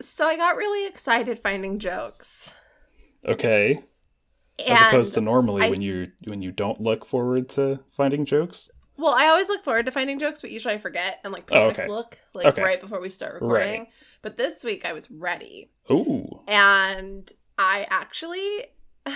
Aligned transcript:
So 0.00 0.26
I 0.26 0.36
got 0.36 0.56
really 0.56 0.86
excited 0.88 1.38
finding 1.38 1.78
jokes. 1.78 2.52
Okay. 3.26 3.82
As 4.68 4.80
opposed 4.82 5.14
to 5.14 5.20
normally 5.20 5.66
I- 5.66 5.70
when 5.70 5.82
you 5.82 6.12
when 6.24 6.42
you 6.42 6.52
don't 6.52 6.80
look 6.80 7.04
forward 7.06 7.48
to 7.50 7.80
finding 7.90 8.24
jokes. 8.24 8.70
well, 8.96 9.14
I 9.14 9.26
always 9.26 9.48
look 9.48 9.64
forward 9.64 9.86
to 9.86 9.92
finding 9.92 10.18
jokes, 10.18 10.40
but 10.40 10.50
usually 10.50 10.74
I 10.74 10.78
forget 10.78 11.20
and 11.24 11.32
like 11.32 11.50
oh, 11.50 11.54
panic 11.54 11.78
okay. 11.78 11.88
look 11.88 12.18
like 12.34 12.46
Okay. 12.46 12.62
right 12.62 12.80
before 12.80 13.00
we 13.00 13.10
start 13.10 13.34
recording. 13.34 13.80
Right. 13.80 13.88
But 14.22 14.36
this 14.36 14.62
week 14.64 14.84
I 14.84 14.92
was 14.92 15.10
ready. 15.10 15.70
Ooh. 15.90 16.40
And 16.46 17.30
I 17.58 17.86
actually 17.90 18.66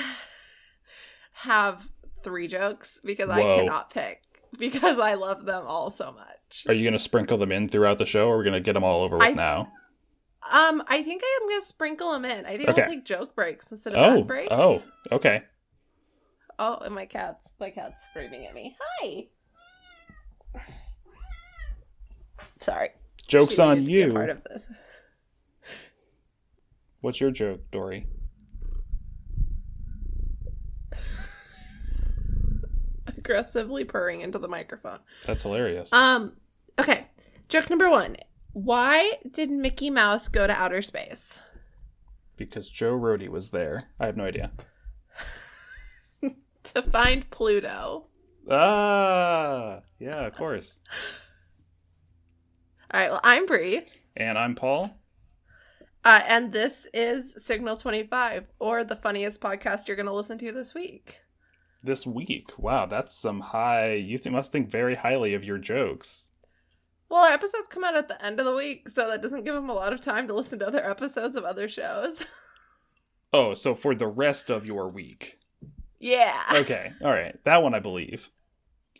have 1.33 1.89
three 2.23 2.49
jokes 2.49 3.01
because 3.05 3.31
I 3.31 3.43
cannot 3.43 3.91
pick 3.91 4.23
because 4.59 4.99
I 4.99 5.15
love 5.15 5.45
them 5.45 5.65
all 5.67 5.91
so 5.91 6.13
much. 6.13 6.65
Are 6.67 6.75
you 6.75 6.83
going 6.83 6.93
to 6.93 6.99
sprinkle 6.99 7.39
them 7.39 7.53
in 7.53 7.69
throughout 7.69 7.99
the 7.99 8.07
show 8.07 8.29
or 8.29 8.35
are 8.35 8.39
we 8.39 8.45
going 8.45 8.55
to 8.55 8.61
get 8.61 8.73
them 8.73 8.85
all 8.85 9.03
over 9.05 9.17
with 9.19 9.27
I- 9.27 9.33
now? 9.33 9.73
Um, 10.43 10.82
I 10.86 11.02
think 11.02 11.23
I 11.25 11.39
am 11.43 11.48
gonna 11.48 11.61
sprinkle 11.62 12.12
them 12.12 12.25
in. 12.25 12.46
I 12.46 12.57
think 12.57 12.68
Okay. 12.68 12.82
we'll 12.82 12.90
take 12.90 13.04
joke 13.04 13.35
breaks 13.35 13.71
instead 13.71 13.94
of 13.94 14.18
Oh. 14.18 14.22
breaks. 14.22 14.49
Oh, 14.53 14.82
okay. 15.13 15.43
Oh, 16.58 16.76
and 16.79 16.94
my 16.94 17.07
cat's 17.07 17.53
my 17.61 17.71
cat's 17.71 18.04
screaming 18.08 18.46
at 18.46 18.54
me. 18.54 18.77
Hi. 19.00 19.27
Sorry. 22.61 22.90
Joke's 23.27 23.54
She 23.57 23.61
on 23.63 23.85
needed 23.85 23.86
to 23.86 23.86
be 23.93 24.03
a 24.03 24.07
you. 24.07 24.13
Part 24.13 24.30
of 24.30 24.44
this. 24.44 24.71
What's 27.00 27.21
your 27.21 27.30
joke, 27.30 27.61
Dory? 27.71 28.07
Aggressively 33.06 33.84
purring 33.84 34.20
into 34.20 34.39
the 34.39 34.48
microphone. 34.48 34.98
That's 35.27 35.42
hilarious. 35.42 35.92
Um. 35.92 36.33
Okay. 36.78 37.06
Joke 37.48 37.70
number 37.70 37.89
one. 37.91 38.16
Why 38.52 39.14
did 39.30 39.50
Mickey 39.50 39.91
Mouse 39.91 40.28
go 40.28 40.47
to 40.47 40.52
outer 40.52 40.83
space? 40.83 41.41
because 42.36 42.69
Joe 42.69 42.94
Rody 42.94 43.28
was 43.28 43.50
there. 43.50 43.88
I 43.98 44.06
have 44.06 44.16
no 44.16 44.24
idea. 44.24 44.52
To 46.74 46.82
find 46.82 47.28
Pluto. 47.30 48.08
Ah, 48.50 49.80
yeah, 49.98 50.27
of 50.27 50.34
course. 50.36 50.80
All 52.92 53.00
right. 53.00 53.10
Well, 53.10 53.20
I'm 53.24 53.46
Bree. 53.46 53.82
And 54.14 54.36
I'm 54.36 54.55
Paul. 54.55 54.98
Uh, 56.05 56.20
and 56.28 56.52
this 56.52 56.86
is 56.92 57.34
Signal 57.42 57.78
25, 57.78 58.48
or 58.58 58.84
the 58.84 58.96
funniest 58.96 59.40
podcast 59.40 59.88
you're 59.88 59.96
going 59.96 60.06
to 60.06 60.12
listen 60.12 60.36
to 60.38 60.52
this 60.52 60.74
week. 60.74 61.20
This 61.83 62.06
week, 62.06 62.50
wow, 62.58 62.84
that's 62.84 63.16
some 63.16 63.40
high. 63.40 63.94
You 63.94 64.18
th- 64.18 64.30
must 64.33 64.52
think 64.52 64.70
very 64.70 64.96
highly 64.96 65.33
of 65.33 65.44
your 65.44 65.58
jokes. 65.58 66.33
Well, 67.11 67.25
our 67.25 67.33
episodes 67.33 67.69
come 67.69 67.84
out 67.84 67.97
at 67.97 68.09
the 68.09 68.23
end 68.25 68.39
of 68.39 68.47
the 68.47 68.55
week, 68.55 68.89
so 68.89 69.09
that 69.09 69.23
doesn't 69.23 69.45
give 69.45 69.55
them 69.55 69.70
a 69.70 69.75
lot 69.75 69.92
of 69.92 70.01
time 70.01 70.28
to 70.28 70.34
listen 70.34 70.59
to 70.59 70.67
other 70.67 70.84
episodes 70.89 71.37
of 71.37 71.45
other 71.45 71.69
shows. 71.69 72.25
Oh, 73.31 73.53
so 73.53 73.75
for 73.75 73.95
the 73.95 74.06
rest 74.06 74.48
of 74.48 74.64
your 74.64 74.89
week. 74.89 75.39
yeah. 76.01 76.45
Okay, 76.51 76.89
all 77.03 77.11
right, 77.11 77.36
that 77.45 77.62
one 77.62 77.75
I 77.75 77.79
believe. 77.79 78.31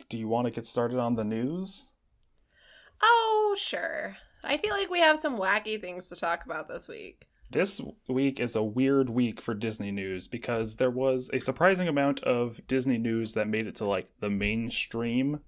Do 0.07 0.19
you 0.19 0.27
want 0.27 0.45
to 0.45 0.51
get 0.51 0.67
started 0.67 0.99
on 0.99 1.15
the 1.15 1.23
news? 1.23 1.87
Oh, 3.01 3.55
sure. 3.59 4.17
I 4.43 4.57
feel 4.57 4.75
like 4.75 4.91
we 4.91 4.99
have 4.99 5.17
some 5.17 5.35
wacky 5.37 5.81
things 5.81 6.09
to 6.09 6.15
talk 6.15 6.45
about 6.45 6.67
this 6.69 6.87
week. 6.87 7.25
This 7.49 7.81
week 8.07 8.39
is 8.39 8.55
a 8.55 8.61
weird 8.61 9.09
week 9.09 9.41
for 9.41 9.55
Disney 9.55 9.91
news 9.91 10.27
because 10.27 10.75
there 10.75 10.91
was 10.91 11.31
a 11.33 11.39
surprising 11.39 11.87
amount 11.87 12.19
of 12.23 12.61
Disney 12.67 12.99
news 12.99 13.33
that 13.33 13.47
made 13.47 13.65
it 13.65 13.73
to 13.77 13.85
like 13.85 14.09
the 14.19 14.29
mainstream, 14.29 15.39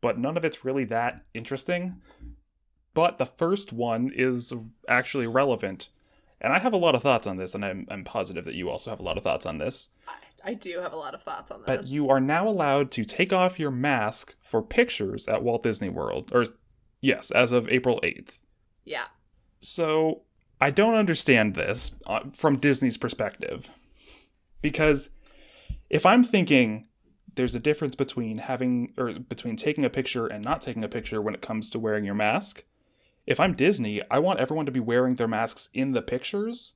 but 0.00 0.18
none 0.18 0.36
of 0.36 0.44
it's 0.44 0.64
really 0.64 0.84
that 0.84 1.24
interesting. 1.34 2.00
But 2.94 3.18
the 3.18 3.26
first 3.26 3.72
one 3.72 4.10
is 4.14 4.52
actually 4.88 5.26
relevant. 5.26 5.90
And 6.40 6.52
I 6.52 6.58
have 6.58 6.72
a 6.72 6.78
lot 6.78 6.94
of 6.94 7.02
thoughts 7.02 7.26
on 7.26 7.36
this, 7.36 7.54
and 7.54 7.64
I'm, 7.64 7.86
I'm 7.90 8.04
positive 8.04 8.44
that 8.44 8.54
you 8.54 8.70
also 8.70 8.90
have 8.90 9.00
a 9.00 9.02
lot 9.02 9.16
of 9.16 9.24
thoughts 9.24 9.46
on 9.46 9.58
this. 9.58 9.88
I, 10.06 10.50
I 10.50 10.54
do 10.54 10.80
have 10.80 10.92
a 10.92 10.96
lot 10.96 11.14
of 11.14 11.22
thoughts 11.22 11.50
on 11.50 11.60
this. 11.60 11.66
But 11.66 11.86
you 11.86 12.08
are 12.08 12.20
now 12.20 12.46
allowed 12.48 12.90
to 12.92 13.04
take 13.04 13.32
off 13.32 13.58
your 13.58 13.70
mask 13.70 14.34
for 14.40 14.62
pictures 14.62 15.26
at 15.28 15.42
Walt 15.42 15.62
Disney 15.62 15.88
World. 15.88 16.30
Or, 16.32 16.46
yes, 17.00 17.30
as 17.30 17.52
of 17.52 17.68
April 17.68 18.00
8th. 18.02 18.40
Yeah. 18.84 19.06
So 19.60 20.22
I 20.60 20.70
don't 20.70 20.94
understand 20.94 21.54
this 21.54 21.92
uh, 22.06 22.20
from 22.32 22.58
Disney's 22.58 22.96
perspective. 22.96 23.68
Because 24.62 25.10
if 25.90 26.06
I'm 26.06 26.22
thinking 26.22 26.86
there's 27.36 27.54
a 27.54 27.60
difference 27.60 27.94
between 27.94 28.38
having 28.38 28.90
or 28.98 29.12
between 29.18 29.56
taking 29.56 29.84
a 29.84 29.90
picture 29.90 30.26
and 30.26 30.44
not 30.44 30.60
taking 30.60 30.82
a 30.84 30.88
picture 30.88 31.22
when 31.22 31.34
it 31.34 31.40
comes 31.42 31.70
to 31.70 31.78
wearing 31.78 32.04
your 32.04 32.14
mask, 32.14 32.64
if 33.26 33.38
I'm 33.38 33.54
Disney, 33.54 34.02
I 34.10 34.18
want 34.18 34.40
everyone 34.40 34.66
to 34.66 34.72
be 34.72 34.80
wearing 34.80 35.14
their 35.14 35.28
masks 35.28 35.68
in 35.72 35.92
the 35.92 36.02
pictures 36.02 36.74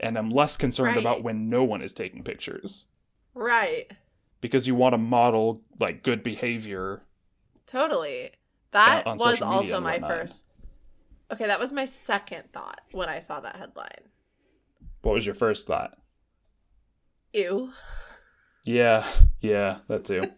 and 0.00 0.16
I'm 0.18 0.30
less 0.30 0.56
concerned 0.56 0.96
Right. 0.96 0.98
about 0.98 1.22
when 1.22 1.48
no 1.48 1.62
one 1.62 1.82
is 1.82 1.92
taking 1.92 2.24
pictures 2.24 2.88
Right. 3.34 3.92
because 4.40 4.66
you 4.66 4.74
want 4.74 4.94
to 4.94 4.98
model 4.98 5.62
like 5.78 6.02
good 6.02 6.22
behavior. 6.22 7.02
Totally. 7.66 8.30
That 8.72 9.06
on 9.06 9.18
was 9.18 9.42
also 9.42 9.80
my 9.80 9.98
first. 9.98 10.48
Okay, 11.30 11.46
that 11.46 11.60
was 11.60 11.72
my 11.72 11.84
second 11.86 12.52
thought 12.52 12.80
when 12.92 13.08
I 13.08 13.18
saw 13.18 13.40
that 13.40 13.56
headline. 13.56 14.10
What 15.02 15.14
was 15.14 15.26
your 15.26 15.34
first 15.34 15.66
thought? 15.66 15.98
Ew. 17.32 17.72
Yeah, 18.64 19.06
yeah, 19.40 19.78
that 19.88 20.04
too. 20.04 20.22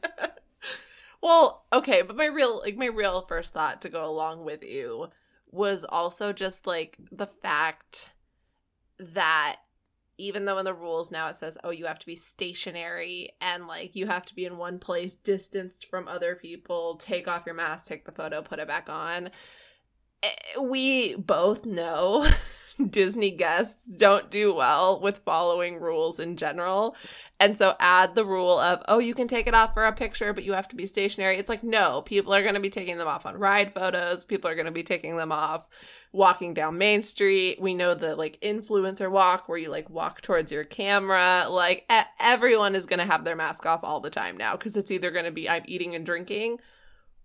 Well, 1.24 1.64
okay, 1.72 2.02
but 2.02 2.16
my 2.16 2.26
real 2.26 2.60
like 2.60 2.76
my 2.76 2.84
real 2.84 3.22
first 3.22 3.54
thought 3.54 3.80
to 3.80 3.88
go 3.88 4.04
along 4.04 4.44
with 4.44 4.62
you 4.62 5.08
was 5.50 5.82
also 5.82 6.34
just 6.34 6.66
like 6.66 6.98
the 7.10 7.26
fact 7.26 8.12
that 8.98 9.56
even 10.18 10.44
though 10.44 10.58
in 10.58 10.66
the 10.66 10.74
rules 10.74 11.10
now 11.10 11.26
it 11.28 11.34
says 11.34 11.56
oh 11.64 11.70
you 11.70 11.86
have 11.86 11.98
to 11.98 12.06
be 12.06 12.14
stationary 12.14 13.30
and 13.40 13.66
like 13.66 13.96
you 13.96 14.06
have 14.06 14.26
to 14.26 14.34
be 14.34 14.44
in 14.44 14.58
one 14.58 14.78
place 14.78 15.14
distanced 15.14 15.86
from 15.88 16.06
other 16.06 16.34
people 16.36 16.96
take 16.96 17.26
off 17.26 17.46
your 17.46 17.54
mask 17.54 17.86
take 17.86 18.04
the 18.04 18.12
photo 18.12 18.42
put 18.42 18.58
it 18.58 18.68
back 18.68 18.88
on 18.90 19.30
eh, 20.22 20.60
we 20.60 21.16
both 21.16 21.64
know 21.64 22.28
disney 22.90 23.30
guests 23.30 23.84
don't 23.98 24.30
do 24.30 24.54
well 24.54 25.00
with 25.00 25.18
following 25.18 25.80
rules 25.80 26.18
in 26.18 26.36
general 26.36 26.94
and 27.40 27.58
so 27.58 27.74
add 27.80 28.14
the 28.14 28.24
rule 28.24 28.58
of, 28.58 28.82
oh, 28.86 29.00
you 29.00 29.12
can 29.12 29.26
take 29.26 29.48
it 29.48 29.54
off 29.54 29.74
for 29.74 29.84
a 29.84 29.92
picture, 29.92 30.32
but 30.32 30.44
you 30.44 30.52
have 30.52 30.68
to 30.68 30.76
be 30.76 30.86
stationary. 30.86 31.36
It's 31.36 31.48
like, 31.48 31.64
no, 31.64 32.00
people 32.02 32.32
are 32.32 32.42
going 32.42 32.54
to 32.54 32.60
be 32.60 32.70
taking 32.70 32.96
them 32.96 33.08
off 33.08 33.26
on 33.26 33.36
ride 33.36 33.74
photos. 33.74 34.24
People 34.24 34.48
are 34.48 34.54
going 34.54 34.66
to 34.66 34.72
be 34.72 34.84
taking 34.84 35.16
them 35.16 35.32
off 35.32 35.68
walking 36.12 36.54
down 36.54 36.78
Main 36.78 37.02
Street. 37.02 37.60
We 37.60 37.74
know 37.74 37.94
the 37.94 38.14
like 38.14 38.40
influencer 38.40 39.10
walk 39.10 39.48
where 39.48 39.58
you 39.58 39.68
like 39.68 39.90
walk 39.90 40.22
towards 40.22 40.52
your 40.52 40.62
camera. 40.62 41.46
Like 41.50 41.84
e- 41.92 42.08
everyone 42.20 42.76
is 42.76 42.86
going 42.86 43.00
to 43.00 43.04
have 43.04 43.24
their 43.24 43.36
mask 43.36 43.66
off 43.66 43.82
all 43.82 43.98
the 43.98 44.10
time 44.10 44.36
now 44.36 44.52
because 44.52 44.76
it's 44.76 44.92
either 44.92 45.10
going 45.10 45.24
to 45.24 45.32
be 45.32 45.50
I'm 45.50 45.64
eating 45.66 45.94
and 45.96 46.06
drinking 46.06 46.60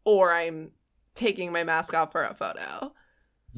or 0.05 0.33
I'm 0.33 0.71
taking 1.13 1.51
my 1.51 1.63
mask 1.63 1.93
off 1.93 2.11
for 2.11 2.23
a 2.23 2.33
photo. 2.33 2.93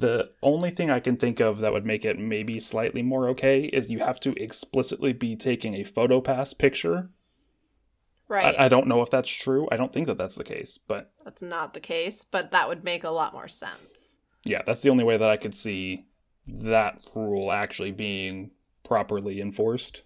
The 0.01 0.31
only 0.41 0.71
thing 0.71 0.89
I 0.89 0.99
can 0.99 1.15
think 1.15 1.39
of 1.39 1.59
that 1.59 1.71
would 1.71 1.85
make 1.85 2.03
it 2.05 2.17
maybe 2.17 2.59
slightly 2.59 3.03
more 3.03 3.29
okay 3.29 3.65
is 3.65 3.91
you 3.91 3.99
have 3.99 4.19
to 4.21 4.33
explicitly 4.41 5.13
be 5.13 5.35
taking 5.35 5.75
a 5.75 5.83
photo 5.83 6.19
pass 6.21 6.53
picture. 6.53 7.09
Right. 8.27 8.55
I, 8.57 8.65
I 8.65 8.67
don't 8.67 8.87
know 8.87 9.03
if 9.03 9.11
that's 9.11 9.29
true. 9.29 9.67
I 9.71 9.77
don't 9.77 9.93
think 9.93 10.07
that 10.07 10.17
that's 10.17 10.35
the 10.35 10.43
case, 10.43 10.79
but 10.79 11.11
That's 11.23 11.43
not 11.43 11.73
the 11.75 11.79
case, 11.79 12.23
but 12.23 12.49
that 12.51 12.67
would 12.67 12.83
make 12.83 13.03
a 13.03 13.11
lot 13.11 13.33
more 13.33 13.47
sense. 13.47 14.19
yeah, 14.43 14.63
that's 14.65 14.81
the 14.81 14.89
only 14.89 15.03
way 15.03 15.17
that 15.17 15.29
I 15.29 15.37
could 15.37 15.53
see 15.53 16.05
that 16.47 16.99
rule 17.13 17.51
actually 17.51 17.91
being 17.91 18.51
properly 18.83 19.39
enforced. 19.39 20.01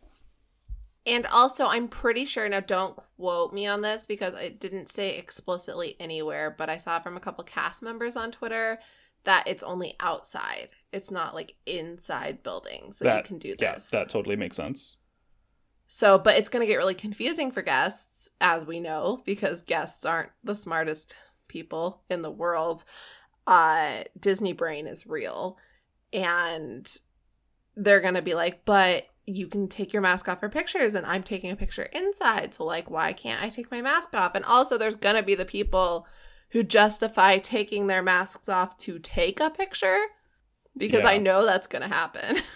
And 1.05 1.25
also, 1.27 1.67
I'm 1.67 1.87
pretty 1.87 2.25
sure, 2.25 2.49
now 2.49 2.59
don't 2.59 2.97
quote 2.97 3.53
me 3.53 3.67
on 3.67 3.81
this 3.81 4.05
because 4.07 4.33
it 4.33 4.59
didn't 4.59 4.89
say 4.89 5.17
explicitly 5.17 5.95
anywhere, 5.99 6.49
but 6.49 6.69
I 6.69 6.77
saw 6.77 6.99
from 6.99 7.15
a 7.15 7.19
couple 7.21 7.43
cast 7.43 7.83
members 7.83 8.15
on 8.17 8.31
Twitter 8.31 8.79
that 9.25 9.43
it's 9.47 9.63
only 9.63 9.95
outside. 9.99 10.69
It's 10.91 11.11
not 11.11 11.35
like 11.35 11.55
inside 11.65 12.43
buildings 12.43 12.99
that, 12.99 13.17
you 13.17 13.23
can 13.23 13.37
do 13.37 13.55
this. 13.55 13.91
yeah, 13.93 13.99
that 13.99 14.09
totally 14.09 14.35
makes 14.35 14.55
sense. 14.55 14.97
So, 15.87 16.17
but 16.17 16.35
it's 16.35 16.49
going 16.49 16.65
to 16.65 16.71
get 16.71 16.77
really 16.77 16.95
confusing 16.95 17.51
for 17.51 17.61
guests, 17.61 18.29
as 18.41 18.65
we 18.65 18.79
know, 18.79 19.21
because 19.25 19.61
guests 19.61 20.05
aren't 20.05 20.31
the 20.43 20.55
smartest 20.55 21.15
people 21.47 22.01
in 22.09 22.21
the 22.21 22.31
world. 22.31 22.83
Uh, 23.45 24.03
Disney 24.19 24.53
brain 24.53 24.87
is 24.87 25.05
real. 25.05 25.57
And 26.11 26.87
they're 27.75 28.01
going 28.01 28.15
to 28.15 28.21
be 28.21 28.33
like, 28.33 28.65
but 28.65 29.07
you 29.27 29.47
can 29.47 29.67
take 29.67 29.91
your 29.91 30.01
mask 30.01 30.27
off 30.29 30.39
for 30.39 30.49
pictures, 30.49 30.95
and 30.95 31.05
I'm 31.05 31.23
taking 31.23 31.51
a 31.51 31.55
picture 31.55 31.89
inside. 31.93 32.53
So, 32.53 32.63
like, 32.63 32.89
why 32.89 33.13
can't 33.13 33.41
I 33.41 33.49
take 33.49 33.71
my 33.71 33.81
mask 33.81 34.13
off? 34.13 34.35
And 34.35 34.45
also, 34.45 34.77
there's 34.77 34.95
going 34.95 35.15
to 35.15 35.23
be 35.23 35.35
the 35.35 35.45
people 35.45 36.07
who 36.55 36.63
justify 36.63 37.37
taking 37.37 37.87
their 37.87 38.01
masks 38.01 38.47
off 38.47 38.77
to 38.77 38.97
take 38.97 39.41
a 39.41 39.49
picture 39.49 39.99
because 40.77 41.03
Yeah. 41.03 41.09
I 41.09 41.17
know 41.17 41.45
that's 41.45 41.67
going 41.67 41.81
to 41.81 41.93
happen. 41.93 42.37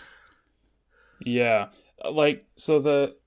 Yeah. 1.26 1.68
Uh, 2.04 2.12
Like, 2.12 2.46
so 2.56 2.80
the 2.80 3.18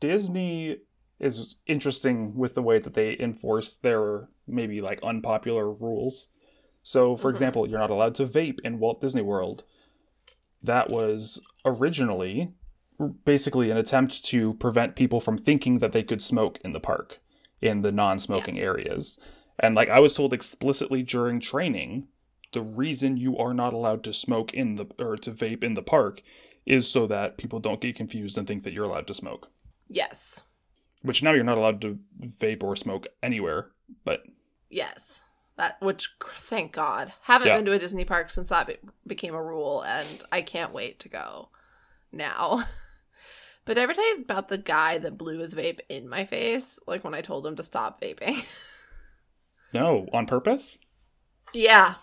Disney 0.00 0.78
is 1.20 1.54
interesting 1.66 2.34
with 2.34 2.54
the 2.56 2.62
way 2.62 2.80
that 2.80 2.94
they 2.94 3.16
enforce 3.20 3.74
their 3.76 4.28
maybe 4.44 4.80
like 4.80 5.00
unpopular 5.04 5.72
rules. 5.72 6.30
So, 6.82 7.16
for 7.16 7.30
Mhm. 7.30 7.34
example, 7.34 7.68
you're 7.68 7.78
not 7.78 7.90
allowed 7.90 8.16
to 8.16 8.26
vape 8.26 8.58
in 8.64 8.80
Walt 8.80 9.00
Disney 9.00 9.22
World. 9.22 9.62
that 10.60 10.90
was 10.90 11.40
originally 11.64 12.52
basically 13.24 13.70
an 13.70 13.76
attempt 13.76 14.24
to 14.24 14.54
prevent 14.54 14.96
people 14.96 15.20
from 15.20 15.38
thinking 15.38 15.78
that 15.78 15.92
they 15.92 16.02
could 16.02 16.20
smoke 16.20 16.58
in 16.64 16.72
the 16.72 16.80
park 16.80 17.20
in 17.60 17.82
the 17.82 17.92
non-smoking 17.92 18.58
areas. 18.58 19.20
And 19.58 19.74
like 19.74 19.88
I 19.88 19.98
was 19.98 20.14
told 20.14 20.32
explicitly 20.32 21.02
during 21.02 21.40
training, 21.40 22.08
the 22.52 22.62
reason 22.62 23.16
you 23.16 23.36
are 23.36 23.52
not 23.54 23.72
allowed 23.72 24.04
to 24.04 24.12
smoke 24.12 24.54
in 24.54 24.76
the 24.76 24.86
or 24.98 25.16
to 25.18 25.30
vape 25.32 25.64
in 25.64 25.74
the 25.74 25.82
park 25.82 26.22
is 26.64 26.90
so 26.90 27.06
that 27.06 27.38
people 27.38 27.60
don't 27.60 27.80
get 27.80 27.96
confused 27.96 28.36
and 28.38 28.46
think 28.46 28.62
that 28.62 28.72
you're 28.72 28.84
allowed 28.84 29.06
to 29.06 29.14
smoke. 29.14 29.50
Yes. 29.88 30.42
Which 31.02 31.22
now 31.22 31.32
you're 31.32 31.44
not 31.44 31.58
allowed 31.58 31.80
to 31.82 31.98
vape 32.20 32.62
or 32.62 32.76
smoke 32.76 33.06
anywhere, 33.22 33.70
but 34.04 34.22
Yes. 34.70 35.22
That 35.56 35.80
which 35.80 36.10
thank 36.22 36.72
God. 36.72 37.12
Haven't 37.22 37.48
Yeah. 37.48 37.56
been 37.56 37.64
to 37.66 37.72
a 37.72 37.78
Disney 37.78 38.04
park 38.04 38.30
since 38.30 38.50
that 38.50 38.66
be- 38.66 38.76
became 39.06 39.34
a 39.34 39.42
rule 39.42 39.82
and 39.82 40.06
I 40.30 40.42
can't 40.42 40.72
wait 40.72 41.00
to 41.00 41.08
go 41.08 41.48
now. 42.12 42.64
but 43.64 43.74
did 43.74 43.80
I 43.80 43.82
ever 43.82 43.94
tell 43.94 44.16
you 44.16 44.22
about 44.22 44.48
the 44.48 44.58
guy 44.58 44.98
that 44.98 45.18
blew 45.18 45.38
his 45.38 45.54
vape 45.54 45.80
in 45.88 46.08
my 46.08 46.24
face 46.24 46.78
like 46.86 47.02
when 47.02 47.14
I 47.14 47.22
told 47.22 47.44
him 47.46 47.56
to 47.56 47.62
stop 47.62 48.00
vaping? 48.00 48.46
no, 49.72 50.06
on 50.12 50.26
purpose? 50.26 50.78
yeah. 51.54 51.94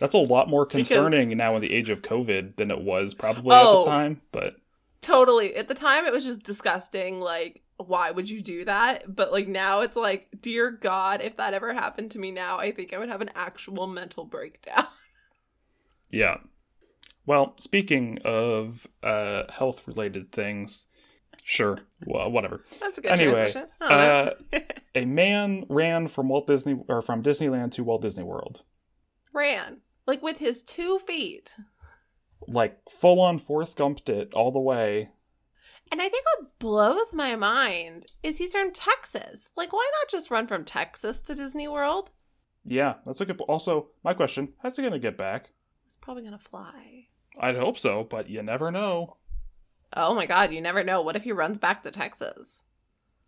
That's 0.00 0.14
a 0.14 0.18
lot 0.18 0.48
more 0.48 0.66
Because- 0.66 0.88
concerning 0.88 1.36
now 1.36 1.54
in 1.54 1.62
the 1.62 1.72
age 1.72 1.88
of 1.88 2.02
COVID 2.02 2.56
than 2.56 2.70
it 2.72 2.80
was 2.80 3.14
probably 3.14 3.50
Oh. 3.54 3.80
at 3.80 3.84
the 3.84 3.90
time, 3.90 4.20
but 4.32 4.54
Totally. 5.00 5.54
At 5.56 5.66
the 5.68 5.74
time 5.74 6.04
it 6.06 6.12
was 6.12 6.24
just 6.24 6.42
disgusting 6.42 7.20
like 7.20 7.62
why 7.76 8.10
would 8.12 8.30
you 8.30 8.40
do 8.42 8.64
that? 8.64 9.14
But 9.14 9.32
like 9.32 9.48
now 9.48 9.80
it's 9.80 9.96
like 9.96 10.28
dear 10.40 10.70
god, 10.70 11.20
if 11.20 11.36
that 11.36 11.54
ever 11.54 11.72
happened 11.74 12.10
to 12.12 12.18
me 12.20 12.30
now, 12.30 12.58
I 12.58 12.70
think 12.72 12.92
I 12.92 12.98
would 12.98 13.08
have 13.08 13.20
an 13.20 13.30
actual 13.34 13.86
mental 13.86 14.24
breakdown. 14.24 14.86
Yeah. 16.10 16.38
Well, 17.24 17.54
speaking 17.58 18.18
of 18.24 18.86
uh, 19.02 19.44
health 19.50 19.86
related 19.88 20.30
things, 20.32 20.86
sure. 21.42 21.80
Well, 22.06 22.30
whatever. 22.30 22.64
That's 22.80 22.98
a 22.98 23.00
good 23.00 23.12
Anyway, 23.12 23.52
transition. 23.52 23.68
Don't. 23.80 23.92
Uh, 23.92 24.30
a 24.94 25.04
man 25.04 25.66
ran 25.68 26.08
from 26.08 26.28
Walt 26.28 26.46
Disney 26.46 26.78
or 26.88 27.02
from 27.02 27.22
Disneyland 27.22 27.72
to 27.72 27.84
Walt 27.84 28.02
Disney 28.02 28.24
World, 28.24 28.62
Ran 29.32 29.78
like 30.06 30.22
with 30.22 30.38
his 30.38 30.62
two 30.62 30.98
feet. 30.98 31.54
like 32.48 32.78
full 32.90 33.20
on 33.20 33.38
Forrest 33.38 33.78
Gumped 33.78 34.08
it 34.08 34.34
all 34.34 34.50
the 34.50 34.58
way. 34.58 35.10
And 35.90 36.00
I 36.00 36.08
think 36.08 36.24
what 36.38 36.58
blows 36.58 37.12
my 37.14 37.36
mind 37.36 38.06
is 38.22 38.38
he's 38.38 38.52
from 38.52 38.72
Texas. 38.72 39.52
Like, 39.56 39.72
why 39.74 39.88
not 40.00 40.10
just 40.10 40.30
run 40.30 40.46
from 40.46 40.64
Texas 40.64 41.20
to 41.22 41.34
Disney 41.34 41.68
World? 41.68 42.10
Yeah, 42.64 42.94
that's 43.04 43.20
a 43.20 43.26
good. 43.26 43.40
Also, 43.42 43.88
my 44.02 44.14
question: 44.14 44.54
How's 44.62 44.76
he 44.76 44.82
gonna 44.82 44.98
get 44.98 45.18
back? 45.18 45.50
He's 45.84 45.96
probably 45.96 46.22
gonna 46.22 46.38
fly. 46.38 47.08
I'd 47.38 47.56
hope 47.56 47.78
so, 47.78 48.04
but 48.04 48.28
you 48.30 48.42
never 48.42 48.70
know. 48.70 49.16
Oh 49.94 50.14
my 50.14 50.26
god, 50.26 50.52
you 50.52 50.60
never 50.60 50.82
know. 50.82 51.02
What 51.02 51.16
if 51.16 51.24
he 51.24 51.32
runs 51.32 51.58
back 51.58 51.82
to 51.82 51.90
Texas? 51.90 52.64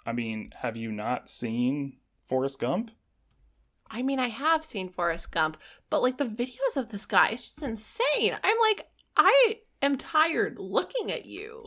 I 0.06 0.12
mean, 0.12 0.52
have 0.58 0.76
you 0.76 0.92
not 0.92 1.28
seen 1.28 1.98
Forrest 2.26 2.58
Gump? 2.58 2.90
I 3.90 4.02
mean, 4.02 4.18
I 4.18 4.28
have 4.28 4.64
seen 4.64 4.88
Forrest 4.88 5.32
Gump, 5.32 5.58
but 5.90 6.02
like 6.02 6.18
the 6.18 6.24
videos 6.24 6.76
of 6.76 6.88
this 6.88 7.06
guy, 7.06 7.28
it's 7.28 7.48
just 7.48 7.62
insane. 7.62 8.36
I'm 8.42 8.56
like, 8.70 8.88
I 9.16 9.60
am 9.82 9.96
tired 9.96 10.58
looking 10.58 11.12
at 11.12 11.26
you. 11.26 11.66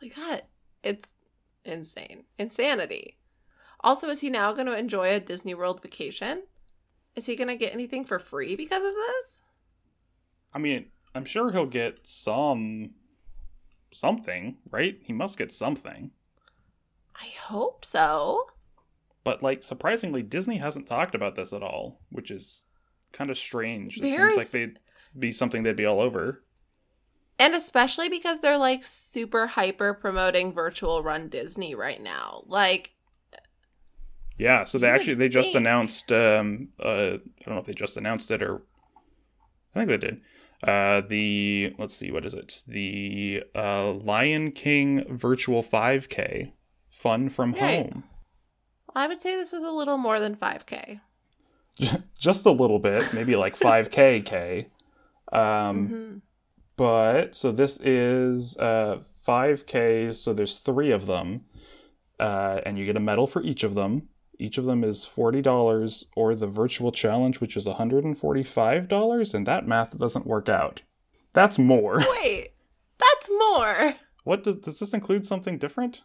Like 0.00 0.14
that, 0.14 0.48
it's 0.82 1.14
insane. 1.64 2.24
Insanity. 2.36 3.18
Also, 3.80 4.08
is 4.08 4.20
he 4.20 4.30
now 4.30 4.52
going 4.52 4.66
to 4.66 4.76
enjoy 4.76 5.14
a 5.14 5.20
Disney 5.20 5.54
World 5.54 5.82
vacation? 5.82 6.44
Is 7.14 7.26
he 7.26 7.36
going 7.36 7.48
to 7.48 7.56
get 7.56 7.72
anything 7.72 8.04
for 8.04 8.18
free 8.18 8.54
because 8.56 8.84
of 8.84 8.94
this? 8.94 9.42
I 10.52 10.58
mean, 10.58 10.86
I'm 11.14 11.24
sure 11.24 11.50
he'll 11.50 11.66
get 11.66 12.06
some 12.06 12.90
something, 13.92 14.58
right? 14.70 14.98
He 15.02 15.12
must 15.12 15.38
get 15.38 15.52
something. 15.52 16.10
I 17.16 17.28
hope 17.48 17.84
so. 17.84 18.46
But 19.24 19.42
like 19.42 19.62
surprisingly, 19.62 20.22
Disney 20.22 20.58
hasn't 20.58 20.86
talked 20.86 21.14
about 21.14 21.36
this 21.36 21.52
at 21.52 21.62
all, 21.62 22.00
which 22.10 22.30
is 22.30 22.64
kind 23.12 23.30
of 23.30 23.38
strange. 23.38 23.98
It 23.98 24.12
seems 24.14 24.36
like 24.36 24.50
they'd 24.50 24.78
be 25.18 25.32
something 25.32 25.62
they'd 25.62 25.76
be 25.76 25.86
all 25.86 26.00
over. 26.00 26.42
And 27.38 27.54
especially 27.54 28.08
because 28.08 28.40
they're 28.40 28.58
like 28.58 28.84
super 28.84 29.48
hyper 29.48 29.94
promoting 29.94 30.52
virtual 30.52 31.02
run 31.02 31.28
Disney 31.28 31.74
right 31.74 32.02
now. 32.02 32.42
Like, 32.46 32.92
Yeah, 34.38 34.64
so 34.64 34.78
they 34.78 34.88
actually 34.88 35.14
they 35.14 35.28
just 35.28 35.52
think. 35.52 35.62
announced 35.62 36.12
um 36.12 36.68
uh 36.82 37.18
I 37.18 37.44
don't 37.44 37.54
know 37.54 37.58
if 37.58 37.66
they 37.66 37.74
just 37.74 37.96
announced 37.96 38.30
it 38.30 38.42
or 38.42 38.62
I 39.74 39.80
think 39.80 39.88
they 39.88 39.96
did. 39.98 40.20
Uh 40.62 41.02
the 41.02 41.74
let's 41.78 41.94
see 41.94 42.10
what 42.10 42.24
is 42.24 42.34
it? 42.34 42.62
The 42.66 43.44
uh 43.54 43.92
Lion 43.92 44.50
King 44.52 45.04
virtual 45.16 45.62
5K 45.62 46.52
fun 46.90 47.28
from 47.28 47.52
Right. 47.52 47.60
home. 47.86 48.04
I 48.94 49.06
would 49.06 49.20
say 49.20 49.36
this 49.36 49.52
was 49.52 49.62
a 49.62 49.70
little 49.70 49.98
more 49.98 50.18
than 50.18 50.34
5K. 50.34 51.00
just 52.18 52.44
a 52.44 52.50
little 52.50 52.80
bit, 52.80 53.04
maybe 53.14 53.36
like 53.36 53.56
5k 53.56 54.24
k. 54.24 54.66
Um 55.32 55.86
hmm 55.88 56.18
but 56.76 57.34
so 57.34 57.50
this 57.52 57.78
is 57.80 58.56
uh 58.56 59.02
5ks, 59.26 60.14
so 60.14 60.32
there's 60.32 60.58
3 60.58 60.90
of 60.90 61.06
them. 61.06 61.44
Uh 62.18 62.60
and 62.66 62.78
you 62.78 62.84
get 62.86 62.96
a 62.96 63.00
medal 63.00 63.26
for 63.26 63.42
each 63.42 63.62
of 63.62 63.74
them. 63.74 64.08
Each 64.38 64.56
of 64.56 64.66
them 64.66 64.84
is 64.84 65.04
$40 65.04 66.06
or 66.14 66.34
the 66.34 66.46
virtual 66.46 66.92
challenge 66.92 67.40
which 67.40 67.56
is 67.56 67.66
$145 67.66 69.34
and 69.34 69.46
that 69.46 69.66
math 69.66 69.98
doesn't 69.98 70.26
work 70.26 70.48
out. 70.48 70.82
That's 71.32 71.58
more. 71.58 71.98
Wait, 72.22 72.50
that's 72.98 73.30
more. 73.30 73.94
What 74.24 74.44
does 74.44 74.56
does 74.56 74.78
this 74.78 74.94
include 74.94 75.26
something 75.26 75.58
different? 75.58 76.02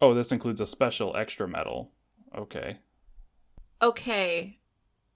Oh, 0.00 0.14
this 0.14 0.32
includes 0.32 0.60
a 0.60 0.66
special 0.66 1.16
extra 1.16 1.46
medal. 1.48 1.90
Okay. 2.36 2.78
Okay. 3.82 4.58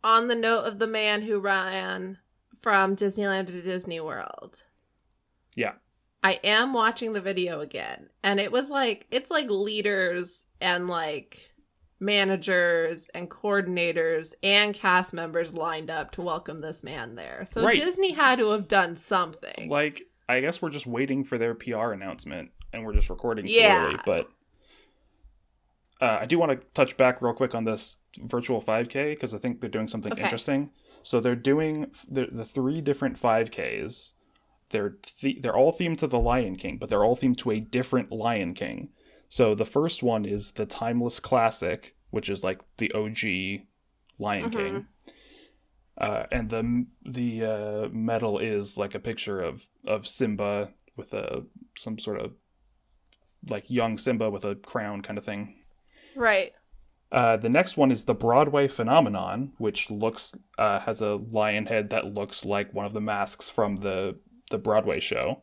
On 0.02 0.28
the 0.28 0.34
note 0.34 0.64
of 0.64 0.78
the 0.78 0.87
man 0.87 1.22
who 1.22 1.38
ran 1.40 2.19
from 2.60 2.96
Disneyland 2.96 3.46
to 3.46 3.62
Disney 3.62 4.00
World, 4.00 4.64
Yeah. 5.55 5.72
I 6.22 6.40
am 6.43 6.72
watching 6.72 7.12
the 7.12 7.20
video 7.20 7.60
again, 7.60 8.08
and 8.22 8.40
it 8.40 8.50
was 8.50 8.70
like 8.70 9.06
it's 9.10 9.31
like 9.31 9.50
leaders 9.50 10.46
and 10.60 10.88
like 10.88 11.54
managers 12.05 13.09
and 13.15 13.31
coordinators 13.31 14.35
and 14.43 14.75
cast 14.75 15.12
members 15.15 15.55
lined 15.55 15.91
up 15.91 16.11
to 16.12 16.23
welcome 16.23 16.59
this 16.61 16.83
man 16.85 17.15
there. 17.15 17.45
So 17.45 17.65
Right. 17.65 17.75
Disney 17.77 18.12
had 18.12 18.39
to 18.39 18.51
have 18.51 18.69
done 18.69 18.97
something. 18.97 19.69
Like, 19.69 20.03
I 20.29 20.41
guess 20.41 20.61
we're 20.62 20.71
just 20.71 20.87
waiting 20.87 21.25
for 21.25 21.39
their 21.39 21.55
PR 21.55 21.93
announcement, 21.93 22.51
and 22.73 22.84
we're 22.84 22.93
just 22.94 23.11
recording 23.11 23.46
Yeah. 23.49 23.87
early. 23.87 23.96
But 24.05 24.29
uh, 26.01 26.19
I 26.20 26.27
do 26.27 26.39
want 26.39 26.53
to 26.53 26.67
touch 26.75 26.96
back 26.96 27.23
real 27.23 27.32
quick 27.34 27.55
on 27.55 27.65
this 27.65 27.99
virtual 28.19 28.61
5K 28.61 29.13
because 29.15 29.34
I 29.34 29.39
think 29.39 29.61
they're 29.61 29.70
doing 29.70 29.89
something 29.89 30.13
Okay. 30.13 30.23
interesting. 30.23 30.70
So 31.03 31.20
they're 31.20 31.37
doing 31.37 31.91
the, 32.08 32.27
the 32.31 32.44
three 32.44 32.81
different 32.81 33.20
5Ks. 33.20 34.13
They're 34.70 34.91
th- 35.20 35.41
they're 35.43 35.56
all 35.56 35.73
themed 35.73 35.99
to 35.99 36.06
the 36.06 36.19
Lion 36.19 36.56
King, 36.56 36.79
but 36.79 36.91
they're 36.91 37.05
all 37.05 37.17
themed 37.17 37.37
to 37.39 37.51
a 37.53 37.61
different 37.61 38.11
Lion 38.11 38.55
King. 38.55 38.89
So 39.28 39.54
the 39.54 39.64
first 39.64 40.02
one 40.02 40.24
is 40.24 40.52
the 40.52 40.66
Timeless 40.66 41.20
Classic, 41.20 41.96
which 42.10 42.28
is 42.28 42.44
like 42.44 42.62
the 42.76 42.93
OG 42.93 43.66
Lion 44.19 44.50
Mhm. 44.50 44.52
King. 44.52 44.86
Uh, 45.96 46.26
and 46.32 46.50
the 46.50 46.86
the 47.04 47.44
uh, 47.44 47.88
medal 47.90 48.38
is 48.38 48.76
like 48.76 48.94
a 48.94 49.00
picture 49.00 49.40
of 49.40 49.69
of 49.86 50.06
Simba 50.08 50.72
with 50.96 51.12
a 51.14 51.44
some 51.76 51.98
sort 51.98 52.20
of 52.20 52.34
like 53.48 53.69
young 53.70 53.98
Simba 53.98 54.31
with 54.31 54.44
a 54.44 54.54
crown 54.56 55.02
kind 55.02 55.19
of 55.19 55.24
thing. 55.24 55.56
right. 56.16 56.52
Uh, 57.12 57.36
the 57.36 57.48
next 57.48 57.76
one 57.76 57.93
is 57.93 58.04
the 58.06 58.14
Broadway 58.14 58.66
phenomenon, 58.66 59.52
which 59.58 59.88
looks 59.88 60.34
uh, 60.58 60.81
has 60.81 61.00
a 61.00 61.14
lion 61.14 61.66
head 61.66 61.90
that 61.90 62.12
looks 62.12 62.44
like 62.44 62.74
one 62.74 62.86
of 62.86 62.93
the 62.93 63.00
masks 63.00 63.48
from 63.48 63.76
the 63.76 64.19
the 64.50 64.58
Broadway 64.58 64.98
show. 64.98 65.43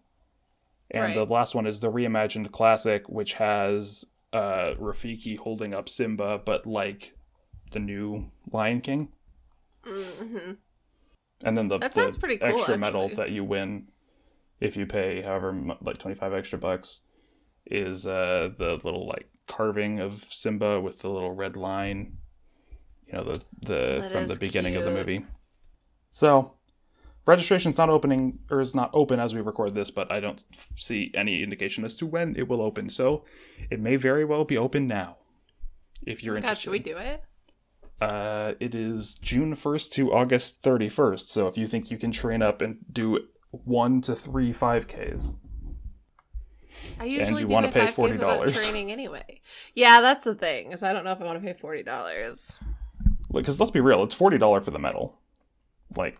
And 0.93 1.03
Right. 1.03 1.15
the 1.15 1.25
last 1.25 1.55
one 1.55 1.65
is 1.65 1.79
the 1.79 1.91
reimagined 1.91 2.51
classic, 2.51 3.07
which 3.10 3.33
has 3.36 4.05
uh, 4.33 4.75
Rafiki 4.77 5.38
holding 5.38 5.74
up 5.74 5.88
Simba, 5.88 6.38
but 6.38 6.65
like 6.65 7.15
the 7.71 7.79
new 7.79 8.29
Lion 8.51 8.81
King. 8.81 9.13
Mm-hmm. 9.86 10.51
And 11.43 11.57
then 11.57 11.67
the, 11.69 11.77
That 11.79 11.93
the 11.93 12.01
sounds 12.01 12.17
pretty 12.17 12.38
cool, 12.38 12.50
extra 12.50 12.77
medal 12.77 13.10
that 13.15 13.31
you 13.31 13.43
win 13.43 13.88
if 14.60 14.77
you 14.77 14.86
pay 14.86 15.24
however 15.24 15.60
like 15.81 15.98
25 15.98 16.33
extra 16.33 16.60
bucks 16.60 17.01
is 17.65 18.05
uh 18.05 18.51
the 18.57 18.79
little 18.83 19.07
like 19.07 19.27
carving 19.48 20.00
of 20.00 20.27
Simba 20.29 20.79
with 20.79 21.00
the 21.00 21.10
little 21.10 21.31
red 21.36 21.57
line 21.57 22.17
you 23.07 23.13
know 23.13 23.24
the 23.24 23.43
the 23.62 24.00
That 24.01 24.12
from 24.12 24.27
the 24.27 24.38
beginning 24.39 24.75
of 24.75 24.83
the 24.86 24.91
movie. 24.91 25.25
So 26.12 26.53
registration's 27.25 27.78
not 27.78 27.90
opening 27.90 28.40
or 28.50 28.62
is 28.62 28.75
not 28.75 28.90
open 28.94 29.20
as 29.20 29.34
we 29.34 29.42
record 29.42 29.75
this, 29.75 29.92
but 29.92 30.12
I 30.12 30.20
don't 30.20 30.44
see 30.75 31.12
any 31.13 31.44
indication 31.44 31.86
as 31.86 31.96
to 31.98 32.06
when 32.06 32.36
it 32.36 32.48
will 32.48 32.62
open. 32.62 32.90
So 32.90 33.24
it 33.70 33.80
may 33.80 33.96
very 33.96 34.25
well 34.25 34.44
be 34.46 34.58
open 34.58 34.88
now 34.88 35.18
if 36.06 36.24
you're 36.24 36.36
God, 36.36 36.44
interested. 36.44 36.63
should 36.63 36.72
we 36.72 36.80
do 36.80 36.98
it? 36.98 37.24
Uh, 38.00 38.54
it 38.60 38.74
is 38.74 39.13
June 39.13 39.56
1st 39.56 39.92
to 39.92 40.12
August 40.12 40.63
31st. 40.63 41.28
So 41.28 41.48
if 41.48 41.58
you 41.58 41.68
think 41.68 41.92
you 41.92 41.98
can 41.98 42.12
train 42.12 42.42
up 42.42 42.62
and 42.62 42.78
do 42.92 43.28
one 43.51 44.01
to 44.01 44.16
three 44.16 44.51
5Ks. 44.54 45.36
I 47.00 47.06
usually 47.06 47.42
you 47.42 47.48
do 47.48 47.54
wanna 47.54 47.72
pay 47.72 47.88
5Ks 47.88 47.98
without 47.98 48.48
$40. 48.48 48.56
training 48.56 48.92
anyway. 48.92 49.42
Yeah, 49.75 50.01
that's 50.01 50.24
the 50.24 50.34
thing. 50.34 50.72
Is 50.72 50.82
I 50.82 50.94
don't 50.94 51.04
know 51.04 51.12
if 51.12 51.22
I 51.22 51.25
want 51.25 51.40
to 51.42 51.46
pay 51.46 51.58
forty 51.58 51.84
dollars. 51.84 52.56
Because 53.32 53.60
let's 53.60 53.72
be 53.72 53.82
real, 53.82 54.04
it's 54.04 54.16
forty 54.16 54.38
dollar 54.38 54.62
for 54.62 54.72
the 54.72 54.80
medal. 54.80 55.20
Like, 55.96 56.18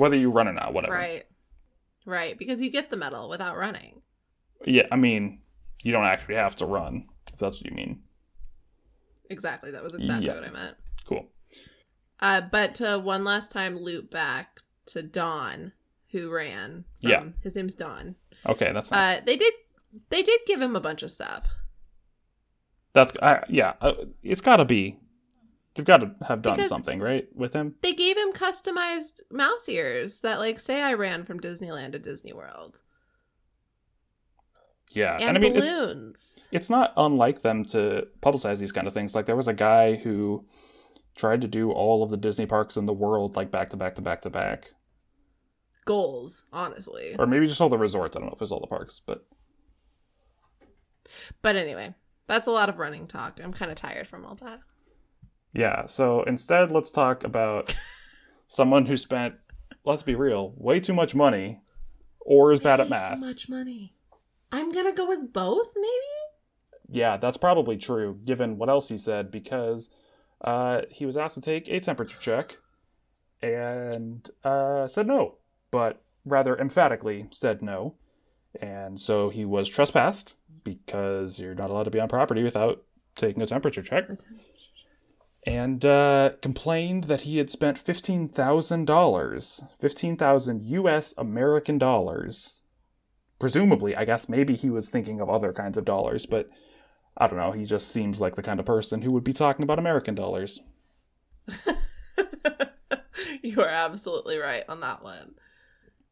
whether 0.00 0.16
you 0.16 0.30
run 0.30 0.48
or 0.48 0.52
not, 0.52 0.72
whatever. 0.74 0.94
Right. 0.94 1.24
Right, 2.06 2.36
because 2.38 2.60
you 2.60 2.70
get 2.70 2.90
the 2.90 2.96
medal 2.96 3.28
without 3.28 3.56
running. 3.56 4.02
Yeah, 4.66 4.86
I 4.90 4.96
mean, 4.96 5.42
you 5.82 5.92
don't 5.92 6.04
actually 6.06 6.34
have 6.36 6.56
to 6.56 6.66
run 6.66 7.06
if 7.32 7.38
that's 7.38 7.58
what 7.60 7.70
you 7.70 7.76
mean. 7.76 8.02
Exactly. 9.28 9.70
That 9.70 9.82
was 9.82 9.94
exactly 9.94 10.26
Yeah. 10.26 10.34
what 10.34 10.44
I 10.44 10.50
meant. 10.50 10.76
Cool. 11.06 11.28
Uh, 12.18 12.40
but 12.40 12.74
to 12.76 12.98
one 12.98 13.22
last 13.24 13.52
time 13.52 13.78
loop 13.78 14.10
back 14.10 14.60
to 14.86 15.02
Don, 15.02 15.72
who 16.10 16.30
ran. 16.30 16.84
from- 17.00 17.10
Yeah. 17.10 17.24
His 17.42 17.54
name's 17.54 17.74
Don. 17.74 18.16
Okay, 18.46 18.72
that's 18.72 18.90
nice. 18.90 19.18
Uh, 19.18 19.22
they 19.24 19.36
did. 19.36 19.54
They 20.08 20.22
did 20.22 20.40
give 20.46 20.60
him 20.60 20.74
a 20.76 20.80
bunch 20.80 21.02
of 21.02 21.10
stuff. 21.10 21.48
that's 22.92 23.14
uh, 23.22 23.40
yeah. 23.48 23.74
Uh, 23.80 23.92
it's 24.22 24.40
got 24.40 24.56
to 24.56 24.64
be. 24.64 24.98
They've 25.74 25.84
got 25.86 25.98
to 25.98 26.14
have 26.26 26.42
done 26.42 26.56
Because- 26.56 26.68
something, 26.68 26.98
right, 27.00 27.28
with 27.34 27.52
him. 27.54 27.76
They 27.82 27.92
gave 27.92 28.16
him 28.16 28.32
customized 28.32 29.20
mouse 29.30 29.68
ears 29.68 30.20
that, 30.20 30.38
like, 30.40 30.58
say 30.58 30.82
I 30.82 30.94
ran 30.94 31.24
from 31.24 31.38
Disneyland 31.40 31.92
to 31.92 31.98
Disney 32.00 32.32
World, 32.32 32.82
Yeah, 34.90 35.14
and, 35.14 35.36
and, 35.36 35.38
I 35.38 35.40
mean, 35.40 35.56
it's, 35.56 35.64
balloons. 35.66 36.48
it's 36.50 36.70
not 36.70 36.92
unlike 36.96 37.42
them 37.42 37.64
to 37.66 38.08
publicize 38.20 38.58
these 38.58 38.72
kind 38.72 38.88
of 38.88 38.92
things. 38.92 39.14
Like 39.14 39.26
there 39.26 39.36
was 39.36 39.46
a 39.46 39.54
guy 39.54 39.94
who 39.94 40.44
tried 41.14 41.40
to 41.42 41.46
do 41.48 41.70
all 41.70 42.02
of 42.02 42.10
the 42.10 42.16
Disney 42.16 42.46
parks 42.46 42.76
in 42.76 42.86
the 42.86 42.92
world, 42.92 43.36
like 43.36 43.52
back 43.52 43.70
to 43.70 43.76
back 43.76 43.94
to 43.94 44.02
back 44.02 44.22
to 44.22 44.30
back, 44.30 44.70
Goals, 45.84 46.44
honestly. 46.52 47.14
or 47.18 47.26
maybe 47.26 47.46
just 47.46 47.60
all 47.60 47.68
the 47.68 47.78
resorts. 47.78 48.16
I 48.16 48.20
don't 48.20 48.26
know 48.26 48.32
if 48.32 48.38
it 48.38 48.40
was 48.40 48.50
all 48.52 48.60
the 48.60 48.66
parks, 48.66 49.00
but 49.06 49.24
But 51.42 51.54
anyway, 51.54 51.94
that's 52.26 52.48
a 52.48 52.50
lot 52.52 52.68
of 52.68 52.78
running 52.78 53.06
talk. 53.06 53.38
I'm 53.42 53.52
kind 53.52 53.70
of 53.70 53.76
tired 53.76 54.08
from 54.08 54.24
all 54.26 54.34
that. 54.36 54.60
Yeah. 55.52 55.86
So 55.86 56.22
instead, 56.22 56.70
let's 56.70 56.90
talk 56.90 57.24
about 57.24 57.74
someone 58.46 58.86
who 58.86 58.96
spent, 58.96 59.34
let's 59.84 60.02
be 60.02 60.14
real, 60.14 60.54
way 60.56 60.80
too 60.80 60.92
much 60.92 61.14
money, 61.14 61.60
or 62.20 62.52
is 62.52 62.60
bad 62.60 62.80
at 62.80 62.88
math. 62.88 63.20
Too 63.20 63.26
much 63.26 63.48
money. 63.48 63.94
I'm 64.52 64.72
gonna 64.72 64.92
go 64.92 65.06
with 65.06 65.32
both, 65.32 65.72
maybe. 65.76 66.98
Yeah, 66.98 67.16
that's 67.16 67.36
probably 67.36 67.76
true, 67.76 68.18
given 68.24 68.58
what 68.58 68.68
else 68.68 68.88
he 68.88 68.98
said, 68.98 69.30
because 69.30 69.90
uh, 70.42 70.82
he 70.90 71.06
was 71.06 71.16
asked 71.16 71.36
to 71.36 71.40
take 71.40 71.68
a 71.68 71.80
temperature 71.80 72.18
check 72.20 72.58
and 73.42 74.28
uh, 74.44 74.88
said 74.88 75.06
no, 75.06 75.36
but 75.70 76.02
rather 76.24 76.56
emphatically 76.58 77.28
said 77.30 77.62
no. 77.62 77.94
And 78.60 78.98
so 78.98 79.28
he 79.28 79.44
was 79.44 79.68
trespassed 79.68 80.34
because 80.64 81.38
you're 81.38 81.54
not 81.54 81.70
allowed 81.70 81.84
to 81.84 81.90
be 81.90 82.00
on 82.00 82.08
property 82.08 82.42
without 82.42 82.82
taking 83.14 83.42
a 83.42 83.46
temperature 83.46 83.82
check, 83.82 84.08
and 85.50 85.84
uh, 85.84 86.30
complained 86.40 87.04
that 87.04 87.22
he 87.22 87.38
had 87.38 87.50
spent 87.50 87.84
$15,000, 87.84 89.68
15,000 89.80 90.62
US 90.62 91.14
American 91.18 91.76
dollars. 91.76 92.62
Presumably, 93.40 93.96
I 93.96 94.04
guess 94.04 94.28
maybe 94.28 94.54
he 94.54 94.70
was 94.70 94.88
thinking 94.88 95.20
of 95.20 95.28
other 95.28 95.52
kinds 95.52 95.76
of 95.76 95.84
dollars, 95.84 96.24
but 96.24 96.48
I 97.16 97.26
don't 97.26 97.36
know. 97.36 97.50
He 97.50 97.64
just 97.64 97.88
seems 97.88 98.20
like 98.20 98.36
the 98.36 98.44
kind 98.44 98.60
of 98.60 98.66
person 98.66 99.02
who 99.02 99.10
would 99.10 99.24
be 99.24 99.32
talking 99.32 99.64
about 99.64 99.80
American 99.80 100.14
dollars. 100.14 100.60
you 103.42 103.60
are 103.60 103.68
absolutely 103.68 104.38
right 104.38 104.62
on 104.68 104.78
that 104.80 105.02
one. 105.02 105.34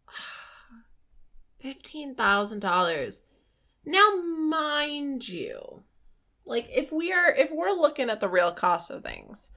Fifteen 1.61 2.17
thousand 2.17 2.59
dollars. 2.59 3.23
Now, 3.85 4.17
mind 4.17 5.29
you, 5.29 5.85
like 6.49 6.69
if 6.75 6.91
we 6.91 7.13
are 7.13 7.31
if 7.35 7.51
we're 7.53 7.73
looking 7.73 8.11
at 8.11 8.21
the 8.21 8.29
real 8.29 8.51
cost 8.53 8.91
of 8.91 9.03
things, 9.03 9.53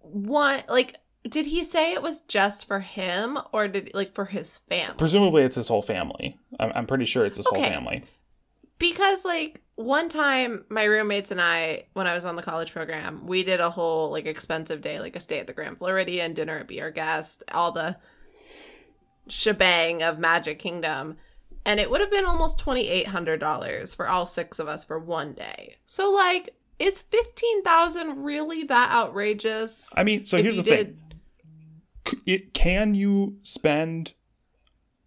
what 0.00 0.68
like 0.68 0.96
did 1.28 1.46
he 1.46 1.62
say 1.64 1.92
it 1.94 2.02
was 2.02 2.20
just 2.20 2.66
for 2.66 2.80
him 2.80 3.38
or 3.52 3.68
did 3.68 3.90
like 3.94 4.12
for 4.12 4.26
his 4.26 4.58
family? 4.58 4.96
Presumably, 4.98 5.42
it's 5.44 5.56
his 5.56 5.68
whole 5.68 5.82
family. 5.82 6.36
I'm, 6.58 6.72
I'm 6.74 6.86
pretty 6.86 7.04
sure 7.04 7.24
it's 7.24 7.36
his 7.36 7.46
whole 7.46 7.58
Okay. 7.60 7.70
family. 7.70 8.02
because 8.78 9.24
like 9.24 9.60
one 9.76 10.08
time 10.08 10.64
my 10.68 10.84
roommates 10.84 11.30
and 11.30 11.40
i 11.40 11.84
when 11.94 12.06
i 12.06 12.14
was 12.14 12.24
on 12.26 12.36
the 12.36 12.42
college 12.42 12.72
program 12.72 13.26
we 13.26 13.42
did 13.42 13.58
a 13.58 13.70
whole 13.70 14.10
like 14.10 14.26
expensive 14.26 14.80
day 14.82 15.00
like 15.00 15.16
a 15.16 15.20
stay 15.20 15.38
at 15.38 15.46
the 15.46 15.52
grand 15.52 15.78
floridian 15.78 16.34
dinner 16.34 16.58
at 16.58 16.68
be 16.68 16.80
our 16.80 16.90
guest 16.90 17.42
all 17.52 17.72
the 17.72 17.96
shebang 19.28 20.02
of 20.02 20.18
magic 20.18 20.58
kingdom 20.58 21.16
and 21.64 21.78
it 21.80 21.90
would 21.90 22.00
have 22.00 22.10
been 22.10 22.24
almost 22.24 22.58
$2800 22.58 23.96
for 23.96 24.08
all 24.08 24.26
six 24.26 24.58
of 24.58 24.68
us 24.68 24.84
for 24.84 24.98
one 24.98 25.32
day 25.32 25.76
so 25.86 26.10
like 26.12 26.50
is 26.78 27.00
15000 27.00 28.22
really 28.22 28.64
that 28.64 28.90
outrageous 28.90 29.92
I 29.96 30.04
mean, 30.04 30.24
so 30.24 30.42
here's 30.42 30.56
the 30.56 30.62
thing: 30.62 30.98
C- 32.08 32.20
it 32.26 32.54
can 32.54 32.94
you 32.94 33.36
spend 33.42 34.14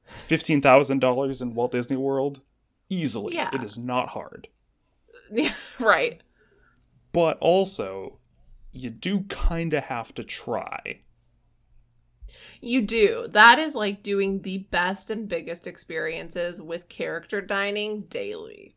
fifteen 0.03 0.61
thousand 0.61 0.99
dollars 0.99 1.41
in 1.41 1.53
Walt 1.55 1.71
Disney 1.71 1.97
World 1.97 2.41
easily? 2.89 3.35
Yeah. 3.35 3.49
It 3.51 3.63
is 3.63 3.77
not 3.77 4.09
hard, 4.09 4.47
right 5.79 6.21
but 7.15 7.37
also 7.39 8.19
you 8.73 8.89
do 8.89 9.21
kind 9.29 9.73
of 9.73 9.85
have 9.85 10.13
to 10.13 10.21
try. 10.21 10.99
You 12.61 12.81
do. 12.81 13.27
That 13.29 13.59
is 13.59 13.75
like 13.75 14.03
doing 14.03 14.41
the 14.41 14.59
best 14.71 15.09
and 15.09 15.27
biggest 15.27 15.67
experiences 15.67 16.61
with 16.61 16.89
character 16.89 17.41
dining 17.41 18.01
daily. 18.03 18.75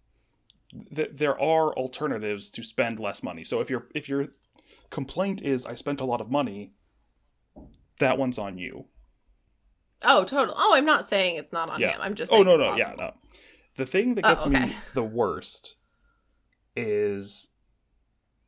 Th- 0.95 1.11
there 1.13 1.41
are 1.41 1.73
alternatives 1.75 2.51
to 2.51 2.63
spend 2.63 2.99
less 3.01 3.23
money. 3.23 3.45
So 3.45 3.61
if 3.61 3.71
your 3.71 3.87
if 3.95 4.09
your 4.09 4.29
complaint 4.91 5.43
is 5.43 5.67
I 5.67 5.75
spent 5.75 6.01
a 6.01 6.05
lot 6.05 6.21
of 6.21 6.31
money, 6.31 6.73
that 7.99 8.19
one's 8.19 8.39
on 8.39 8.59
you. 8.59 8.85
Oh, 10.05 10.25
total. 10.25 10.55
Oh, 10.57 10.75
I'm 10.75 10.85
not 10.85 11.05
saying 11.05 11.37
it's 11.37 11.53
not 11.53 11.71
on 11.71 11.81
yeah. 11.81 11.93
him. 11.93 12.01
I'm 12.01 12.15
just 12.15 12.33
oh 12.33 12.37
saying 12.37 12.47
no 12.47 12.55
it's 12.55 12.61
no 12.61 12.77
yeah 12.77 12.95
no. 12.97 13.15
The 13.77 13.87
thing 13.87 14.15
that 14.17 14.25
Oh, 14.25 14.35
gets 14.35 14.47
me 14.47 14.77
the 14.95 15.03
worst 15.03 15.77
is, 16.77 17.49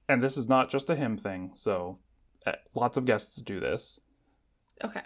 and 0.09 0.23
this 0.23 0.37
is 0.37 0.49
not 0.49 0.71
just 0.71 0.91
a 0.91 0.95
him 0.95 1.17
thing. 1.17 1.53
So 1.55 1.99
uh, 2.47 2.53
lots 2.75 2.97
of 2.97 3.05
guests 3.05 3.41
do 3.41 3.61
this, 3.61 3.99
Okay. 4.85 5.03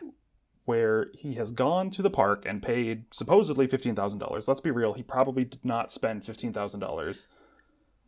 where 0.64 1.08
he 1.14 1.34
has 1.34 1.50
gone 1.52 1.90
to 1.90 2.02
the 2.02 2.10
park 2.10 2.44
and 2.46 2.62
paid 2.62 3.04
supposedly 3.12 3.66
fifteen 3.66 3.94
thousand 3.94 4.18
dollars. 4.18 4.46
Let's 4.48 4.60
be 4.60 4.70
real, 4.70 4.92
he 4.94 5.02
probably 5.02 5.44
did 5.44 5.64
not 5.64 5.90
spend 5.92 6.24
fifteen 6.24 6.52
thousand 6.52 6.80
dollars. 6.80 7.28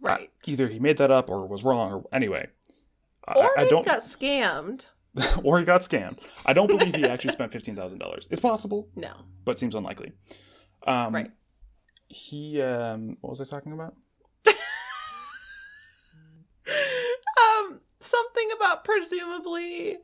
Right. 0.01 0.31
Either 0.47 0.69
he 0.69 0.79
made 0.79 0.99
that 0.99 1.11
up 1.11 1.29
or 1.31 1.47
was 1.47 1.65
wrong. 1.65 1.93
Or 1.93 2.05
anyway, 2.13 2.49
I- 3.27 3.33
or 3.35 3.45
I, 3.45 3.51
maybe 3.59 3.71
don't. 3.71 3.87
got 3.87 3.99
scammed. 4.01 4.89
or 5.43 5.59
he 5.59 5.65
got 5.65 5.81
scammed. 5.81 6.19
I 6.45 6.53
don't 6.53 6.67
believe 6.67 6.95
he 6.95 7.05
actually 7.05 7.33
spent 7.33 7.51
fifteen 7.53 7.75
thousand 7.75 7.99
dollars. 7.99 8.29
It's 8.31 8.41
possible, 8.41 8.89
No. 8.95 9.13
but 9.45 9.59
seems 9.59 9.75
unlikely. 9.75 10.13
Um, 10.87 11.13
Right. 11.15 11.31
He 12.09 12.61
um, 12.63 13.17
what 13.21 13.31
was 13.31 13.41
I 13.41 13.45
talking 13.45 13.73
about? 13.73 13.95
Um, 16.69 17.81
something 18.01 18.49
about 18.57 18.85
presumably 18.85 19.99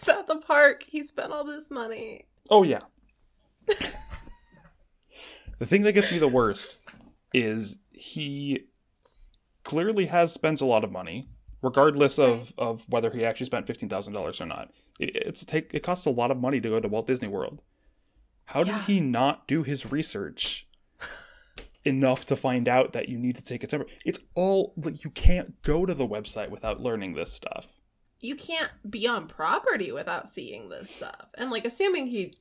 he's 0.00 0.08
at 0.08 0.26
the 0.26 0.36
park. 0.36 0.82
He 0.84 1.02
spent 1.02 1.32
all 1.32 1.44
this 1.44 1.70
money. 1.70 2.22
Oh 2.50 2.62
yeah. 2.62 2.80
the 5.58 5.66
thing 5.66 5.82
that 5.82 5.92
gets 5.92 6.10
me 6.10 6.18
the 6.18 6.28
worst 6.28 6.80
is 7.32 7.78
he 7.92 8.66
clearly 9.62 10.06
has 10.06 10.32
spent 10.32 10.60
a 10.60 10.64
lot 10.66 10.82
of 10.84 10.90
money, 10.90 11.28
regardless 11.62 12.18
of, 12.18 12.52
of 12.58 12.82
whether 12.88 13.10
he 13.10 13.24
actually 13.24 13.46
spent 13.46 13.66
fifteen 13.66 13.88
thousand 13.88 14.12
dollars 14.14 14.40
or 14.40 14.46
not. 14.46 14.70
It, 14.98 15.14
it's 15.14 15.44
take 15.44 15.72
it 15.74 15.82
costs 15.82 16.06
a 16.06 16.10
lot 16.10 16.30
of 16.30 16.38
money 16.38 16.60
to 16.60 16.68
go 16.68 16.80
to 16.80 16.88
Walt 16.88 17.06
Disney 17.06 17.28
World. 17.28 17.60
How 18.46 18.60
Yeah. 18.64 18.78
did 18.78 18.84
he 18.86 19.00
not 19.00 19.46
do 19.46 19.62
his 19.62 19.90
research 19.92 20.66
enough 21.84 22.26
to 22.26 22.36
find 22.36 22.66
out 22.66 22.92
that 22.94 23.08
you 23.08 23.16
need 23.18 23.36
to 23.36 23.44
take 23.44 23.62
a 23.62 23.66
temperature? 23.66 23.94
It's 24.04 24.18
all 24.34 24.74
like 24.76 25.04
you 25.04 25.10
can't 25.10 25.62
go 25.62 25.86
to 25.86 25.94
the 25.94 26.06
website 26.06 26.50
without 26.50 26.80
learning 26.80 27.14
this 27.14 27.32
stuff. 27.32 27.68
You 28.20 28.36
can't 28.36 28.70
be 28.88 29.06
on 29.08 29.26
property 29.26 29.90
without 29.92 30.28
seeing 30.28 30.68
this 30.68 30.90
stuff. 30.90 31.28
And 31.34 31.50
like 31.50 31.64
assuming 31.64 32.08
he 32.08 32.34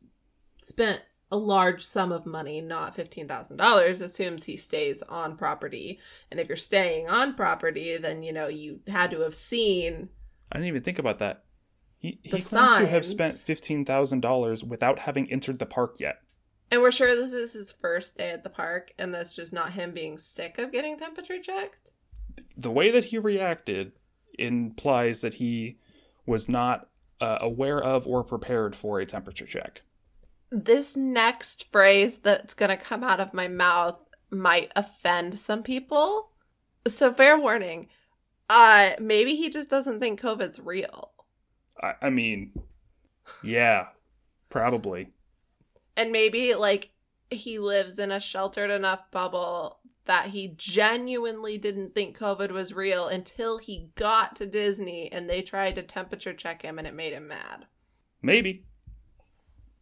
spent 0.62 1.04
a 1.32 1.38
large 1.38 1.84
sum 1.84 2.12
of 2.12 2.26
money, 2.26 2.60
not 2.60 2.98
$15,000, 2.98 4.02
assumes 4.02 4.44
he 4.44 4.58
stays 4.58 5.02
on 5.04 5.38
property. 5.38 6.00
And 6.30 6.40
if 6.40 6.48
you're 6.48 6.58
staying 6.58 7.08
on 7.08 7.36
property, 7.36 7.98
then 7.98 8.24
you 8.24 8.34
know 8.34 8.48
you 8.48 8.82
had 8.88 9.12
to 9.12 9.22
have 9.22 9.36
seen 9.36 10.10
I 10.52 10.58
didn't 10.58 10.70
even 10.70 10.84
think 10.84 11.00
about 11.00 11.20
that. 11.20 11.44
He, 11.98 12.20
he 12.24 12.30
claims 12.30 12.78
to 12.78 12.88
have 12.88 13.06
spent 13.06 13.36
fifteen 13.36 13.86
thousand 13.86 14.22
dollars 14.22 14.64
without 14.64 15.00
having 15.00 15.30
entered 15.32 15.60
the 15.60 15.66
park 15.66 16.00
yet. 16.00 16.20
And 16.72 16.82
we're 16.82 16.92
sure 16.92 17.14
this 17.16 17.34
is 17.34 17.54
his 17.54 17.72
first 17.72 18.18
day 18.18 18.32
at 18.32 18.44
the 18.44 18.50
park, 18.50 18.94
and 18.98 19.14
that's 19.14 19.36
just 19.36 19.52
not 19.52 19.74
him 19.74 19.92
being 19.92 20.18
sick 20.18 20.58
of 20.58 20.72
getting 20.72 20.98
temperature 20.98 21.42
checked. 21.42 21.92
The 22.56 22.72
way 22.72 22.90
that 22.92 23.06
he 23.06 23.18
reacted 23.18 23.94
implies 24.40 25.22
that 25.22 25.36
he 25.36 25.78
was 26.26 26.48
not 26.50 26.88
uh, 27.22 27.38
aware 27.42 27.82
of 27.84 28.08
or 28.08 28.24
prepared 28.24 28.76
for 28.76 29.00
a 29.00 29.06
temperature 29.06 29.46
check. 29.46 29.82
this 30.52 30.98
next 30.98 31.72
phrase 31.72 32.20
that's 32.20 32.54
going 32.54 32.70
to 32.70 32.78
come 32.78 33.04
out 33.04 33.20
of 33.20 33.34
my 33.34 33.48
mouth 33.48 34.00
might 34.32 34.72
offend 34.76 35.38
some 35.38 35.62
people. 35.64 36.32
So 36.88 37.14
fair 37.14 37.38
warning. 37.40 37.88
Uh 38.50 38.92
maybe 39.00 39.36
he 39.36 39.50
just 39.50 39.70
doesn't 39.70 40.00
think 40.00 40.20
COVID's 40.22 40.60
real. 40.60 41.12
I, 41.82 41.94
I 42.02 42.10
mean, 42.10 42.54
yeah, 43.44 43.88
probably. 44.50 45.10
And 45.96 46.12
maybe 46.12 46.56
like 46.56 46.92
he 47.30 47.60
lives 47.60 48.00
in 48.00 48.12
a 48.12 48.20
sheltered 48.20 48.72
enough 48.72 49.12
bubble 49.12 49.79
that 50.10 50.32
he 50.32 50.56
genuinely 50.58 51.56
didn't 51.60 51.94
think 51.94 52.18
COVID 52.18 52.50
was 52.50 52.74
real 52.74 53.08
until 53.08 53.60
he 53.60 53.92
got 53.94 54.36
to 54.38 54.48
Disney 54.48 55.08
and 55.12 55.30
they 55.30 55.44
tried 55.44 55.76
to 55.76 55.84
temperature 55.84 56.34
check 56.34 56.64
him 56.64 56.80
and 56.80 56.88
it 56.88 56.96
made 56.96 57.14
him 57.14 57.28
mad. 57.28 57.68
Maybe. 58.20 58.66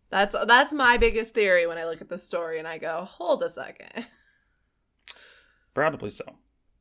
That's 0.09 0.35
that's 0.45 0.73
my 0.73 0.97
biggest 0.97 1.33
theory 1.33 1.65
when 1.65 1.77
I 1.77 1.85
look 1.85 2.01
at 2.01 2.09
the 2.09 2.19
story 2.19 2.59
and 2.59 2.67
I 2.67 2.77
go, 2.77 3.07
"Hold 3.09 3.41
a 3.41 3.47
second. 3.47 4.05
Probably 5.73 6.09
so. 6.09 6.25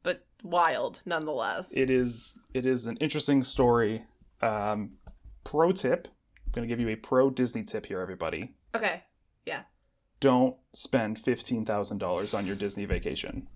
but 0.03 0.27
wild 0.43 1.03
nonetheless. 1.07 1.77
It 1.77 1.89
is 1.89 2.37
it 2.53 2.67
is 2.67 2.87
an 2.87 2.97
interesting 2.97 3.45
story. 3.45 4.07
Um, 4.43 4.95
pro 5.45 5.71
tip. 5.71 6.09
I'm 6.47 6.53
gonna 6.53 6.67
give 6.67 6.81
you 6.81 6.89
a 6.89 6.97
pro 6.97 7.31
Disney 7.31 7.63
tip 7.63 7.87
here, 7.87 8.01
everybody. 8.01 8.55
Okay. 8.75 9.05
Yeah. 9.47 9.63
Don't 10.21 10.57
spend 10.73 11.19
fifteen 11.19 11.65
thousand 11.65 11.99
dollars 11.99 12.35
on 12.35 12.47
your 12.47 12.57
Disney 12.57 12.85
vacation. 12.85 13.49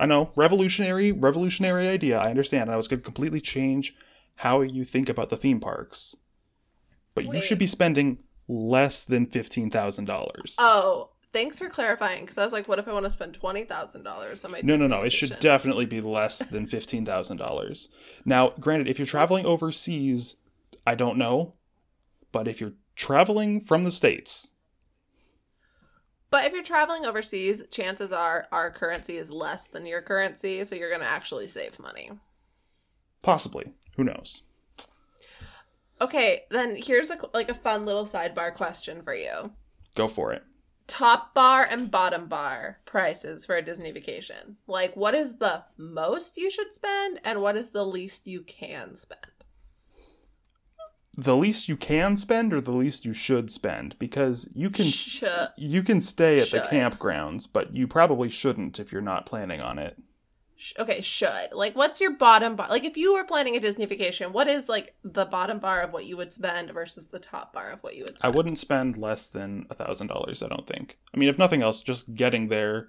I 0.00 0.06
know, 0.06 0.30
revolutionary, 0.36 1.12
revolutionary 1.12 1.86
idea. 1.88 2.18
I 2.18 2.30
understand. 2.30 2.70
I 2.70 2.76
was 2.76 2.88
gonna 2.88 3.02
completely 3.02 3.40
change 3.40 3.94
how 4.36 4.62
you 4.62 4.84
think 4.84 5.08
about 5.08 5.28
the 5.28 5.36
theme 5.36 5.60
parks. 5.60 6.16
But 7.14 7.32
you 7.32 7.40
should 7.42 7.58
be 7.58 7.66
spending 7.66 8.18
less 8.48 9.04
than 9.04 9.26
fifteen 9.26 9.70
thousand 9.70 10.06
dollars. 10.06 10.56
Oh, 10.58 11.10
thanks 11.32 11.58
for 11.58 11.68
clarifying 11.68 12.22
because 12.22 12.38
I 12.38 12.44
was 12.44 12.52
like, 12.52 12.68
what 12.68 12.78
if 12.78 12.88
I 12.88 12.92
want 12.92 13.04
to 13.04 13.10
spend 13.10 13.34
twenty 13.34 13.64
thousand 13.64 14.02
dollars 14.02 14.44
on 14.44 14.50
my 14.52 14.60
No, 14.62 14.76
no, 14.76 14.84
Disney 14.84 14.88
no. 14.88 15.02
It 15.04 15.12
should 15.12 15.38
definitely 15.40 15.86
be 15.86 16.00
less 16.00 16.38
than 16.38 16.66
fifteen 16.66 17.04
thousand 17.04 17.36
dollars. 17.36 17.88
Now, 18.24 18.54
granted, 18.58 18.88
if 18.88 18.98
you're 18.98 19.06
traveling 19.06 19.46
overseas, 19.46 20.36
I 20.86 20.94
don't 20.94 21.18
know, 21.18 21.54
but 22.32 22.48
if 22.48 22.60
you're 22.60 22.74
traveling 22.96 23.60
from 23.60 23.84
the 23.84 23.92
states, 23.92 24.51
But 26.32 26.46
if 26.46 26.54
you're 26.54 26.62
traveling 26.62 27.04
overseas, 27.04 27.62
chances 27.70 28.10
are 28.10 28.48
our 28.50 28.70
currency 28.70 29.18
is 29.18 29.30
less 29.30 29.68
than 29.68 29.84
your 29.84 30.00
currency, 30.00 30.64
so 30.64 30.74
you're 30.74 30.88
going 30.88 31.02
to 31.02 31.06
actually 31.06 31.46
save 31.46 31.78
money. 31.78 32.10
possibly, 33.20 33.74
who 33.96 34.04
knows? 34.04 34.44
Okay, 36.00 36.44
then 36.50 36.74
here's 36.74 37.10
a 37.10 37.18
like 37.34 37.50
a 37.50 37.54
fun 37.54 37.84
little 37.84 38.06
sidebar 38.06 38.52
question 38.54 39.02
for 39.02 39.14
you. 39.14 39.52
Go 39.94 40.08
for 40.08 40.32
it. 40.32 40.42
Top 40.86 41.34
bar 41.34 41.68
and 41.70 41.90
bottom 41.90 42.28
bar 42.28 42.80
prices 42.86 43.44
for 43.44 43.54
a 43.54 43.62
Disney 43.62 43.92
vacation. 43.92 44.56
Like 44.66 44.96
what 44.96 45.14
is 45.14 45.36
the 45.36 45.64
most 45.76 46.38
you 46.38 46.50
should 46.50 46.72
spend 46.72 47.20
and 47.24 47.42
what 47.42 47.56
is 47.56 47.70
the 47.70 47.84
least 47.84 48.26
you 48.26 48.40
can 48.40 48.96
spend? 48.96 49.31
The 51.14 51.36
least 51.36 51.68
you 51.68 51.76
can 51.76 52.16
spend, 52.16 52.54
or 52.54 52.60
the 52.60 52.72
least 52.72 53.04
you 53.04 53.12
should 53.12 53.50
spend, 53.50 53.98
because 53.98 54.48
you 54.54 54.70
can 54.70 54.86
Sh- 54.86 55.24
uh, 55.24 55.48
you 55.56 55.82
can 55.82 56.00
stay 56.00 56.40
at 56.40 56.50
the 56.50 56.60
campgrounds, 56.60 57.46
but 57.52 57.76
you 57.76 57.86
probably 57.86 58.30
shouldn't 58.30 58.80
if 58.80 58.92
you're 58.92 59.02
not 59.02 59.26
planning 59.26 59.60
on 59.60 59.78
it. 59.78 59.98
sh- 60.56 60.72
okay, 60.78 61.02
should. 61.02 61.52
Like 61.52 61.76
what's 61.76 62.00
your 62.00 62.16
bottom 62.16 62.56
bar? 62.56 62.68
Like 62.70 62.84
if 62.84 62.96
you 62.96 63.12
were 63.12 63.24
planning 63.24 63.54
a 63.56 63.60
Disney 63.60 63.84
vacation, 63.84 64.32
what 64.32 64.48
is 64.48 64.70
like 64.70 64.94
the 65.04 65.26
bottom 65.26 65.58
bar 65.58 65.82
of 65.82 65.92
what 65.92 66.06
you 66.06 66.16
would 66.16 66.32
spend 66.32 66.70
versus 66.70 67.08
the 67.08 67.18
top 67.18 67.52
bar 67.52 67.70
of 67.70 67.82
what 67.82 67.94
you 67.94 68.04
would 68.04 68.18
spend? 68.18 68.32
I 68.32 68.34
wouldn't 68.34 68.58
spend 68.58 68.96
less 68.96 69.28
than 69.28 69.66
a 69.68 69.74
thousand 69.74 70.06
dollars. 70.06 70.42
I 70.42 70.48
don't 70.48 70.66
think. 70.66 70.96
I 71.14 71.18
mean, 71.18 71.28
if 71.28 71.38
nothing 71.38 71.60
else, 71.62 71.82
just 71.82 72.14
getting 72.14 72.48
there, 72.48 72.88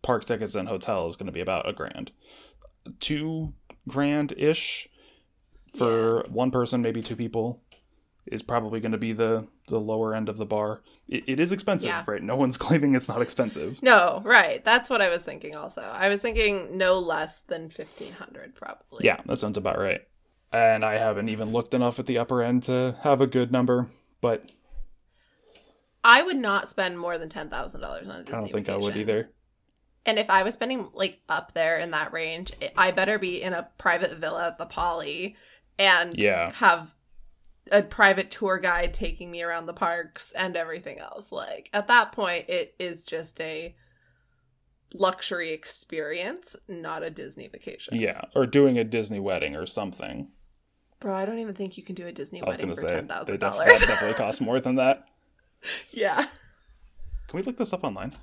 park 0.00 0.24
tickets 0.24 0.54
and 0.54 0.68
hotel 0.68 1.06
is 1.06 1.16
going 1.16 1.26
to 1.26 1.32
be 1.32 1.40
about 1.42 1.68
a 1.68 1.74
grand, 1.74 2.12
two 2.98 3.52
grand 3.86 4.32
ish 4.38 4.88
for 5.76 6.24
one 6.30 6.50
person, 6.50 6.80
maybe 6.80 7.02
two 7.02 7.14
people, 7.14 7.62
is 8.30 8.42
probably 8.42 8.80
going 8.80 8.92
to 8.92 8.98
be 8.98 9.12
the 9.12 9.48
the 9.68 9.78
lower 9.80 10.14
end 10.14 10.28
of 10.28 10.36
the 10.36 10.44
bar. 10.46 10.82
It, 11.08 11.24
it 11.26 11.40
is 11.40 11.52
expensive, 11.52 11.88
Yeah. 11.88 12.04
right? 12.06 12.22
No 12.22 12.36
one's 12.36 12.56
claiming 12.66 12.94
it's 12.94 13.08
not 13.08 13.20
expensive. 13.22 13.82
No, 13.82 14.20
right. 14.24 14.64
That's 14.64 14.88
what 14.90 15.00
I 15.02 15.08
was 15.08 15.24
thinking 15.24 15.54
also. 15.56 15.82
I 15.82 16.08
was 16.08 16.22
thinking 16.22 16.76
no 16.78 16.98
less 16.98 17.40
than 17.40 17.62
1500 17.62 18.54
probably. 18.54 19.04
Yeah, 19.04 19.20
that 19.26 19.38
sounds 19.38 19.58
about 19.58 19.78
right. 19.78 20.00
And 20.52 20.84
I 20.84 20.96
haven't 20.98 21.28
even 21.28 21.50
looked 21.52 21.74
enough 21.74 21.98
at 21.98 22.06
the 22.06 22.16
upper 22.18 22.42
end 22.42 22.62
to 22.64 22.96
have 23.02 23.20
a 23.20 23.26
good 23.26 23.52
number, 23.52 23.88
but 24.20 24.44
I 26.04 26.22
would 26.22 26.36
not 26.36 26.68
spend 26.68 26.98
more 26.98 27.18
than 27.18 27.28
$10,000 27.28 27.50
on 27.52 27.92
a 27.92 28.22
Disney 28.24 28.32
I 28.32 28.40
don't 28.40 28.52
think 28.52 28.68
I 28.68 28.76
would 28.76 28.96
either. 28.96 29.30
And 30.06 30.18
if 30.18 30.30
I 30.30 30.42
was 30.42 30.54
spending 30.54 30.88
like 30.94 31.20
up 31.28 31.52
there 31.52 31.76
in 31.78 31.90
that 31.90 32.12
range, 32.12 32.52
I 32.78 32.92
better 32.92 33.18
be 33.18 33.42
in 33.42 33.52
a 33.52 33.68
private 33.76 34.12
villa 34.16 34.46
at 34.46 34.56
the 34.58 34.64
Poly 34.64 35.36
and 35.78 36.14
Yeah. 36.16 36.52
have 36.54 36.94
a 37.72 37.82
private 37.82 38.30
tour 38.30 38.58
guide 38.58 38.94
taking 38.94 39.30
me 39.30 39.42
around 39.42 39.66
the 39.66 39.72
parks 39.72 40.32
and 40.32 40.56
everything 40.56 40.98
else. 40.98 41.32
Like 41.32 41.70
at 41.72 41.88
that 41.88 42.12
point, 42.12 42.46
it 42.48 42.74
is 42.78 43.02
just 43.04 43.40
a 43.40 43.74
luxury 44.94 45.52
experience, 45.52 46.56
not 46.66 47.02
a 47.02 47.10
Disney 47.10 47.48
vacation. 47.48 47.96
Yeah, 47.98 48.22
or 48.34 48.46
doing 48.46 48.78
a 48.78 48.84
Disney 48.84 49.20
wedding 49.20 49.54
or 49.56 49.66
something. 49.66 50.28
Bro, 51.00 51.14
I 51.14 51.24
don't 51.26 51.38
even 51.38 51.54
think 51.54 51.76
you 51.76 51.82
can 51.84 51.94
do 51.94 52.06
a 52.06 52.12
Disney 52.12 52.42
wedding 52.42 52.74
for 52.74 52.80
say 52.80 52.88
ten 52.88 53.08
thousand 53.08 53.38
dollars. 53.38 53.80
definitely 53.86 54.14
costs 54.14 54.40
more 54.40 54.60
than 54.60 54.76
that. 54.76 55.04
yeah, 55.90 56.16
Can 57.28 57.36
we 57.38 57.42
look 57.42 57.56
this 57.56 57.72
up 57.72 57.84
online? 57.84 58.14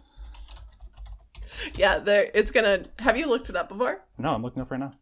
yeah. 1.75 1.99
There, 1.99 2.29
it's 2.33 2.51
gonna. 2.51 2.85
Have 2.99 3.17
you 3.17 3.29
looked 3.29 3.49
it 3.49 3.55
up 3.55 3.69
before? 3.69 4.03
No, 4.17 4.33
I'm 4.33 4.41
looking 4.43 4.61
up 4.61 4.71
right 4.71 4.79
now. 4.79 4.93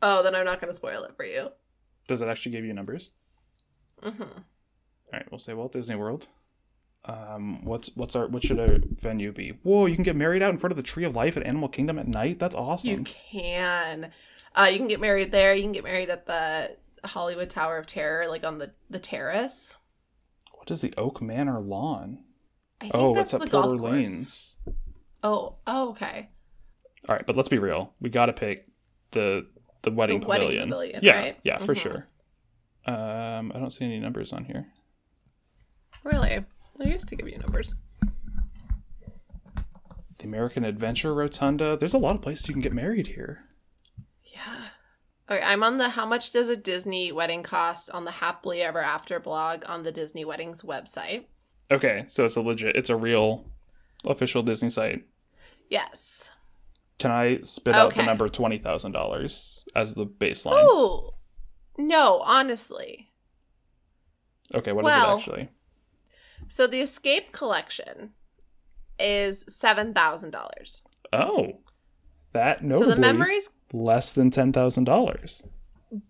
Oh, 0.00 0.22
then 0.22 0.34
I'm 0.34 0.44
not 0.44 0.60
gonna 0.60 0.74
spoil 0.74 1.02
it 1.04 1.16
for 1.16 1.24
you. 1.24 1.50
Does 2.06 2.22
it 2.22 2.28
actually 2.28 2.52
give 2.52 2.64
you 2.64 2.72
numbers? 2.72 3.10
Hmm 4.02 4.22
All 4.22 4.28
right, 5.12 5.26
we'll 5.30 5.38
say 5.38 5.54
Walt 5.54 5.72
Disney 5.72 5.96
World. 5.96 6.26
Um, 7.04 7.64
what's 7.64 7.90
what's 7.96 8.14
our 8.16 8.26
what 8.26 8.42
should 8.42 8.58
our 8.60 8.78
venue 9.00 9.32
be? 9.32 9.50
Whoa, 9.62 9.86
you 9.86 9.94
can 9.94 10.04
get 10.04 10.16
married 10.16 10.42
out 10.42 10.50
in 10.50 10.58
front 10.58 10.72
of 10.72 10.76
the 10.76 10.82
Tree 10.82 11.04
of 11.04 11.14
Life 11.16 11.36
at 11.36 11.42
Animal 11.44 11.68
Kingdom 11.68 11.98
at 11.98 12.06
night. 12.06 12.38
That's 12.38 12.54
awesome. 12.54 12.90
You 12.90 13.04
can. 13.04 14.10
Uh, 14.54 14.64
you 14.70 14.78
can 14.78 14.88
get 14.88 15.00
married 15.00 15.30
there. 15.32 15.54
You 15.54 15.62
can 15.62 15.72
get 15.72 15.84
married 15.84 16.10
at 16.10 16.26
the 16.26 16.76
Hollywood 17.04 17.48
Tower 17.50 17.78
of 17.78 17.86
Terror, 17.86 18.28
like 18.28 18.44
on 18.44 18.58
the 18.58 18.72
the 18.90 18.98
terrace. 18.98 19.76
what 20.54 20.70
is 20.70 20.80
the 20.82 20.92
Oak 20.98 21.22
Manor 21.22 21.60
lawn? 21.60 22.24
I 22.80 22.88
think 22.88 22.94
Oh, 22.96 23.14
that's 23.14 23.32
it's 23.32 23.42
at 23.42 23.50
the 23.50 23.56
Porter 23.58 23.76
golf. 23.76 23.80
Lanes. 23.92 24.56
Oh, 25.22 25.56
oh, 25.66 25.90
okay. 25.90 26.28
All 27.08 27.14
right, 27.14 27.26
but 27.26 27.36
let's 27.36 27.48
be 27.48 27.58
real. 27.58 27.94
We 28.00 28.10
got 28.10 28.26
to 28.26 28.32
pick 28.32 28.66
the 29.12 29.46
the 29.82 29.90
wedding 29.92 30.20
The 30.20 30.26
wedding 30.26 30.46
pavilion. 30.48 30.68
pavilion, 30.68 31.00
yeah, 31.02 31.16
right? 31.18 31.36
yeah, 31.42 31.58
for 31.58 31.74
Mhm. 31.74 31.78
sure. 31.78 32.06
Um, 32.88 33.52
I 33.54 33.58
don't 33.58 33.70
see 33.70 33.84
any 33.84 34.00
numbers 34.00 34.32
on 34.32 34.46
here. 34.46 34.66
Really? 36.04 36.42
I 36.80 36.84
used 36.84 37.06
to 37.08 37.16
give 37.16 37.28
you 37.28 37.36
numbers. 37.36 37.74
The 40.16 40.24
American 40.24 40.64
Adventure 40.64 41.12
Rotunda. 41.12 41.76
There's 41.76 41.92
a 41.92 41.98
lot 41.98 42.14
of 42.14 42.22
places 42.22 42.48
you 42.48 42.54
can 42.54 42.62
get 42.62 42.72
married 42.72 43.08
here. 43.08 43.44
Yeah. 44.24 44.68
Okay, 45.30 45.44
I'm 45.44 45.62
on 45.62 45.76
the 45.76 45.90
how 45.90 46.06
much 46.06 46.32
does 46.32 46.48
a 46.48 46.56
Disney 46.56 47.12
wedding 47.12 47.42
cost 47.42 47.90
on 47.90 48.06
the 48.06 48.10
Happily 48.10 48.62
Ever 48.62 48.80
After 48.80 49.20
blog 49.20 49.64
on 49.68 49.82
the 49.82 49.92
Disney 49.92 50.24
Weddings 50.24 50.62
website. 50.62 51.26
Okay, 51.70 52.06
so 52.08 52.24
it's 52.24 52.36
a 52.36 52.40
legit, 52.40 52.74
it's 52.74 52.88
a 52.88 52.96
real 52.96 53.44
official 54.06 54.42
Disney 54.42 54.70
site. 54.70 55.04
Yes. 55.68 56.30
Can 56.98 57.10
I 57.10 57.40
spit 57.42 57.74
out 57.74 57.94
the 57.94 58.02
number 58.02 58.30
twenty 58.30 58.56
thousand 58.56 58.92
dollars 58.92 59.66
as 59.76 59.92
the 59.92 60.06
baseline? 60.06 60.52
Oh 60.54 61.17
no, 61.78 62.20
honestly. 62.24 63.10
Okay, 64.54 64.72
what 64.72 64.82
is 64.82 64.86
Well, 64.86 65.16
it 65.16 65.18
actually? 65.18 65.48
So 66.48 66.66
the 66.66 66.80
Escape 66.80 67.32
collection 67.32 68.10
is 68.98 69.44
seven 69.48 69.94
thousand 69.94 70.30
dollars. 70.30 70.82
Oh, 71.12 71.60
that 72.32 72.60
So 72.60 72.66
notably 72.66 72.94
the 72.94 73.00
memories 73.00 73.50
less 73.72 74.12
than 74.12 74.30
ten 74.30 74.52
thousand 74.52 74.84
dollars. 74.84 75.46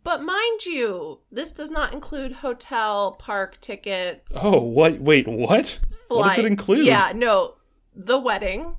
But 0.02 0.24
mind 0.24 0.66
you, 0.66 1.20
this 1.30 1.52
does 1.52 1.70
not 1.70 1.92
include 1.92 2.32
hotel, 2.32 3.12
park 3.12 3.60
tickets. 3.60 4.36
Oh, 4.42 4.64
what? 4.64 5.00
Wait, 5.00 5.28
what? 5.28 5.78
What 6.08 6.28
does 6.28 6.38
it 6.38 6.46
include? 6.46 6.86
Yeah, 6.86 7.12
no, 7.14 7.54
the 7.94 8.18
wedding. 8.18 8.76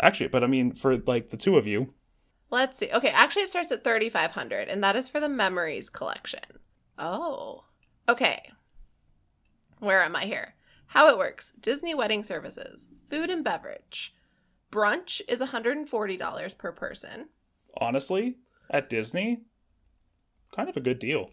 Actually, 0.00 0.28
but 0.28 0.44
I 0.44 0.46
mean, 0.46 0.72
for 0.72 0.98
like 0.98 1.30
the 1.30 1.36
two 1.36 1.56
of 1.56 1.66
you, 1.66 1.94
Let's 2.52 2.78
see. 2.78 2.90
Okay, 2.92 3.08
actually, 3.08 3.42
it 3.42 3.48
starts 3.48 3.72
at 3.72 3.82
thirty 3.82 4.10
five 4.10 4.32
hundred, 4.32 4.68
and 4.68 4.84
that 4.84 4.94
is 4.94 5.08
for 5.08 5.18
the 5.20 5.28
memories 5.28 5.88
collection. 5.88 6.60
Oh, 6.98 7.64
okay. 8.08 8.52
Where 9.78 10.02
am 10.02 10.14
I 10.14 10.24
here? 10.26 10.54
How 10.88 11.08
it 11.08 11.16
works: 11.16 11.52
Disney 11.58 11.94
wedding 11.94 12.22
services, 12.22 12.88
food 13.08 13.30
and 13.30 13.42
beverage. 13.42 14.14
Brunch 14.70 15.22
is 15.26 15.40
one 15.40 15.48
hundred 15.48 15.78
and 15.78 15.88
forty 15.88 16.18
dollars 16.18 16.52
per 16.52 16.72
person. 16.72 17.30
honestly, 17.78 18.36
at 18.70 18.90
Disney, 18.90 19.40
kind 20.54 20.68
of 20.68 20.76
a 20.76 20.80
good 20.80 20.98
deal. 20.98 21.30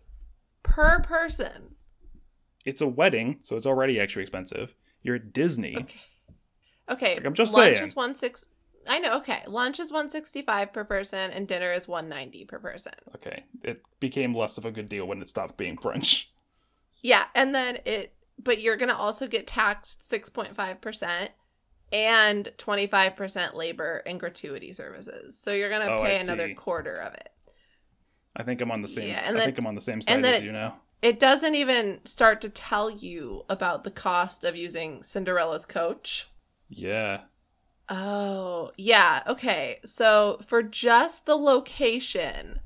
Per 0.64 1.02
person. 1.02 1.76
It's 2.66 2.80
a 2.82 2.88
wedding, 2.88 3.40
so 3.44 3.58
it's 3.58 3.66
already 3.66 4.00
extra 4.00 4.22
expensive. 4.22 4.74
You're 5.02 5.16
at 5.16 5.34
Disney. 5.34 5.76
Okay. 5.76 6.00
Okay. 6.90 7.16
Like, 7.16 7.26
I'm 7.26 7.34
just 7.34 7.54
lunch 7.54 7.76
saying. 7.76 7.84
is 7.86 7.96
one 7.96 8.16
six. 8.16 8.46
I 8.88 9.00
know. 9.00 9.18
Okay, 9.18 9.42
lunch 9.48 9.80
is 9.80 9.92
one 9.92 10.10
sixty 10.10 10.42
five 10.42 10.72
per 10.74 10.84
person, 10.84 11.32
and 11.32 11.48
dinner 11.48 11.72
is 11.72 11.88
one 11.88 12.08
ninety 12.10 12.46
per 12.46 12.60
person. 12.60 12.94
Okay, 13.16 13.44
it 13.64 13.82
became 14.00 14.34
less 14.36 14.58
of 14.58 14.66
a 14.66 14.72
good 14.72 14.90
deal 14.90 15.06
when 15.06 15.22
it 15.22 15.30
stopped 15.30 15.58
being 15.58 15.76
brunch. 15.78 16.26
Yeah, 17.02 17.26
and 17.36 17.54
then 17.56 17.80
it. 17.86 18.14
But 18.42 18.62
you're 18.62 18.78
gonna 18.78 18.96
also 18.96 19.28
get 19.28 19.48
taxed 19.48 20.04
six 20.04 20.30
point 20.30 20.56
five 20.56 20.80
percent 20.82 21.32
and 21.92 22.52
twenty 22.58 22.88
five 22.88 23.16
percent 23.16 23.56
labor 23.56 24.02
and 24.06 24.20
gratuity 24.20 24.72
services. 24.74 25.38
So 25.40 25.52
you're 25.54 25.70
gonna 25.70 25.86
Oh, 25.90 26.04
I 26.04 26.08
pay 26.08 26.22
another 26.22 26.48
see. 26.48 26.54
quarter 26.56 26.96
of 26.98 27.14
it. 27.14 27.30
I 28.36 28.44
think 28.44 28.62
I'm 28.62 28.72
on 28.72 28.82
the 28.82 28.88
same. 28.88 29.10
Yeah, 29.10 29.22
and 29.26 29.36
I 29.36 29.40
then- 29.40 29.46
think 29.48 29.58
I'm 29.58 29.68
on 29.68 29.76
the 29.76 29.82
same 29.82 30.02
side 30.02 30.24
as 30.24 30.42
you 30.44 30.52
now. 30.52 30.82
It 31.02 31.20
doesn't 31.20 31.56
even 31.56 32.00
start 32.06 32.42
to 32.42 32.50
tell 32.50 32.90
you 32.90 33.44
about 33.50 33.86
the 33.86 33.92
cost 33.92 34.44
of 34.44 34.56
using 34.58 35.02
Cinderella's 35.04 35.66
coach. 35.66 36.28
Yeah. 36.68 37.22
Oh, 37.90 38.72
yeah. 38.78 39.24
Okay. 39.28 39.80
So 39.86 40.40
for 40.46 40.62
just 40.62 41.26
the 41.26 41.36
location, 41.36 42.60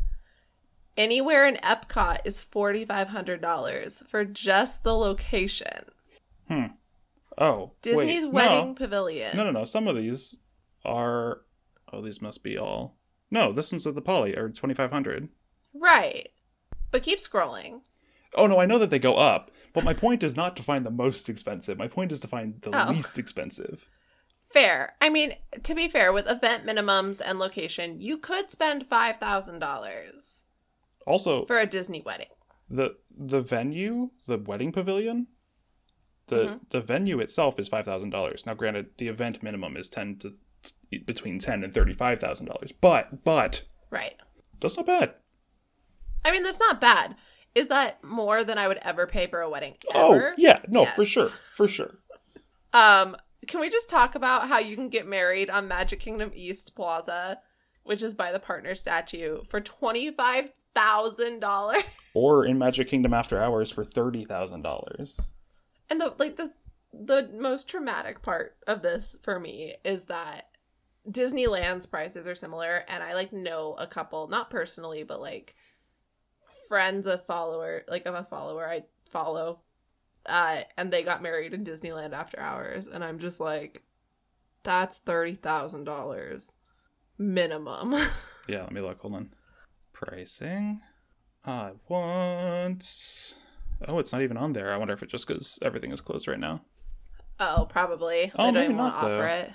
anywhere 0.97 1.45
in 1.47 1.55
Epcot 1.57 2.19
is 2.25 2.41
$4,500 2.41 4.05
for 4.07 4.25
just 4.25 4.83
the 4.83 4.93
location. 4.95 5.86
Hmm. 6.47 6.65
Oh, 7.38 7.71
Disney's 7.81 8.25
wait, 8.25 8.33
Wedding 8.33 8.67
No. 8.69 8.73
Pavilion. 8.75 9.36
no, 9.36 9.43
no, 9.43 9.51
no. 9.51 9.63
Some 9.65 9.88
of 9.88 9.95
these 9.95 10.38
are. 10.86 11.41
Oh, 11.91 12.01
these 12.01 12.21
must 12.21 12.43
be 12.43 12.57
all. 12.57 12.95
No, 13.31 13.51
this 13.51 13.71
one's 13.71 13.88
at 13.88 13.95
the 13.95 14.01
Poly 14.01 14.36
or 14.36 14.49
2500. 14.49 15.29
Right. 15.73 16.29
But 16.91 17.01
keep 17.03 17.17
scrolling. 17.19 17.81
Oh 18.36 18.45
no, 18.47 18.59
I 18.59 18.65
know 18.67 18.77
that 18.79 18.89
they 18.91 18.99
go 18.99 19.15
up, 19.15 19.49
but 19.73 19.83
my 19.83 19.93
point 19.93 20.21
is 20.23 20.36
not 20.36 20.55
to 20.57 20.63
find 20.63 20.86
the 20.86 20.91
most 20.91 21.29
expensive. 21.29 21.77
My 21.77 21.88
point 21.88 22.12
is 22.12 22.19
to 22.21 22.27
find 22.27 22.62
the 22.62 22.69
Oh. 22.88 22.91
least 22.91 23.17
expensive. 23.17 23.89
Fair. 24.53 24.93
I 25.01 25.09
mean, 25.09 25.33
to 25.63 25.73
be 25.73 25.87
fair, 25.87 26.13
with 26.13 26.29
event 26.29 26.63
minimums 26.65 27.19
and 27.23 27.39
location, 27.39 27.99
you 27.99 28.17
could 28.17 28.51
spend 28.51 28.87
$5,000 28.89 30.43
Also, 31.07 31.43
for 31.45 31.59
a 31.59 31.65
Disney 31.65 32.01
wedding. 32.01 32.27
the 32.69 32.95
the 33.15 33.41
venue, 33.41 34.11
the 34.27 34.37
wedding 34.37 34.71
pavilion, 34.71 35.27
the 36.27 36.35
Mhm. 36.45 36.69
the 36.69 36.81
venue 36.81 37.19
itself 37.19 37.59
is 37.59 37.67
five 37.67 37.85
thousand 37.85 38.11
dollars. 38.11 38.45
Now, 38.45 38.53
granted, 38.53 38.91
the 38.97 39.07
event 39.07 39.43
minimum 39.43 39.75
is 39.75 39.89
ten 39.89 40.17
to 40.19 40.33
between 41.05 41.39
ten 41.39 41.63
and 41.63 41.73
thirty 41.73 41.93
five 41.93 42.19
thousand 42.19 42.45
dollars, 42.47 42.71
but 42.71 43.23
but 43.23 43.63
Right. 43.89 44.15
that's 44.59 44.77
not 44.77 44.85
bad. 44.85 45.15
I 46.25 46.31
mean, 46.31 46.43
that's 46.43 46.59
not 46.59 46.79
bad. 46.79 47.15
Is 47.53 47.67
that 47.67 48.03
more 48.03 48.43
than 48.43 48.57
I 48.57 48.67
would 48.67 48.79
ever 48.81 49.05
pay 49.05 49.27
for 49.27 49.41
a 49.41 49.49
wedding? 49.49 49.75
Oh 49.93 50.31
yeah, 50.37 50.61
no, 50.67 50.85
for 50.85 51.03
sure, 51.05 51.27
for 51.29 51.67
sure. 51.67 51.91
Um, 52.75 53.15
can 53.47 53.60
we 53.60 53.69
just 53.69 53.89
talk 53.89 54.15
about 54.15 54.47
how 54.47 54.60
you 54.60 54.75
can 54.75 54.89
get 54.89 55.08
married 55.08 55.49
on 55.49 55.67
Magic 55.67 55.99
Kingdom 55.99 56.32
East 56.34 56.75
Plaza, 56.75 57.39
which 57.84 58.01
is 58.01 58.13
by 58.13 58.32
the 58.32 58.39
partner 58.39 58.75
statue, 58.75 59.43
for 59.49 59.62
twenty 59.62 60.12
five 60.12 60.51
thousand 60.75 61.39
dollars? 61.39 61.84
Or 62.13 62.45
in 62.45 62.58
Magic 62.58 62.89
Kingdom 62.89 63.13
After 63.13 63.41
Hours 63.41 63.71
for 63.71 63.84
thirty 63.84 64.25
thousand 64.25 64.62
dollars. 64.62 65.34
And 65.89 65.99
the 65.99 66.13
like 66.17 66.36
the 66.36 66.53
the 66.93 67.29
most 67.34 67.67
traumatic 67.67 68.21
part 68.21 68.56
of 68.67 68.82
this 68.84 69.17
for 69.21 69.39
me 69.39 69.75
is 69.84 70.06
that 70.06 70.49
Disneyland's 71.10 71.86
prices 71.86 72.27
are 72.27 72.36
similar, 72.36 72.86
and 72.88 73.03
I 73.03 73.13
like 73.13 73.34
know 73.34 73.75
a 73.77 73.88
couple, 73.88 74.27
not 74.27 74.49
personally, 74.49 75.03
but 75.03 75.21
like 75.21 75.56
friends 76.69 77.08
of 77.08 77.25
follower, 77.25 77.84
like 77.88 78.06
of 78.06 78.15
a 78.15 78.23
follower 78.23 78.69
I 78.69 78.84
follow, 79.10 79.60
uh, 80.27 80.62
and 80.77 80.91
they 80.91 81.03
got 81.03 81.21
married 81.21 81.53
in 81.53 81.63
Disneyland 81.63 82.13
after 82.13 82.39
hours, 82.39 82.88
and 82.88 83.03
I'm 83.03 83.19
just 83.19 83.39
like, 83.39 83.83
that's 84.63 84.97
thirty 84.99 85.36
thousand 85.36 85.83
dollars 85.86 86.55
minimum. 87.17 87.95
Yeah, 88.49 88.63
let 88.63 88.73
me 88.73 88.81
look. 88.81 88.99
Hold 88.99 89.13
on. 89.15 89.33
Pricing. 89.93 90.81
I 91.45 91.71
want. 91.88 93.33
Oh, 93.88 93.99
it's 93.99 94.12
not 94.12 94.21
even 94.21 94.36
on 94.36 94.51
there. 94.51 94.73
I 94.73 94.77
wonder 94.77 94.93
if 94.93 95.01
it's 95.01 95.13
just 95.13 95.27
because 95.27 95.59
everything 95.62 95.91
is 95.93 96.01
closed 96.01 96.27
right 96.27 96.39
now. 96.39 96.62
oh, 97.39 97.65
probably. 97.69 98.31
Oh, 98.38 98.45
they 98.45 98.51
don't 98.51 98.63
even 98.65 98.77
want 98.77 98.93
to 98.93 98.97
offer 98.99 99.09
though. 99.12 99.25
it. 99.25 99.51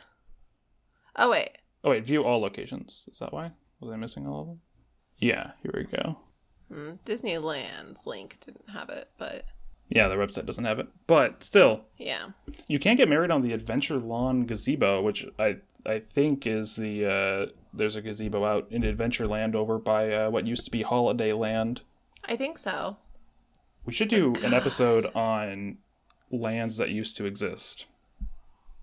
Oh 1.17 1.31
wait, 1.31 1.51
Oh 1.85 1.91
wait, 1.91 2.07
view 2.07 2.25
all 2.25 2.41
locations. 2.41 3.09
Is 3.13 3.19
that 3.19 3.33
why? 3.33 3.51
Was 3.81 3.93
I 3.93 3.97
missing 3.97 4.27
all 4.27 4.41
of 4.41 4.47
them? 4.47 4.61
Yeah, 5.19 5.51
here 5.63 5.73
we 5.77 5.85
go. 5.85 6.19
hmm. 6.73 6.93
Disneyland's 7.05 8.07
link 8.07 8.39
didn't 8.45 8.71
have 8.71 8.89
it, 8.89 9.11
but 9.19 9.45
Yeah, 9.89 10.09
their 10.09 10.19
website 10.19 10.45
doesn't 10.47 10.65
have 10.65 10.79
it. 10.79 10.89
But 11.07 11.43
still, 11.43 11.85
yeah. 11.97 12.29
you 12.67 12.79
can't 12.79 12.99
get 12.99 13.09
married 13.09 13.31
on 13.31 13.41
the 13.43 13.53
Adventure 13.53 13.97
Lawn 13.97 14.45
Gazebo, 14.45 15.01
which 15.03 15.25
I 15.39 15.57
I 15.87 15.99
think 16.01 16.47
is 16.47 16.77
the 16.77 17.07
uh 17.07 17.53
there's 17.73 17.97
a 17.97 18.03
gazebo 18.03 18.45
out 18.45 18.67
in 18.71 18.83
Adventureland 18.83 19.55
over 19.55 19.79
by 19.79 20.13
uh, 20.13 20.31
what 20.31 20.47
used 20.47 20.65
to 20.65 20.71
be 20.71 20.83
Holiday 20.83 21.33
Land. 21.33 21.83
I 22.25 22.37
think 22.37 22.59
so. 22.59 22.97
We 23.87 23.93
should 23.93 24.09
do 24.09 24.35
an 24.45 24.53
episode 24.53 25.07
on 25.15 25.79
lands 26.31 26.77
that 26.77 26.91
used 26.91 27.17
to 27.17 27.25
exist 27.27 27.87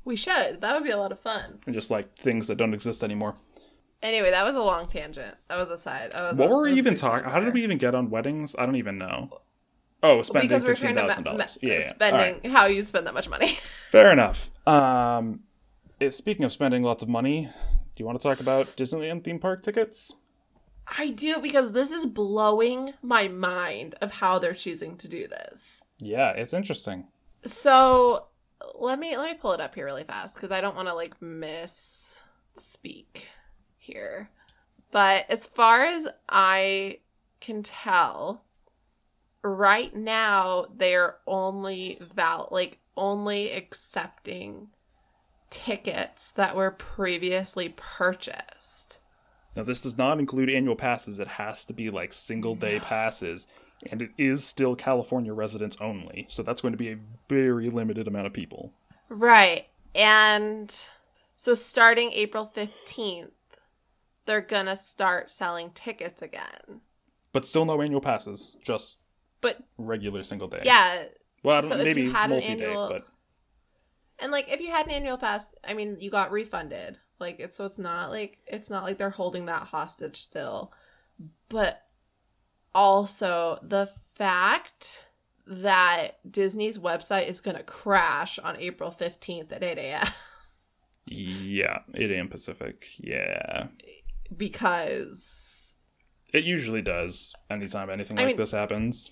We 0.04 0.16
should. 0.16 0.62
That 0.62 0.74
would 0.74 0.84
be 0.84 0.90
a 0.92 0.98
lot 0.98 1.12
of 1.12 1.20
fun. 1.20 1.60
and 1.66 1.76
just 1.76 1.92
like 1.92 2.16
things 2.16 2.48
that 2.48 2.56
don't 2.56 2.74
exist 2.74 3.04
anymore. 3.04 3.36
Anyway, 4.02 4.30
that 4.32 4.44
was 4.46 4.56
a 4.56 4.62
long 4.62 4.88
tangent. 4.88 5.36
That 5.48 5.58
was 5.58 5.70
a 5.70 5.78
side. 5.78 6.12
Was 6.14 6.38
What 6.38 6.50
a- 6.50 6.56
were 6.56 6.62
we 6.64 6.70
that 6.70 6.72
was 6.72 6.78
a 6.78 6.80
even 6.80 6.96
talking? 6.96 7.30
How 7.30 7.40
did 7.40 7.54
we 7.54 7.64
even 7.64 7.78
get 7.78 7.94
on 7.96 8.10
weddings? 8.10 8.56
I 8.58 8.66
don't 8.66 8.76
even 8.76 8.98
know. 8.98 9.42
Oh, 10.06 10.22
spending 10.22 10.50
Because 10.50 10.64
we're 10.64 10.76
fifteen 10.76 10.96
trying 10.96 11.08
to 11.08 11.10
thousand 11.10 11.24
ma- 11.24 11.32
ma- 11.32 11.38
dollars. 11.38 11.58
Yeah. 11.62 11.82
Spending 11.82 12.42
right. 12.44 12.52
how 12.52 12.68
you 12.68 12.84
spend 12.86 13.08
that 13.08 13.14
much 13.14 13.28
money. 13.28 13.54
Fair 13.92 14.12
enough. 14.12 14.52
Um, 14.68 15.42
eh, 16.00 16.12
speaking 16.12 16.46
of 16.46 16.52
spending 16.52 16.84
lots 16.84 17.02
of 17.02 17.10
money, 17.10 17.50
do 17.96 18.02
you 18.02 18.06
want 18.06 18.22
to 18.22 18.28
talk 18.28 18.40
about 18.40 18.66
Disneyland 18.66 19.24
theme 19.24 19.40
park 19.40 19.64
tickets? 19.64 20.14
I 21.00 21.10
do 21.10 21.40
because 21.42 21.72
this 21.72 21.92
is 21.92 22.06
blowing 22.06 22.94
my 23.02 23.28
mind 23.28 23.96
of 24.02 24.14
how 24.14 24.38
they're 24.38 24.54
choosing 24.54 24.98
to 24.98 25.08
do 25.08 25.28
this. 25.28 25.84
Yeah, 25.98 26.32
it's 26.32 26.54
interesting. 26.54 27.08
So 27.44 28.26
let 28.76 29.00
me 29.00 29.18
let 29.18 29.32
me 29.32 29.38
pull 29.40 29.54
it 29.54 29.62
up 29.62 29.76
here 29.76 29.86
really 29.86 30.04
fast 30.04 30.36
because 30.36 30.52
I 30.52 30.62
don't 30.62 30.76
want 30.76 30.88
to 30.88 30.94
like 30.94 31.20
misspeak 31.20 33.26
here. 33.78 34.30
But 34.92 35.30
as 35.30 35.46
far 35.46 35.84
as 35.84 36.08
I 36.30 37.00
can 37.40 37.64
tell, 37.64 38.44
right 39.46 39.96
now 39.96 40.66
they're 40.76 41.18
only 41.28 42.00
val 42.16 42.48
like 42.52 42.80
only 42.98 43.52
accepting 43.52 44.70
tickets 45.50 46.32
that 46.32 46.56
were 46.56 46.72
previously 46.72 47.74
purchased. 47.76 49.00
Now, 49.56 49.64
this 49.64 49.82
does 49.82 49.98
not 49.98 50.20
include 50.20 50.50
annual 50.50 50.76
passes. 50.76 51.20
It 51.20 51.28
has 51.28 51.64
to 51.66 51.74
be 51.74 51.90
like 51.90 52.12
single 52.12 52.56
day 52.56 52.80
passes, 52.80 53.48
and 53.90 54.02
it 54.02 54.10
is 54.18 54.44
still 54.44 54.76
California 54.76 55.34
residents 55.34 55.78
only. 55.80 56.26
So 56.30 56.44
that's 56.44 56.62
going 56.62 56.74
to 56.74 56.78
be 56.78 56.92
a 56.92 56.98
very 57.30 57.70
limited 57.70 58.08
amount 58.08 58.28
of 58.28 58.34
people. 58.34 58.74
Right. 59.08 59.68
And 59.94 60.74
so 61.38 61.54
starting 61.54 62.12
April 62.12 62.52
15th, 62.54 63.30
they're 64.26 64.42
going 64.42 64.66
to 64.66 64.76
start 64.76 65.32
selling 65.32 65.70
tickets 65.70 66.22
again. 66.22 66.82
But 67.32 67.46
still 67.46 67.66
no 67.66 67.82
annual 67.82 68.02
passes, 68.02 68.58
just 68.64 69.00
But 69.46 69.60
regular 69.78 70.24
single 70.24 70.48
day. 70.48 70.62
yeah, 70.66 71.06
Well, 71.44 71.58
I 71.58 71.62
don't 71.62 71.70
so 71.70 71.78
maybe 71.78 72.02
you 72.04 72.12
had 72.12 72.32
an 72.32 72.42
annual- 72.42 72.90
but 72.90 73.08
and 74.20 74.32
like 74.32 74.50
if 74.50 74.60
you 74.62 74.72
had 74.72 74.86
an 74.88 74.92
annual 74.94 75.18
pass, 75.18 75.54
I 75.64 75.74
mean, 75.74 75.98
you 76.00 76.10
got 76.10 76.32
refunded. 76.32 76.98
Like 77.20 77.40
it's 77.40 77.56
so 77.58 77.66
it's 77.66 77.78
not 77.80 78.10
like 78.12 78.40
it's 78.48 78.70
not 78.70 78.84
like 78.84 78.98
they're 78.98 79.10
holding 79.12 79.46
that 79.46 79.68
hostage 79.68 80.18
still. 80.18 80.74
But 81.50 81.82
also 82.74 83.60
the 83.62 83.86
fact 83.88 85.06
that 85.48 86.18
Disney's 86.30 86.78
website 86.80 87.28
is 87.28 87.40
going 87.40 87.56
to 87.56 87.64
crash 87.64 88.40
on 88.40 88.58
April 88.60 88.90
15th 88.92 89.52
at 89.52 89.64
8 89.64 89.78
a.m. 89.78 90.08
yeah, 91.06 91.80
8 91.94 92.12
a.m. 92.12 92.28
Pacific. 92.30 92.88
Yeah. 92.98 93.68
because 94.36 95.76
It 96.34 96.44
usually 96.44 96.82
does 96.82 97.34
anytime 97.50 97.90
anything 97.90 98.18
I 98.18 98.22
like 98.24 98.28
mean- 98.30 98.38
this 98.38 98.52
happens. 98.52 99.12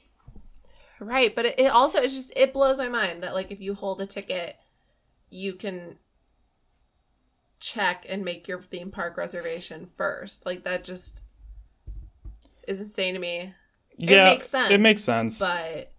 Right, 1.00 1.34
but 1.36 1.46
it, 1.46 1.60
it 1.60 1.72
also 1.72 2.00
it's 2.00 2.14
just 2.14 2.34
it 2.36 2.54
blows 2.54 2.78
my 2.78 2.88
mind 2.88 3.24
that 3.24 3.34
like 3.34 3.52
if 3.52 3.60
you 3.60 3.74
hold 3.74 4.00
a 4.02 4.06
ticket, 4.06 4.58
you 5.30 5.54
can 5.54 5.98
check 7.60 8.06
and 8.10 8.24
make 8.26 8.48
your 8.48 8.62
theme 8.62 8.92
park 8.92 9.18
reservation 9.18 9.86
first. 9.86 10.46
Like 10.46 10.64
that 10.64 10.84
just 10.84 11.24
is 12.68 12.82
insane 12.82 13.14
to 13.14 13.20
me. 13.20 13.54
Yeah, 13.98 14.28
it 14.28 14.32
makes 14.32 14.50
sense, 14.50 14.72
It 14.72 14.80
makes 14.80 15.02
sense, 15.02 15.40
but, 15.40 15.92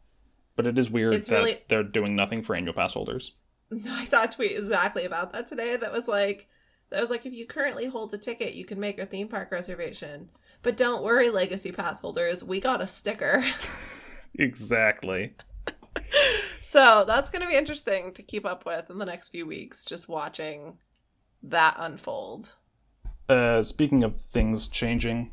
But 0.56 0.66
it 0.66 0.76
is 0.78 0.90
weird 0.90 1.12
that 1.12 1.30
really- 1.30 1.62
they're 1.68 1.82
doing 1.82 2.16
nothing 2.16 2.42
for 2.42 2.56
annual 2.56 2.74
pass 2.74 2.94
holders. 2.94 3.32
No, 3.70 3.92
I 3.94 4.04
saw 4.04 4.24
a 4.24 4.28
tweet 4.28 4.52
exactly 4.52 5.04
about 5.04 5.32
that 5.32 5.46
today. 5.46 5.76
That 5.76 5.92
was 5.92 6.08
like 6.08 6.48
that 6.90 7.00
was 7.00 7.10
like 7.10 7.26
if 7.26 7.32
you 7.32 7.46
currently 7.46 7.86
hold 7.86 8.12
a 8.14 8.18
ticket, 8.18 8.54
you 8.54 8.64
can 8.64 8.78
make 8.78 8.98
a 8.98 9.06
theme 9.06 9.28
park 9.28 9.50
reservation. 9.50 10.30
But 10.62 10.76
don't 10.76 11.02
worry, 11.02 11.30
legacy 11.30 11.72
pass 11.72 12.00
holders, 12.00 12.42
we 12.44 12.60
got 12.60 12.80
a 12.80 12.86
sticker. 12.86 13.44
Exactly. 14.34 15.34
So 16.60 17.04
that's 17.06 17.30
going 17.30 17.42
to 17.42 17.48
be 17.48 17.56
interesting 17.56 18.12
to 18.14 18.22
keep 18.22 18.44
up 18.44 18.66
with 18.66 18.90
in 18.90 18.98
the 18.98 19.04
next 19.04 19.28
few 19.28 19.46
weeks, 19.46 19.84
just 19.84 20.08
watching 20.08 20.78
that 21.42 21.76
unfold. 21.78 22.54
Uh, 23.28 23.62
speaking 23.62 24.02
of 24.02 24.20
things 24.20 24.66
changing, 24.66 25.30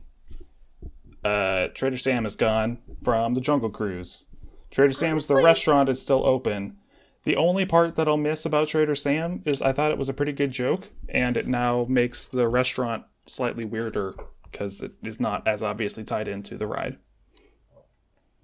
uh, 1.24 1.70
Trader 1.74 1.98
Sam 1.98 2.26
is 2.26 2.36
gone 2.36 2.80
from 3.04 3.34
the 3.34 3.42
Jungle 3.42 3.72
Cruise. 3.72 4.26
Trader 4.70 4.94
Sam's, 4.94 5.28
the 5.28 5.36
restaurant, 5.36 5.90
is 5.90 6.02
still 6.02 6.26
open. 6.26 6.78
The 7.24 7.36
only 7.36 7.66
part 7.66 7.96
that 7.96 8.08
I'll 8.08 8.18
miss 8.18 8.46
about 8.46 8.68
Trader 8.68 8.96
Sam 8.96 9.42
is 9.46 9.62
I 9.62 9.72
thought 9.72 9.92
it 9.92 9.98
was 9.98 10.10
a 10.10 10.14
pretty 10.14 10.34
good 10.34 10.52
joke, 10.52 10.90
and 11.10 11.36
it 11.38 11.48
now 11.48 11.86
makes 11.90 12.28
the 12.28 12.48
restaurant 12.48 13.06
slightly 13.26 13.66
weirder 13.66 14.16
because 14.44 14.82
it 14.82 14.94
is 15.04 15.20
not 15.20 15.48
as 15.48 15.64
obviously 15.64 16.04
tied 16.04 16.28
into 16.28 16.58
the 16.58 16.68
ride. 16.68 16.98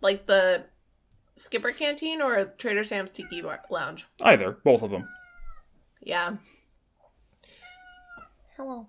Like 0.01 0.25
the 0.27 0.65
Skipper 1.35 1.71
Canteen 1.71 2.21
or 2.21 2.45
Trader 2.57 2.83
Sam's 2.83 3.11
Tiki 3.11 3.41
Bar- 3.41 3.63
Lounge? 3.69 4.05
Either, 4.21 4.51
both 4.63 4.81
of 4.83 4.91
them. 4.91 5.07
Yeah. 6.01 6.37
Hello. 8.55 8.87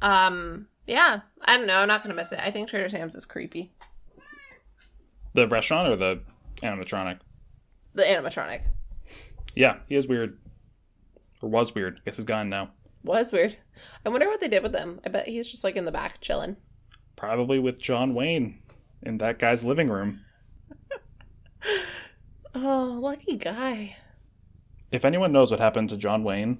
Um, 0.00 0.68
yeah. 0.86 1.20
I 1.44 1.56
don't 1.56 1.66
know. 1.66 1.80
I'm 1.80 1.88
not 1.88 2.02
going 2.02 2.10
to 2.10 2.16
miss 2.16 2.32
it. 2.32 2.40
I 2.42 2.50
think 2.50 2.68
Trader 2.68 2.88
Sam's 2.88 3.14
is 3.14 3.26
creepy. 3.26 3.72
The 5.34 5.46
restaurant 5.48 5.88
or 5.88 5.96
the 5.96 6.20
animatronic? 6.62 7.18
The 7.94 8.02
animatronic 8.02 8.62
Yeah, 9.54 9.78
he 9.88 9.96
is 9.96 10.06
weird. 10.08 10.38
Or 11.42 11.48
was 11.48 11.74
weird. 11.74 11.98
I 11.98 12.00
guess 12.04 12.16
he's 12.16 12.24
gone 12.24 12.48
now. 12.48 12.70
was 13.04 13.32
weird. 13.32 13.56
I 14.04 14.08
wonder 14.08 14.26
what 14.26 14.40
they 14.40 14.48
did 14.48 14.62
with 14.62 14.74
him. 14.74 15.00
I 15.04 15.08
bet 15.08 15.28
he's 15.28 15.48
just 15.50 15.64
like 15.64 15.76
in 15.76 15.84
the 15.84 15.92
back 15.92 16.20
chilling. 16.20 16.56
Probably 17.18 17.58
with 17.58 17.80
John 17.80 18.14
Wayne 18.14 18.60
in 19.02 19.18
that 19.18 19.40
guy's 19.40 19.64
living 19.64 19.88
room. 19.90 20.20
Oh, 22.54 22.98
lucky 23.00 23.36
guy. 23.36 23.96
if 24.90 25.04
anyone 25.04 25.32
knows 25.32 25.50
what 25.50 25.60
happened 25.60 25.90
to 25.90 25.96
John 25.96 26.24
Wayne, 26.24 26.58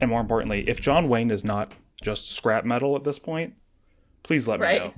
and 0.00 0.10
more 0.10 0.20
importantly, 0.20 0.68
if 0.68 0.80
John 0.80 1.08
Wayne 1.08 1.30
is 1.30 1.44
not 1.44 1.72
just 2.02 2.32
scrap 2.32 2.64
metal 2.64 2.96
at 2.96 3.04
this 3.04 3.18
point, 3.18 3.54
please 4.22 4.48
let 4.48 4.60
me 4.60 4.66
Right? 4.66 4.80
know. 4.82 4.94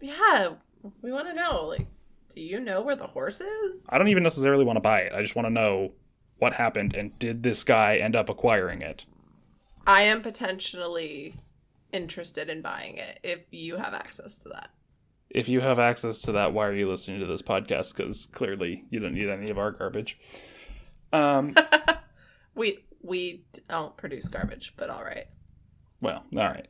Yeah, 0.00 0.48
we 1.02 1.12
want 1.12 1.26
to 1.28 1.34
know. 1.34 1.66
Like, 1.66 1.86
do 2.34 2.40
you 2.40 2.58
know 2.58 2.80
where 2.80 2.96
the 2.96 3.06
horse 3.08 3.40
is? 3.40 3.86
I 3.92 3.98
don't 3.98 4.08
even 4.08 4.22
necessarily 4.22 4.64
want 4.64 4.76
to 4.76 4.80
buy 4.80 5.00
it. 5.00 5.12
I 5.12 5.22
just 5.22 5.36
want 5.36 5.46
to 5.46 5.52
know 5.52 5.92
what 6.38 6.54
happened 6.54 6.94
and 6.94 7.16
did 7.18 7.42
this 7.42 7.64
guy 7.64 7.96
end 7.96 8.16
up 8.16 8.28
acquiring 8.28 8.82
it? 8.82 9.04
I 9.86 10.02
am 10.02 10.22
potentially 10.22 11.34
interested 11.94 12.50
in 12.50 12.60
buying 12.60 12.96
it 12.96 13.20
if 13.22 13.46
you 13.50 13.76
have 13.76 13.94
access 13.94 14.36
to 14.38 14.48
that. 14.50 14.70
If 15.30 15.48
you 15.48 15.60
have 15.60 15.78
access 15.78 16.20
to 16.22 16.32
that, 16.32 16.52
why 16.52 16.66
are 16.66 16.74
you 16.74 16.88
listening 16.88 17.20
to 17.20 17.26
this 17.26 17.42
podcast? 17.42 17.96
Because 17.96 18.26
clearly 18.26 18.84
you 18.90 19.00
don't 19.00 19.14
need 19.14 19.28
any 19.28 19.50
of 19.50 19.58
our 19.58 19.70
garbage. 19.72 20.18
Um, 21.12 21.54
We 22.54 22.78
we 23.02 23.42
don't 23.68 23.96
produce 23.96 24.28
garbage, 24.28 24.74
but 24.76 24.88
all 24.90 25.02
right. 25.04 25.26
well, 26.00 26.24
all 26.36 26.44
right. 26.48 26.68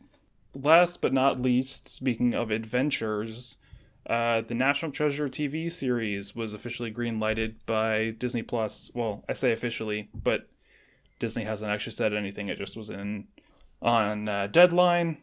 Last 0.55 1.03
but 1.03 1.13
not 1.13 1.41
least, 1.41 1.89
speaking 1.89 2.33
of 2.35 2.51
adventures, 2.51 3.59
uh, 4.09 4.41
the 4.41 4.55
National 4.55 4.93
Treasure 4.93 5.29
TV 5.29 5.71
series 5.71 6.35
was 6.35 6.55
officially 6.55 6.91
green-lighted 6.91 7.67
by 7.67 8.11
Disney 8.19 8.43
Plus. 8.43 8.91
Well, 8.95 9.25
I 9.29 9.33
say 9.33 9.53
officially, 9.53 10.09
but 10.15 10.43
Disney 11.19 11.45
hasn't 11.45 11.71
actually 11.71 11.93
said 11.93 12.15
anything. 12.15 12.49
It 12.49 12.59
just 12.59 12.77
was 12.77 12.89
in 12.89 13.27
on 13.85 14.29
uh, 14.29 14.47
deadline, 14.49 15.19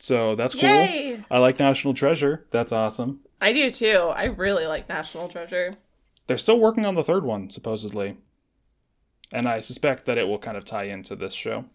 so 0.00 0.34
that's 0.34 0.54
cool. 0.54 0.64
Yay! 0.64 1.22
I 1.30 1.38
like 1.38 1.60
National 1.60 1.94
Treasure. 1.94 2.46
That's 2.50 2.72
awesome. 2.72 3.20
I 3.40 3.52
do 3.52 3.70
too. 3.70 4.12
I 4.14 4.24
really 4.24 4.66
like 4.66 4.88
National 4.88 5.28
Treasure. 5.28 5.74
They're 6.26 6.38
still 6.38 6.58
working 6.58 6.84
on 6.84 6.96
the 6.96 7.04
third 7.04 7.24
one, 7.24 7.50
supposedly, 7.50 8.16
and 9.32 9.48
I 9.48 9.60
suspect 9.60 10.06
that 10.06 10.18
it 10.18 10.26
will 10.26 10.38
kind 10.38 10.56
of 10.56 10.64
tie 10.64 10.84
into 10.84 11.14
this 11.14 11.34
show. 11.34 11.66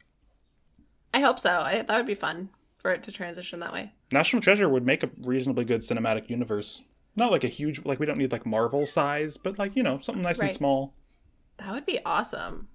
I 1.14 1.20
hope 1.20 1.40
so. 1.40 1.62
I, 1.62 1.84
that 1.84 1.96
would 1.96 2.06
be 2.06 2.16
fun 2.16 2.50
for 2.78 2.92
it 2.92 3.04
to 3.04 3.12
transition 3.12 3.60
that 3.60 3.74
way. 3.74 3.94
National 4.12 4.42
Treasure 4.42 4.68
would 4.68 4.86
make 4.86 5.04
a 5.04 5.10
reasonably 5.22 5.64
good 5.64 5.82
cinematic 5.82 6.30
universe. 6.30 6.82
Not 7.16 7.32
like 7.32 7.44
a 7.44 7.50
huge, 7.50 7.86
like 7.86 8.00
we 8.00 8.06
don't 8.06 8.18
need 8.18 8.32
like 8.32 8.46
Marvel 8.46 8.86
size, 8.88 9.38
but 9.38 9.60
like 9.60 9.76
you 9.76 9.84
know 9.84 10.00
something 10.00 10.24
nice 10.24 10.40
and 10.40 10.52
small. 10.52 10.94
That 11.58 11.72
would 11.74 11.86
be 11.86 12.00
awesome. 12.06 12.70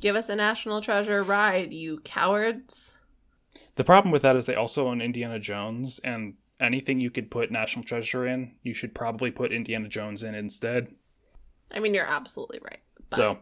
Give 0.00 0.16
us 0.16 0.28
a 0.28 0.36
National 0.36 0.80
Treasure 0.80 1.22
ride, 1.22 1.72
you 1.72 2.00
cowards. 2.00 2.98
The 3.76 3.84
problem 3.84 4.12
with 4.12 4.22
that 4.22 4.36
is 4.36 4.46
they 4.46 4.54
also 4.54 4.88
own 4.88 5.00
Indiana 5.00 5.38
Jones, 5.38 5.98
and 6.04 6.34
anything 6.60 7.00
you 7.00 7.10
could 7.10 7.30
put 7.30 7.50
National 7.50 7.84
Treasure 7.84 8.26
in, 8.26 8.56
you 8.62 8.74
should 8.74 8.94
probably 8.94 9.30
put 9.30 9.52
Indiana 9.52 9.88
Jones 9.88 10.22
in 10.22 10.34
instead. 10.34 10.94
I 11.70 11.80
mean, 11.80 11.94
you're 11.94 12.06
absolutely 12.06 12.58
right. 12.62 12.80
But 13.08 13.16
So, 13.16 13.38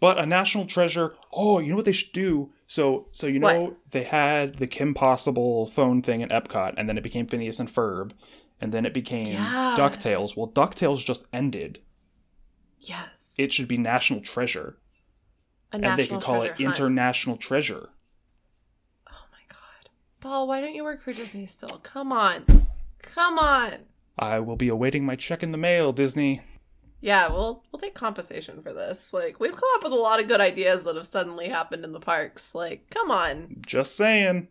but 0.00 0.18
a 0.18 0.26
National 0.26 0.66
Treasure. 0.66 1.14
Oh, 1.32 1.60
you 1.60 1.70
know 1.70 1.76
what 1.76 1.84
they 1.84 1.92
should 1.92 2.12
do? 2.12 2.52
So, 2.66 3.06
so 3.12 3.26
you 3.28 3.38
know 3.38 3.60
What? 3.62 3.76
they 3.92 4.02
had 4.02 4.56
the 4.56 4.66
Kim 4.66 4.92
Possible 4.94 5.66
phone 5.66 6.02
thing 6.02 6.22
at 6.22 6.30
Epcot, 6.30 6.74
and 6.76 6.88
then 6.88 6.98
it 6.98 7.02
became 7.04 7.26
Phineas 7.28 7.60
and 7.60 7.72
Ferb, 7.72 8.10
and 8.60 8.72
then 8.72 8.84
it 8.84 8.92
became 8.94 9.34
Yeah. 9.34 9.76
Ducktales. 9.78 10.36
Well, 10.36 10.48
Ducktales 10.48 11.04
just 11.04 11.26
ended. 11.32 11.78
yes, 12.80 13.36
It 13.38 13.52
should 13.52 13.68
be 13.68 13.78
National 13.78 14.20
Treasure, 14.20 14.78
a 15.70 15.76
and 15.76 15.82
National 15.82 15.96
they 15.96 16.06
could 16.08 16.22
call 16.22 16.42
it 16.42 16.48
hunt. 16.56 16.60
International 16.60 17.36
Treasure. 17.36 17.90
Paul, 20.22 20.46
why 20.46 20.60
don't 20.60 20.74
you 20.74 20.84
work 20.84 21.02
for 21.02 21.12
Disney 21.12 21.46
still? 21.46 21.80
Come 21.82 22.12
on, 22.12 22.44
come 23.02 23.38
on. 23.38 23.72
I 24.18 24.38
will 24.40 24.56
be 24.56 24.68
awaiting 24.68 25.04
my 25.04 25.16
check 25.16 25.42
in 25.42 25.50
the 25.52 25.58
mail, 25.58 25.92
Disney. 25.92 26.40
Yeah, 27.00 27.28
we'll 27.28 27.64
we'll 27.72 27.80
take 27.80 27.94
compensation 27.94 28.62
for 28.62 28.72
this. 28.72 29.12
Like 29.12 29.40
we've 29.40 29.50
come 29.56 29.68
up 29.74 29.82
with 29.82 29.92
a 29.92 29.96
lot 29.96 30.20
of 30.20 30.28
good 30.28 30.40
ideas 30.40 30.84
that 30.84 30.94
have 30.94 31.06
suddenly 31.06 31.48
happened 31.48 31.84
in 31.84 31.92
the 31.92 31.98
parks. 32.00 32.54
Like, 32.54 32.88
come 32.90 33.10
on, 33.10 33.56
Just 33.66 33.96
saying. 33.96 34.46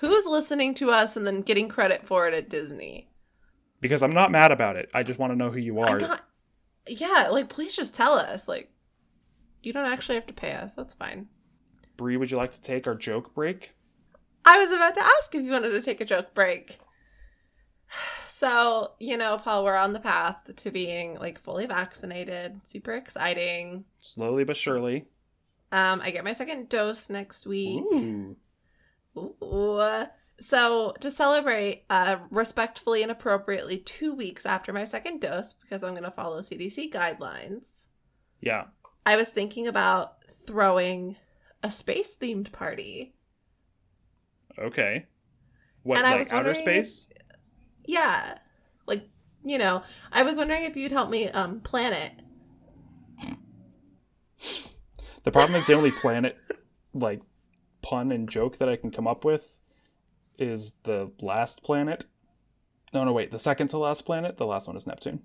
who's 0.00 0.26
listening 0.26 0.74
to 0.74 0.90
us 0.90 1.16
and 1.16 1.26
then 1.26 1.40
getting 1.42 1.68
credit 1.68 2.06
for 2.06 2.28
it 2.28 2.34
at 2.34 2.48
Disney? 2.48 3.08
Because 3.80 4.02
I'm 4.02 4.12
not 4.12 4.30
mad 4.30 4.52
about 4.52 4.76
it. 4.76 4.88
I 4.94 5.02
just 5.02 5.18
want 5.18 5.32
to 5.32 5.36
know 5.36 5.50
who 5.50 5.58
you 5.58 5.80
are. 5.80 5.98
Not. 5.98 6.22
Yeah, 6.86 7.28
like 7.32 7.48
please 7.48 7.74
just 7.74 7.94
tell 7.96 8.12
us. 8.14 8.46
Like, 8.46 8.70
you 9.60 9.72
don't 9.72 9.86
actually 9.90 10.14
have 10.14 10.26
to 10.26 10.32
pay 10.34 10.52
us. 10.52 10.76
That's 10.76 10.94
fine. 10.94 11.26
Bree, 11.96 12.16
would 12.16 12.30
you 12.30 12.36
like 12.36 12.52
to 12.52 12.60
take 12.60 12.86
our 12.86 12.94
joke 12.94 13.34
break? 13.34 13.72
I 14.44 14.58
was 14.58 14.72
about 14.74 14.94
to 14.94 15.00
ask 15.02 15.34
if 15.34 15.44
you 15.44 15.50
wanted 15.52 15.70
to 15.70 15.82
take 15.82 16.00
a 16.00 16.04
joke 16.04 16.34
break. 16.34 16.78
So, 18.26 18.92
you 18.98 19.16
know, 19.16 19.38
Paul, 19.38 19.62
we're 19.62 19.76
on 19.76 19.92
the 19.92 20.00
path 20.00 20.50
to 20.56 20.70
being 20.72 21.16
like 21.20 21.38
fully 21.38 21.66
vaccinated. 21.66 22.60
Super 22.64 22.92
exciting. 22.92 23.84
Slowly 24.00 24.42
but 24.42 24.56
surely. 24.56 25.06
Um, 25.70 26.00
I 26.02 26.10
get 26.10 26.24
my 26.24 26.32
second 26.32 26.68
dose 26.68 27.08
next 27.08 27.46
week. 27.46 27.84
Ooh. 27.92 28.36
Ooh. 29.16 30.04
So, 30.40 30.94
to 31.00 31.10
celebrate 31.12 31.84
uh, 31.88 32.16
respectfully 32.30 33.02
and 33.02 33.12
appropriately 33.12 33.78
two 33.78 34.14
weeks 34.16 34.44
after 34.44 34.72
my 34.72 34.84
second 34.84 35.20
dose, 35.20 35.52
because 35.52 35.84
I'm 35.84 35.92
going 35.92 36.02
to 36.02 36.10
follow 36.10 36.40
CDC 36.40 36.92
guidelines, 36.92 37.86
Yeah. 38.40 38.64
I 39.06 39.16
was 39.16 39.28
thinking 39.30 39.68
about 39.68 40.24
throwing 40.28 41.16
a 41.62 41.70
space 41.70 42.16
themed 42.20 42.50
party. 42.50 43.14
Okay. 44.58 45.06
What, 45.82 45.98
And 45.98 46.06
I 46.06 46.10
like 46.10 46.18
was 46.20 46.32
outer 46.32 46.48
wondering 46.50 46.56
if- 46.78 46.86
space? 46.88 47.12
Yeah. 47.86 48.38
Like, 48.86 49.08
you 49.44 49.58
know, 49.58 49.82
I 50.12 50.22
was 50.22 50.36
wondering 50.38 50.64
if 50.64 50.76
you'd 50.76 50.92
help 50.92 51.10
me 51.10 51.28
um 51.28 51.60
plan 51.60 51.92
it. 51.92 52.12
The 55.24 55.30
problem 55.32 55.54
is 55.58 55.66
the 55.66 55.72
only 55.74 55.90
planet, 55.90 56.36
like, 56.92 57.20
pun 57.82 58.12
and 58.12 58.28
joke 58.28 58.58
that 58.58 58.68
I 58.68 58.76
can 58.76 58.90
come 58.90 59.06
up 59.06 59.24
with 59.24 59.58
is 60.38 60.74
the 60.84 61.12
last 61.20 61.62
planet. 61.62 62.04
No, 62.92 63.04
no, 63.04 63.12
wait. 63.12 63.30
The 63.30 63.38
second 63.38 63.68
to 63.68 63.78
last 63.78 64.04
planet? 64.04 64.36
The 64.36 64.46
last 64.46 64.66
one 64.66 64.76
is 64.76 64.86
Neptune. 64.86 65.22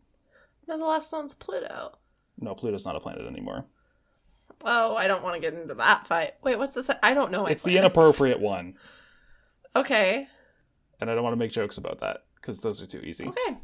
Then 0.68 0.80
the 0.80 0.86
last 0.86 1.12
one's 1.12 1.34
Pluto. 1.34 1.98
No, 2.40 2.56
Pluto's 2.56 2.86
not 2.86 2.96
a 2.96 3.00
planet 3.02 3.26
anymore. 3.28 3.66
Oh, 4.64 4.96
I 4.96 5.08
don't 5.08 5.24
want 5.24 5.36
to 5.36 5.42
get 5.42 5.54
into 5.60 5.74
that 5.76 6.08
fight. 6.08 6.32
Wait, 6.44 6.58
what's 6.58 6.76
this? 6.76 6.90
I 7.04 7.14
don't 7.14 7.32
know. 7.32 7.44
My 7.44 7.50
it's 7.52 7.64
the 7.64 7.78
inappropriate 7.78 8.40
one. 8.40 8.76
Okay. 9.76 10.28
And 11.00 11.10
I 11.10 11.16
don't 11.16 11.24
want 11.24 11.34
to 11.34 11.38
make 11.38 11.52
jokes 11.52 11.78
about 11.78 12.00
that 12.00 12.26
because 12.36 12.60
those 12.62 12.82
are 12.82 12.88
too 12.88 13.00
easy. 13.00 13.28
Okay. 13.28 13.58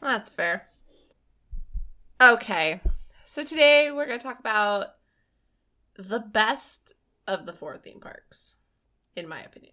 That's 0.00 0.30
fair. 0.30 0.68
Okay. 2.22 2.80
So 3.24 3.44
today 3.44 3.90
we're 3.92 4.06
going 4.06 4.18
to 4.18 4.24
talk 4.24 4.38
about 4.38 4.94
the 5.96 6.20
best 6.20 6.94
of 7.26 7.44
the 7.44 7.52
four 7.52 7.76
theme 7.76 8.00
parks, 8.00 8.56
in 9.16 9.28
my 9.28 9.40
opinion. 9.40 9.72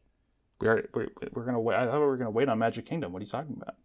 We 0.59 0.67
are, 0.67 0.89
we're, 0.93 1.09
we're 1.33 1.45
gonna 1.45 1.59
wait. 1.59 1.75
I 1.75 1.85
thought 1.85 1.99
we 1.99 2.05
were 2.05 2.17
gonna 2.17 2.31
wait 2.31 2.49
on 2.49 2.59
Magic 2.59 2.85
Kingdom. 2.85 3.11
What 3.11 3.21
are 3.21 3.25
you 3.25 3.29
talking 3.29 3.57
about? 3.61 3.75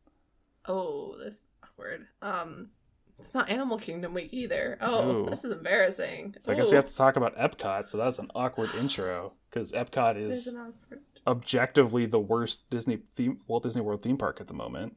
Oh, 0.66 1.16
this 1.18 1.36
is 1.36 1.44
awkward. 1.64 2.06
Um, 2.22 2.70
it's 3.18 3.34
not 3.34 3.50
Animal 3.50 3.78
Kingdom 3.78 4.14
week 4.14 4.32
either. 4.32 4.78
Oh, 4.80 5.10
Ooh. 5.10 5.30
this 5.30 5.44
is 5.44 5.52
embarrassing. 5.52 6.36
So 6.40 6.52
I 6.52 6.54
guess 6.54 6.70
we 6.70 6.76
have 6.76 6.86
to 6.86 6.96
talk 6.96 7.16
about 7.16 7.36
Epcot. 7.36 7.88
So 7.88 7.98
that's 7.98 8.18
an 8.18 8.30
awkward 8.34 8.70
intro 8.76 9.32
because 9.50 9.72
Epcot 9.72 10.16
is 10.16 10.46
an 10.46 10.60
awkward. 10.60 11.00
Objectively 11.26 12.06
the 12.06 12.20
worst 12.20 12.68
Disney 12.70 13.00
theme, 13.14 13.40
Walt 13.46 13.62
Disney 13.62 13.82
World 13.82 14.02
theme 14.02 14.16
park 14.16 14.40
at 14.40 14.48
the 14.48 14.54
moment. 14.54 14.96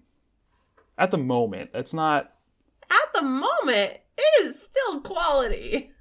At 0.98 1.12
the 1.12 1.18
moment, 1.18 1.72
it's 1.74 1.94
not. 1.94 2.34
At 2.90 3.14
the 3.14 3.24
moment, 3.24 4.00
it 4.18 4.44
is 4.44 4.62
still 4.62 5.02
quality. 5.02 5.92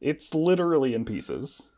It's 0.00 0.34
literally 0.34 0.94
in 0.94 1.04
pieces. 1.04 1.70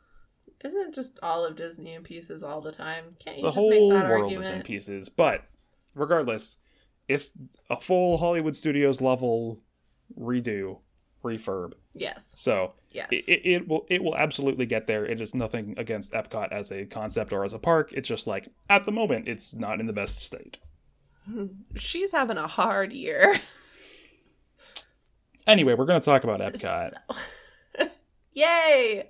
Isn't 0.64 0.94
just 0.94 1.18
all 1.22 1.44
of 1.44 1.56
Disney 1.56 1.92
in 1.92 2.02
pieces 2.02 2.42
all 2.42 2.62
the 2.62 2.72
time? 2.72 3.04
Can't 3.22 3.36
you 3.36 3.42
The 3.42 3.48
just 3.48 3.58
whole 3.58 3.70
make 3.70 4.00
that 4.00 4.08
world 4.10 4.32
is 4.32 4.48
in 4.48 4.62
pieces, 4.62 5.10
but 5.10 5.42
regardless, 5.94 6.56
it's 7.06 7.32
a 7.68 7.78
full 7.78 8.16
Hollywood 8.16 8.56
Studios 8.56 9.02
level 9.02 9.60
redo, 10.18 10.78
refurb. 11.24 11.72
Yes. 11.94 12.36
So 12.38 12.74
Yes. 12.92 13.08
it, 13.10 13.40
it, 13.44 13.68
will 13.68 13.84
it 13.88 14.02
will 14.04 14.14
absolutely 14.16 14.66
get 14.66 14.86
there. 14.86 15.04
It 15.04 15.20
is 15.20 15.34
nothing 15.34 15.74
against 15.76 16.12
Epcot 16.12 16.52
as 16.52 16.70
a 16.70 16.84
concept 16.84 17.32
or 17.32 17.44
as 17.44 17.52
a 17.52 17.58
park. 17.58 17.92
It's 17.92 18.08
just 18.08 18.26
like 18.28 18.48
at 18.70 18.84
the 18.84 18.92
moment, 18.92 19.26
it's 19.26 19.52
not 19.54 19.80
in 19.80 19.86
the 19.86 19.92
best 19.92 20.22
state. 20.22 20.58
She's 21.76 22.12
having 22.12 22.36
a 22.38 22.46
hard 22.46 22.92
year. 22.92 23.40
Anyway, 25.46 25.74
we're 25.74 25.84
going 25.84 26.00
to 26.00 26.04
talk 26.04 26.24
about 26.24 26.40
Epcot. 26.40 26.92
Yay! 28.32 29.04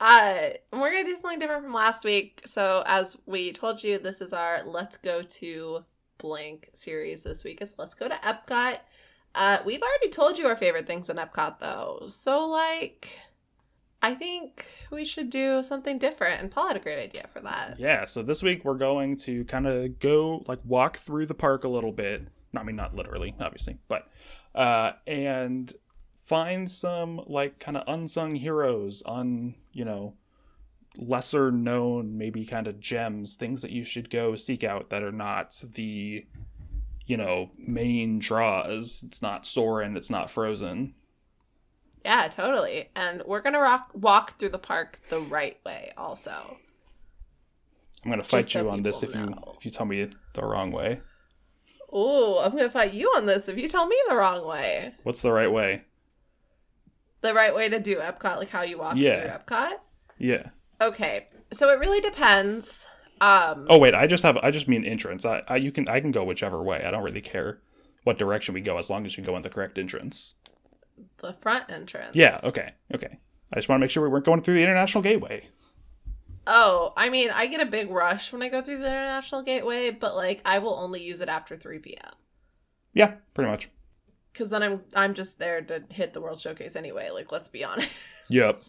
Uh, 0.00 0.34
we're 0.72 0.90
gonna 0.92 1.04
do 1.04 1.16
something 1.16 1.38
different 1.40 1.64
from 1.64 1.74
last 1.74 2.04
week. 2.04 2.40
So, 2.46 2.82
as 2.86 3.16
we 3.26 3.52
told 3.52 3.82
you, 3.82 3.98
this 3.98 4.20
is 4.20 4.32
our 4.32 4.62
"Let's 4.64 4.96
Go 4.96 5.22
to 5.22 5.84
Blank" 6.18 6.70
series. 6.72 7.24
This 7.24 7.42
week 7.44 7.60
is 7.60 7.74
"Let's 7.78 7.94
Go 7.94 8.08
to 8.08 8.14
Epcot." 8.14 8.78
Uh, 9.38 9.62
we've 9.64 9.80
already 9.80 10.10
told 10.10 10.36
you 10.36 10.48
our 10.48 10.56
favorite 10.56 10.88
things 10.88 11.08
in 11.08 11.16
Epcot, 11.16 11.60
though. 11.60 12.06
So, 12.08 12.48
like, 12.48 13.20
I 14.02 14.12
think 14.16 14.66
we 14.90 15.04
should 15.04 15.30
do 15.30 15.62
something 15.62 15.96
different. 15.96 16.40
And 16.40 16.50
Paul 16.50 16.66
had 16.66 16.76
a 16.76 16.80
great 16.80 17.00
idea 17.00 17.28
for 17.32 17.40
that. 17.42 17.78
Yeah, 17.78 18.04
so 18.04 18.24
this 18.24 18.42
week 18.42 18.64
we're 18.64 18.74
going 18.74 19.14
to 19.18 19.44
kind 19.44 19.68
of 19.68 20.00
go 20.00 20.44
like 20.48 20.58
walk 20.64 20.98
through 20.98 21.26
the 21.26 21.34
park 21.34 21.62
a 21.62 21.68
little 21.68 21.92
bit. 21.92 22.26
I 22.56 22.64
mean, 22.64 22.74
not 22.74 22.96
literally, 22.96 23.36
obviously, 23.38 23.78
but 23.86 24.08
uh, 24.56 24.92
and 25.06 25.72
find 26.24 26.68
some 26.68 27.20
like 27.28 27.60
kind 27.60 27.76
of 27.76 27.84
unsung 27.86 28.34
heroes 28.34 29.02
on 29.06 29.54
you 29.72 29.84
know 29.84 30.14
lesser 30.96 31.52
known 31.52 32.18
maybe 32.18 32.44
kind 32.44 32.66
of 32.66 32.80
gems 32.80 33.36
things 33.36 33.62
that 33.62 33.70
you 33.70 33.84
should 33.84 34.10
go 34.10 34.34
seek 34.34 34.64
out 34.64 34.90
that 34.90 35.02
are 35.02 35.12
not 35.12 35.62
the 35.74 36.26
you 37.08 37.16
know 37.16 37.50
main 37.58 38.20
draws 38.20 39.02
it's 39.04 39.20
not 39.20 39.44
Soarin' 39.44 39.96
it's 39.96 40.10
not 40.10 40.30
frozen 40.30 40.94
Yeah, 42.04 42.28
totally. 42.28 42.90
And 42.94 43.22
we're 43.26 43.40
gonna 43.40 43.58
rock, 43.60 43.90
walk 43.92 44.38
through 44.38 44.50
the 44.50 44.58
park 44.58 44.98
the 45.08 45.18
right 45.18 45.58
way, 45.66 45.92
also. 45.96 46.58
i'm 48.04 48.10
gonna 48.10 48.22
fight 48.22 48.40
Just 48.42 48.52
so 48.52 48.62
you 48.62 48.70
on 48.70 48.82
this 48.82 49.02
if 49.02 49.12
people 49.12 49.28
you 49.30 49.54
if 49.58 49.64
you 49.64 49.70
tell 49.72 49.86
me 49.86 50.08
the 50.34 50.42
wrong 50.44 50.70
way 50.70 51.00
Oh, 51.90 52.40
I'm 52.44 52.52
gonna 52.52 52.68
fight 52.70 52.92
you 52.92 53.08
on 53.16 53.24
this 53.24 53.48
if 53.48 53.56
you 53.58 53.66
tell 53.68 53.86
me 53.86 53.96
the 54.08 54.14
wrong 54.16 54.46
way. 54.46 54.92
what's 55.04 55.22
the 55.22 55.32
right 55.32 55.50
way 55.50 55.82
The 57.22 57.32
right 57.34 57.54
way 57.54 57.68
to 57.70 57.80
do 57.80 57.96
Epcot, 57.96 58.36
like 58.36 58.50
how 58.50 58.62
you 58.62 58.78
walk 58.78 58.96
Yeah. 58.96 59.20
through 59.22 59.56
Epcot. 59.56 59.72
yeah 60.18 60.50
Okay, 60.80 61.26
so 61.52 61.70
it 61.70 61.80
really 61.80 62.00
depends. 62.00 62.86
Um, 63.20 63.66
Oh 63.68 63.78
wait, 63.78 63.94
I 63.94 64.06
just 64.06 64.22
have 64.22 64.36
I 64.38 64.50
just 64.50 64.68
mean 64.68 64.84
entrance. 64.84 65.24
I, 65.24 65.42
I 65.48 65.56
you 65.56 65.72
can 65.72 65.88
I 65.88 66.00
can 66.00 66.10
go 66.10 66.24
whichever 66.24 66.62
way. 66.62 66.84
I 66.84 66.90
don't 66.90 67.02
really 67.04 67.20
care 67.20 67.60
what 68.04 68.18
direction 68.18 68.54
we 68.54 68.60
go 68.60 68.78
as 68.78 68.88
long 68.90 69.04
as 69.06 69.16
you 69.18 69.24
go 69.24 69.36
in 69.36 69.42
the 69.42 69.50
correct 69.50 69.78
entrance. 69.78 70.36
the 71.18 71.32
front 71.32 71.70
entrance. 71.70 72.14
Yeah, 72.14 72.38
okay. 72.44 72.72
Okay. 72.94 73.18
I 73.52 73.56
just 73.56 73.68
want 73.68 73.78
to 73.78 73.84
make 73.84 73.90
sure 73.90 74.02
we 74.02 74.08
weren't 74.08 74.24
going 74.26 74.42
through 74.42 74.54
the 74.54 74.62
international 74.62 75.02
gateway. 75.02 75.48
Oh, 76.46 76.92
I 76.96 77.08
mean, 77.10 77.30
I 77.30 77.46
get 77.46 77.60
a 77.60 77.66
big 77.66 77.90
rush 77.90 78.32
when 78.32 78.42
I 78.42 78.48
go 78.48 78.62
through 78.62 78.78
the 78.78 78.86
International 78.88 79.42
Gateway, 79.42 79.90
but 79.90 80.16
like 80.16 80.40
I 80.46 80.58
will 80.60 80.74
only 80.74 81.02
use 81.04 81.20
it 81.20 81.28
after 81.28 81.56
3 81.56 81.78
p.m. 81.80 82.12
Yeah, 82.94 83.14
pretty 83.34 83.50
much. 83.50 83.68
Because 84.32 84.48
then 84.48 84.62
I'm 84.62 84.82
I'm 84.94 85.12
just 85.14 85.38
there 85.38 85.60
to 85.60 85.82
hit 85.90 86.14
the 86.14 86.20
World 86.22 86.40
Showcase 86.40 86.74
anyway. 86.74 87.10
Like, 87.10 87.30
let's 87.32 87.48
be 87.48 87.64
honest. 87.64 87.90
Yep. 88.30 88.56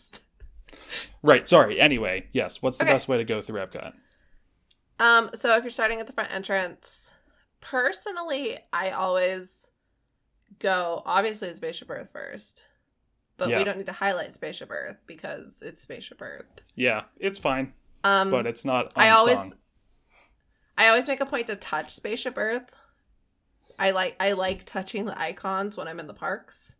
Right, 1.24 1.50
sorry. 1.50 1.80
Anyway, 1.82 2.28
yes, 2.32 2.62
what's 2.62 2.78
the 2.78 2.84
Okay. 2.86 2.94
best 2.94 3.08
way 3.08 3.18
to 3.18 3.24
go 3.24 3.42
through 3.42 3.60
Epcot? 3.60 3.92
Um, 5.00 5.30
so 5.34 5.56
if 5.56 5.64
you're 5.64 5.72
starting 5.72 6.00
at 6.00 6.08
the 6.08 6.14
front 6.14 6.32
entrance, 6.34 7.16
personally, 7.62 8.58
I 8.74 8.92
always 8.92 9.72
go 10.60 11.02
obviously 11.06 11.54
Spaceship 11.54 11.90
Earth 11.90 12.10
first. 12.12 12.66
But 13.38 13.50
Yeah. 13.50 13.60
we 13.60 13.64
don't 13.64 13.78
need 13.78 13.86
to 13.86 13.94
highlight 13.94 14.34
Spaceship 14.34 14.70
Earth 14.70 14.98
because 15.08 15.64
it's 15.66 15.82
Spaceship 15.82 16.22
Earth. 16.22 16.62
Yeah, 16.76 17.04
it's 17.18 17.38
fine, 17.38 17.74
Um 18.04 18.30
but 18.32 18.46
it's 18.46 18.66
not 18.66 18.88
unsung. 18.88 19.04
I 19.04 19.10
always 19.12 19.56
I 20.78 20.88
always 20.88 21.08
make 21.08 21.22
a 21.22 21.26
point 21.26 21.48
to 21.48 21.56
touch 21.56 21.92
Spaceship 21.92 22.38
Earth. 22.38 22.76
I 23.78 23.92
like 23.92 24.18
I 24.20 24.34
like 24.34 24.66
touching 24.66 25.06
the 25.06 25.18
icons 25.20 25.78
when 25.78 25.88
I'm 25.88 26.00
in 26.02 26.08
the 26.08 26.14
parks. 26.14 26.76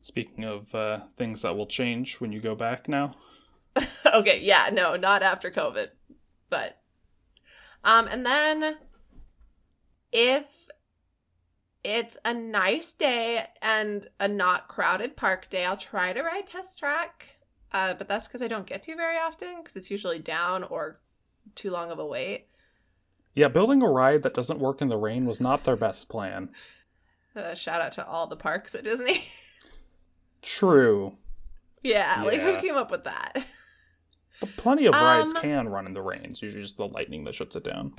Speaking 0.00 0.44
of 0.44 0.74
uh, 0.74 1.02
things 1.16 1.42
that 1.42 1.56
will 1.56 1.66
change 1.66 2.20
when 2.20 2.32
you 2.32 2.40
go 2.40 2.56
back 2.56 2.88
now. 2.88 3.14
okay, 4.14 4.40
yeah, 4.42 4.68
no, 4.72 4.96
not 4.96 5.22
after 5.22 5.48
COVID. 5.48 5.90
But 6.50 6.81
um 7.84 8.08
and 8.08 8.24
then 8.24 8.76
if 10.12 10.68
it's 11.84 12.18
a 12.24 12.32
nice 12.32 12.92
day 12.92 13.46
and 13.60 14.06
a 14.20 14.28
not 14.28 14.68
crowded 14.68 15.16
park 15.16 15.50
day, 15.50 15.64
I'll 15.64 15.76
try 15.76 16.12
to 16.12 16.22
ride 16.22 16.46
test 16.46 16.78
track. 16.78 17.36
Uh, 17.72 17.94
but 17.94 18.06
that's 18.06 18.28
because 18.28 18.42
I 18.42 18.48
don't 18.48 18.66
get 18.66 18.82
to 18.84 18.94
very 18.94 19.16
often 19.16 19.56
because 19.58 19.76
it's 19.76 19.90
usually 19.90 20.18
down 20.18 20.62
or 20.62 21.00
too 21.54 21.70
long 21.70 21.90
of 21.90 21.98
a 21.98 22.06
wait. 22.06 22.46
Yeah, 23.34 23.48
building 23.48 23.82
a 23.82 23.88
ride 23.88 24.22
that 24.22 24.34
doesn't 24.34 24.60
work 24.60 24.82
in 24.82 24.88
the 24.88 24.98
rain 24.98 25.24
was 25.24 25.40
not 25.40 25.64
their 25.64 25.76
best 25.76 26.08
plan. 26.08 26.50
Uh, 27.34 27.54
shout 27.54 27.80
out 27.80 27.92
to 27.92 28.06
all 28.06 28.26
the 28.26 28.36
parks 28.36 28.74
at 28.74 28.84
Disney. 28.84 29.24
True. 30.42 31.16
yeah, 31.82 32.22
like 32.26 32.40
who 32.40 32.58
came 32.58 32.76
up 32.76 32.90
with 32.90 33.04
that? 33.04 33.44
But 34.42 34.56
plenty 34.56 34.86
of 34.86 34.94
rides 34.94 35.34
Um, 35.34 35.40
can 35.40 35.68
run 35.68 35.86
in 35.86 35.94
the 35.94 36.02
rain. 36.02 36.26
It's 36.30 36.42
usually 36.42 36.62
just 36.62 36.76
the 36.76 36.86
lightning 36.88 37.24
that 37.24 37.34
shuts 37.34 37.56
it 37.56 37.64
down. 37.64 37.94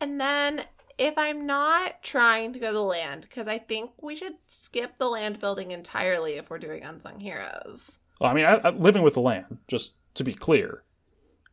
And 0.00 0.20
then 0.20 0.62
if 0.98 1.16
I'm 1.18 1.46
not 1.46 2.02
trying 2.02 2.52
to 2.54 2.58
go 2.58 2.68
to 2.68 2.72
the 2.72 2.82
land, 2.82 3.22
because 3.22 3.46
I 3.46 3.58
think 3.58 3.90
we 4.02 4.16
should 4.16 4.36
skip 4.46 4.96
the 4.98 5.08
land 5.08 5.38
building 5.38 5.70
entirely 5.70 6.32
if 6.34 6.48
we're 6.50 6.58
doing 6.58 6.82
unsung 6.82 7.20
heroes. 7.20 7.98
Well, 8.20 8.30
I 8.30 8.34
mean, 8.34 8.46
I, 8.46 8.54
I, 8.56 8.70
living 8.70 9.02
with 9.02 9.14
the 9.14 9.20
land, 9.20 9.58
just 9.68 9.94
to 10.14 10.24
be 10.24 10.32
clear. 10.32 10.82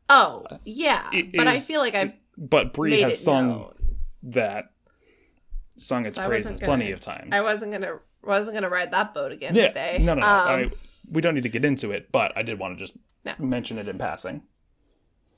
Oh, 0.09 0.45
yeah. 0.63 1.09
It 1.11 1.33
but 1.35 1.47
I 1.47 1.59
feel 1.59 1.81
like 1.81 1.93
I've 1.95 2.13
But 2.37 2.71
Bree 2.73 3.01
has 3.01 3.21
sung 3.21 3.49
known. 3.49 3.73
that, 4.23 4.71
sung 5.75 6.05
its 6.05 6.15
So 6.15 6.25
praises 6.25 6.51
wasn't 6.51 6.65
plenty 6.67 6.85
gonna- 6.85 6.93
of 6.93 6.99
times. 7.01 7.29
I 7.33 7.41
wasn't 7.41 7.71
gonna 7.73 7.99
wasn't 8.23 8.55
gonna 8.55 8.69
ride 8.69 8.91
that 8.91 9.13
boat 9.13 9.33
again 9.33 9.53
yeah, 9.55 9.67
today. 9.67 9.97
no, 9.99 10.13
no, 10.13 10.21
no. 10.21 10.25
Um, 10.27 10.47
I, 10.47 10.71
we 11.11 11.21
don't 11.21 11.35
need 11.35 11.43
to 11.43 11.49
get 11.49 11.65
into 11.65 11.91
it, 11.91 12.11
but 12.11 12.31
I 12.35 12.43
did 12.43 12.59
want 12.59 12.77
to 12.77 12.83
just 12.83 12.97
No. 13.25 13.33
mention 13.39 13.77
it 13.77 13.87
in 13.87 13.97
passing. 13.97 14.43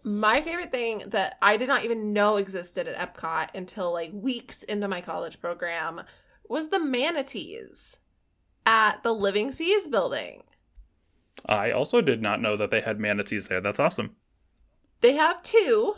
My 0.04 0.40
favorite 0.42 0.72
thing 0.72 1.04
that 1.08 1.38
I 1.42 1.58
did 1.58 1.68
not 1.68 1.84
even 1.84 2.14
know 2.14 2.38
existed 2.38 2.88
at 2.88 3.16
Epcot 3.16 3.50
until 3.56 3.92
like 3.92 4.12
weeks 4.14 4.62
into 4.64 4.88
my 4.88 5.02
college 5.02 5.40
program 5.42 6.02
was 6.48 6.70
the 6.70 6.80
manatees 6.80 8.00
at 8.66 9.02
the 9.04 9.14
Living 9.14 9.52
Seas 9.52 9.88
building. 9.88 10.44
I 11.48 11.72
also 11.72 12.02
did 12.02 12.22
not 12.22 12.42
know 12.42 12.56
that 12.56 12.70
they 12.72 12.82
had 12.82 13.00
manatees 13.00 13.48
there. 13.48 13.62
That's 13.62 13.80
awesome. 13.80 14.16
They 15.02 15.14
have 15.14 15.42
two. 15.44 15.96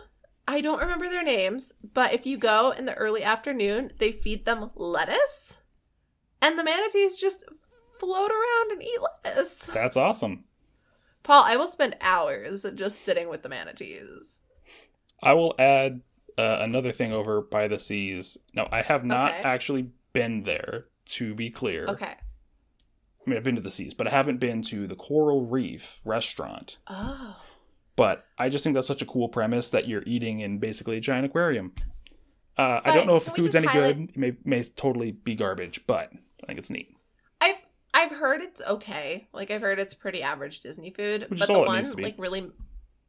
I 0.48 0.62
don't 0.62 0.80
remember 0.80 1.10
their 1.10 1.24
names, 1.24 1.74
but 1.94 2.14
if 2.14 2.26
you 2.26 2.38
go 2.38 2.72
in 2.72 2.86
the 2.86 2.94
early 2.96 3.24
afternoon, 3.24 3.92
they 4.00 4.14
feed 4.14 4.46
them 4.46 4.72
lettuce, 4.76 5.60
and 6.42 6.58
the 6.58 6.64
manatees 6.64 7.18
just 7.18 7.44
float 8.00 8.32
around 8.32 8.72
and 8.72 8.82
eat 8.84 9.00
lettuce. 9.26 9.68
That's 9.68 9.98
awesome. 9.98 10.46
Paul, 11.24 11.44
I 11.46 11.58
will 11.58 11.68
spend 11.68 11.96
hours 12.02 12.66
just 12.76 13.02
sitting 13.02 13.30
with 13.30 13.44
the 13.44 13.50
manatees. 13.50 14.40
I 15.22 15.34
will 15.34 15.56
add 15.60 16.02
uh, 16.38 16.58
another 16.62 16.92
thing 16.92 17.12
over 17.12 17.42
by 17.42 17.68
the 17.68 17.80
seas. 17.80 18.38
No, 18.54 18.68
I 18.72 18.82
have 18.82 19.04
not 19.04 19.32
Okay. 19.32 19.42
actually 19.42 19.90
been 20.14 20.44
there, 20.44 20.86
to 21.08 21.34
be 21.36 21.50
clear. 21.50 21.86
Okay. 21.88 22.06
I 22.16 23.30
mean, 23.30 23.36
I've 23.38 23.44
been 23.44 23.56
to 23.56 23.62
the 23.62 23.72
seas, 23.72 23.94
but 23.94 24.08
I 24.08 24.12
haven't 24.12 24.40
been 24.40 24.62
to 24.64 24.88
the 24.88 24.96
Coral 24.96 25.46
Reef 25.46 26.00
restaurant. 26.06 26.78
Oh. 26.88 27.38
But 27.98 28.26
I 28.38 28.48
just 28.50 28.64
think 28.64 28.76
that's 28.76 28.88
such 28.88 29.02
a 29.02 29.06
cool 29.08 29.28
premise 29.28 29.70
that 29.72 29.88
you're 29.88 30.04
eating 30.06 30.40
in 30.40 30.60
basically 30.60 30.98
a 30.98 31.02
giant 31.02 31.26
aquarium. 31.26 31.74
Uh, 32.58 32.80
I 32.86 32.94
don't 32.96 33.06
know 33.08 33.16
if 33.18 33.26
the 33.26 33.32
food's 33.32 33.56
any 33.56 33.68
highlight- 33.68 33.96
good. 33.98 34.10
It 34.12 34.18
may, 34.18 34.38
may 34.46 34.64
totally 34.64 35.12
be 35.12 35.36
garbage, 35.36 35.86
but 35.88 36.12
I 36.44 36.46
think 36.48 36.60
it's 36.60 36.70
neat. 36.70 36.90
I've 38.12 38.18
heard 38.18 38.42
it's 38.42 38.62
okay. 38.62 39.28
Like 39.34 39.52
I've 39.52 39.62
heard 39.62 39.80
it's 39.80 39.94
pretty 39.94 40.24
average 40.24 40.62
Disney 40.62 40.92
food, 40.92 41.28
Which 41.30 41.40
but 41.40 41.48
the 41.48 41.60
one 41.60 41.76
needs 41.76 41.92
to 41.92 41.98
be. 41.98 42.04
like 42.04 42.16
really 42.18 42.52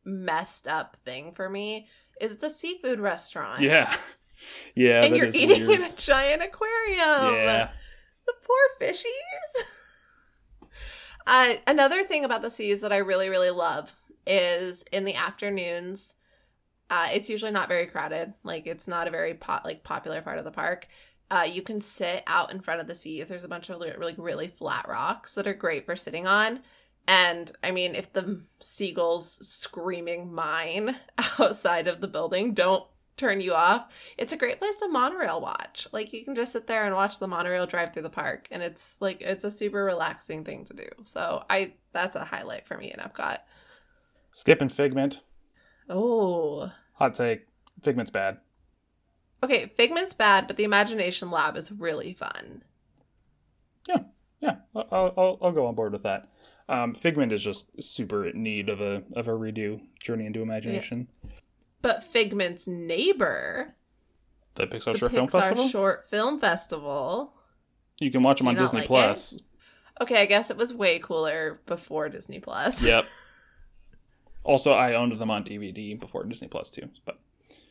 messed 0.04 0.66
up 0.66 0.96
thing 1.04 1.32
for 1.32 1.48
me 1.48 1.86
is 2.20 2.36
the 2.36 2.50
seafood 2.50 2.98
restaurant. 3.00 3.60
Yeah, 3.60 3.94
yeah, 4.74 5.04
and 5.04 5.16
you're 5.16 5.28
eating 5.28 5.66
weird. 5.66 5.80
in 5.80 5.86
a 5.86 5.94
giant 5.94 6.42
aquarium. 6.42 7.34
Yeah, 7.34 7.70
The 8.26 8.34
poor 8.46 8.88
fishies. 8.88 10.68
uh, 11.26 11.54
another 11.66 12.02
thing 12.04 12.24
about 12.24 12.42
the 12.42 12.50
seas 12.50 12.80
that 12.80 12.92
I 12.92 12.98
really, 12.98 13.28
really 13.28 13.50
love 13.50 13.94
is 14.26 14.82
in 14.92 15.04
the 15.04 15.14
afternoons. 15.14 16.16
Uh, 16.90 17.08
it's 17.12 17.28
usually 17.28 17.52
not 17.52 17.68
very 17.68 17.86
crowded. 17.86 18.32
Like 18.44 18.66
it's 18.66 18.88
not 18.88 19.06
a 19.06 19.10
very 19.10 19.34
po- 19.34 19.60
like 19.64 19.84
popular 19.84 20.22
part 20.22 20.38
of 20.38 20.44
the 20.44 20.50
park, 20.50 20.86
Uh, 21.30 21.46
you 21.50 21.62
can 21.62 21.80
sit 21.80 22.22
out 22.26 22.52
in 22.52 22.60
front 22.60 22.80
of 22.80 22.86
the 22.86 22.94
seas. 22.94 23.28
There's 23.28 23.44
a 23.44 23.48
bunch 23.48 23.68
of 23.68 23.80
like 23.80 24.14
really 24.18 24.48
flat 24.48 24.88
rocks 24.88 25.34
that 25.34 25.46
are 25.46 25.54
great 25.54 25.84
for 25.84 25.96
sitting 25.96 26.26
on. 26.26 26.60
And 27.06 27.50
I 27.62 27.70
mean, 27.70 27.94
if 27.94 28.12
the 28.12 28.42
seagulls 28.60 29.38
screaming 29.46 30.32
mine 30.32 30.96
outside 31.38 31.88
of 31.88 32.00
the 32.00 32.08
building 32.08 32.52
don't 32.52 32.84
turn 33.16 33.40
you 33.40 33.54
off, 33.54 33.92
it's 34.16 34.32
a 34.32 34.36
great 34.36 34.58
place 34.58 34.76
to 34.78 34.88
monorail 34.88 35.40
watch. 35.40 35.88
Like 35.92 36.12
you 36.12 36.24
can 36.24 36.34
just 36.34 36.52
sit 36.52 36.66
there 36.66 36.84
and 36.84 36.94
watch 36.94 37.18
the 37.18 37.26
monorail 37.26 37.66
drive 37.66 37.92
through 37.92 38.02
the 38.02 38.10
park, 38.10 38.48
and 38.50 38.62
it's 38.62 39.00
like 39.00 39.20
it's 39.20 39.44
a 39.44 39.50
super 39.50 39.84
relaxing 39.84 40.44
thing 40.44 40.64
to 40.66 40.74
do. 40.74 40.88
So 41.02 41.44
I 41.48 41.74
that's 41.92 42.16
a 42.16 42.24
highlight 42.26 42.66
for 42.66 42.76
me 42.76 42.92
in 42.92 43.00
Epcot. 43.00 43.38
Skipping 44.32 44.68
Figment. 44.68 45.20
Oh, 45.88 46.70
Hot 46.94 47.14
take. 47.14 47.46
Figment's 47.82 48.10
bad. 48.10 48.38
Okay. 49.42 49.66
Figment's 49.66 50.12
bad, 50.12 50.46
but 50.46 50.56
the 50.56 50.64
Imagination 50.64 51.30
Lab 51.30 51.56
is 51.56 51.72
really 51.72 52.12
fun. 52.12 52.62
Yeah, 53.88 54.02
yeah. 54.40 54.56
I'll, 54.74 55.14
I'll, 55.16 55.38
I'll 55.42 55.52
go 55.52 55.66
on 55.66 55.74
board 55.74 55.92
with 55.92 56.02
that. 56.02 56.28
Um, 56.68 56.94
Figment 56.94 57.32
is 57.32 57.42
just 57.42 57.82
super 57.82 58.26
in 58.26 58.42
need 58.42 58.68
of 58.68 58.80
a 58.80 59.02
of 59.14 59.26
a 59.28 59.32
redo. 59.32 59.80
Journey 60.00 60.26
into 60.26 60.42
Imagination. 60.42 61.08
But 61.80 62.02
Figment's 62.02 62.66
neighbor, 62.66 63.74
The 64.56 64.66
Pixar 64.66 64.92
the 64.92 64.98
Short 64.98 65.12
Film 65.12 65.28
Festival. 65.28 65.68
Short 65.68 66.04
Film 66.04 66.38
Festival. 66.38 67.32
You 68.00 68.10
can 68.10 68.22
watch 68.22 68.38
them 68.38 68.48
on 68.48 68.56
Disney 68.56 68.80
like 68.80 68.88
Plus. 68.88 69.38
Okay, 70.00 70.20
I 70.20 70.26
guess 70.26 70.50
it 70.50 70.56
was 70.56 70.74
way 70.74 70.98
cooler 70.98 71.60
before 71.66 72.08
Disney 72.08 72.40
Plus. 72.40 72.84
Yep. 72.86 73.04
Also, 74.44 74.72
I 74.72 74.94
owned 74.94 75.12
them 75.18 75.30
on 75.30 75.44
DVD 75.44 75.98
before 75.98 76.24
Disney 76.24 76.48
Plus 76.48 76.70
too. 76.70 76.88
But 77.04 77.18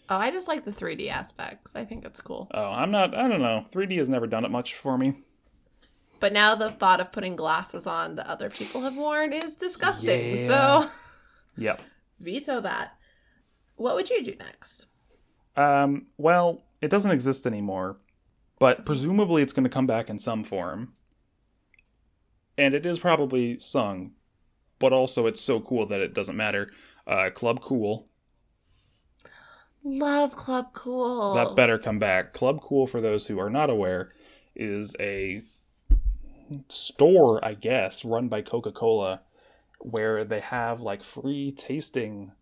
Oh, 0.10 0.18
I 0.18 0.32
just 0.32 0.48
like 0.48 0.64
the 0.64 0.72
3D 0.72 1.10
aspects. 1.10 1.76
I 1.76 1.84
think 1.84 2.06
it's 2.06 2.22
cool. 2.22 2.48
oh, 2.54 2.72
I'm 2.72 2.92
not. 2.92 3.14
I 3.14 3.28
don't 3.28 3.42
know. 3.42 3.66
3D 3.72 3.98
has 3.98 4.08
never 4.10 4.26
done 4.28 4.46
it 4.46 4.52
much 4.52 4.74
for 4.74 4.98
me. 4.98 5.16
But 6.20 6.34
now 6.34 6.56
the 6.56 6.72
thought 6.72 7.00
of 7.02 7.12
putting 7.12 7.36
glasses 7.36 7.86
on 7.86 8.16
that 8.16 8.26
other 8.28 8.50
people 8.50 8.82
have 8.82 8.96
worn 8.96 9.34
is 9.34 9.56
disgusting. 9.56 10.32
Yeah. 10.32 10.48
So 10.48 10.90
Yep. 11.58 11.82
veto 12.20 12.62
that. 12.62 12.94
What 13.76 13.96
would 13.96 14.10
you 14.10 14.24
do 14.24 14.34
next? 14.40 14.88
Um. 15.56 16.08
Well, 16.18 16.64
it 16.82 16.90
doesn't 16.90 17.12
exist 17.12 17.46
anymore, 17.46 17.98
but 18.60 18.86
presumably 18.86 19.42
it's 19.44 19.54
going 19.54 19.64
to 19.66 19.70
come 19.70 19.88
back 19.88 20.10
in 20.10 20.18
some 20.20 20.44
form. 20.44 20.94
And 22.58 22.74
it 22.74 22.86
is 22.86 22.98
probably 22.98 23.60
sung, 23.60 24.12
but 24.80 24.94
also 24.94 25.28
it's 25.28 25.42
so 25.42 25.60
cool 25.60 25.86
that 25.88 26.02
it 26.02 26.14
doesn't 26.16 26.36
matter. 26.38 26.72
Uh, 27.06 27.30
Club 27.30 27.62
Cool. 27.62 28.07
Love 29.88 30.36
Club 30.36 30.74
Cool. 30.74 31.34
That 31.34 31.56
better 31.56 31.78
come 31.80 31.98
back. 31.98 32.34
Club 32.34 32.62
Cool, 32.62 32.88
for 32.88 33.00
those 33.00 33.28
who 33.28 33.40
are 33.40 33.50
not 33.50 33.70
aware, 33.70 34.12
is 34.56 34.96
a 35.00 35.44
store, 36.68 37.44
I 37.44 37.54
guess, 37.54 38.04
run 38.04 38.28
by 38.28 38.42
Coca 38.42 38.72
Cola, 38.72 39.22
where 39.80 40.26
they 40.26 40.42
have 40.42 40.82
like 40.82 41.04
free 41.04 41.52
tasting 41.52 42.34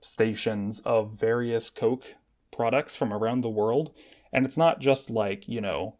stations 0.00 0.80
of 0.80 1.12
various 1.12 1.70
Coke 1.70 2.16
products 2.52 2.96
from 2.96 3.12
around 3.12 3.40
the 3.40 3.48
world. 3.48 3.92
And 4.32 4.44
it's 4.44 4.58
not 4.58 4.80
just 4.80 5.10
like, 5.10 5.48
you 5.48 5.60
know, 5.60 5.96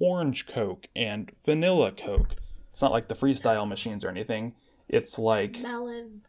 orange 0.00 0.46
Coke 0.46 0.88
and 0.96 1.30
vanilla 1.44 1.92
Coke. 1.92 2.34
It's 2.72 2.82
not 2.82 2.92
like 2.92 3.08
the 3.08 3.14
freestyle 3.14 3.68
machines 3.68 4.04
or 4.04 4.08
anything. 4.08 4.54
It's 4.88 5.18
like 5.18 5.60
Melon. 5.60 6.22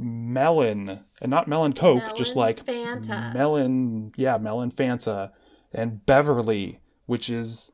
Melon 0.00 1.00
and 1.20 1.30
not 1.30 1.46
melon 1.46 1.72
coke 1.74 2.16
just 2.16 2.34
like 2.34 2.64
Fanta. 2.64 3.34
melon 3.34 4.12
yeah 4.16 4.38
melon 4.38 4.70
fanta 4.70 5.30
and 5.72 6.04
beverly 6.06 6.80
which 7.06 7.28
is 7.28 7.70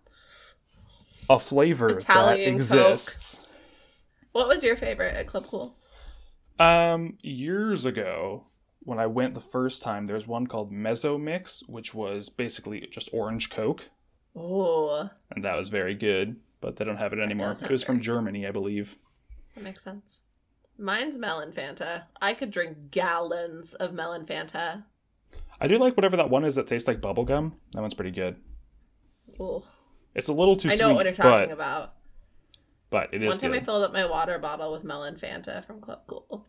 a 1.31 1.39
flavor 1.39 1.91
Italian 1.91 2.39
that 2.39 2.45
Coke. 2.45 2.55
exists 2.91 3.41
What 4.33 4.49
was 4.49 4.63
your 4.65 4.77
favorite 4.77 5.15
at 5.15 5.27
Club 5.27 5.47
Cool? 5.49 5.77
um 6.59 7.17
years 7.23 7.85
ago 7.85 8.47
when 8.81 8.99
i 8.99 9.07
went 9.07 9.35
the 9.35 9.41
first 9.41 9.83
time 9.83 10.07
there's 10.07 10.27
one 10.27 10.47
called 10.47 10.73
mezzo 10.73 11.17
mix 11.19 11.63
which 11.69 11.95
was 11.95 12.29
basically 12.29 12.87
just 12.91 13.09
orange 13.13 13.51
coke 13.51 13.91
Oh, 14.39 15.07
and 15.31 15.43
that 15.45 15.57
was 15.57 15.69
very 15.69 15.95
good 15.95 16.37
but 16.61 16.77
they 16.77 16.85
don't 16.85 16.97
have 16.99 17.13
it 17.13 17.19
anymore 17.21 17.53
it 17.53 17.71
was 17.71 17.83
from 17.85 18.01
germany 18.01 18.47
i 18.47 18.51
believe 18.51 18.97
that 19.55 19.63
makes 19.65 19.83
sense. 19.83 20.21
Mine's 20.79 21.19
Melon 21.19 21.53
Fanta. 21.53 22.05
I 22.21 22.35
could 22.35 22.51
drink 22.51 22.91
gallons 22.91 23.75
of 23.75 23.93
Melon 23.93 24.27
Fanta. 24.27 24.85
i 25.61 25.67
do 25.67 25.79
like 25.79 25.97
whatever 25.97 26.17
that 26.17 26.29
one 26.31 26.45
is 26.45 26.55
that 26.57 26.67
tastes 26.67 26.87
like 26.87 27.01
bubblegum 27.01 27.53
that 27.73 27.81
one's 27.81 27.95
pretty 27.95 28.11
good 28.11 28.37
Ooh. 29.41 29.63
it's 30.15 30.29
a 30.29 30.33
little 30.33 30.57
too 30.57 30.69
I 30.69 30.73
sweet 30.77 30.81
know 30.87 30.95
what 30.95 31.07
you're 31.07 31.15
talking 31.15 31.49
but, 31.49 31.51
about. 31.55 31.95
but 32.91 33.09
it 33.15 33.23
is 33.23 33.29
One 33.31 33.39
time 33.39 33.51
good. 33.53 33.63
I 33.63 33.65
filled 33.65 33.85
up 33.85 33.93
my 33.93 34.05
water 34.07 34.39
bottle 34.39 34.71
with 34.73 34.85
Melon 34.85 35.15
Fanta 35.17 35.65
from 35.65 35.81
Club 35.81 36.01
Cool. 36.07 36.47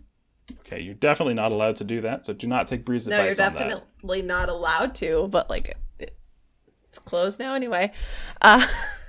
Okay, 0.60 0.80
you're 0.82 0.94
definitely 0.94 1.34
not 1.34 1.52
allowed 1.52 1.76
to 1.78 1.84
do 1.84 2.00
that, 2.02 2.26
so 2.26 2.34
do 2.34 2.48
not 2.48 2.68
take 2.68 2.86
Bree's 2.86 3.08
No, 3.08 3.18
you're 3.18 3.32
advice 3.32 3.40
on 3.48 3.54
that. 3.54 3.60
definitely 3.60 4.22
not 4.22 4.48
allowed 4.50 4.96
to, 4.96 5.28
but 5.30 5.50
like 5.50 5.68
it, 5.70 5.78
it, 6.00 6.18
it's 6.86 7.00
closed 7.00 7.38
now 7.40 7.54
anyway. 7.54 7.92
Uh, 8.42 8.66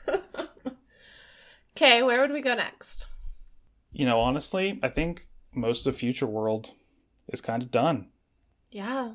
okay, 1.77 2.03
where 2.03 2.21
would 2.21 2.33
we 2.33 2.41
go 2.43 2.55
next? 2.55 3.07
You 3.91 4.07
know, 4.07 4.21
honestly, 4.21 4.79
I 4.83 4.89
think 4.89 5.29
most 5.55 5.87
of 5.87 5.97
Future 5.97 6.27
World 6.27 6.75
is 7.29 7.41
kind 7.41 7.63
of 7.63 7.71
done. 7.71 8.09
Yeah. 8.71 9.13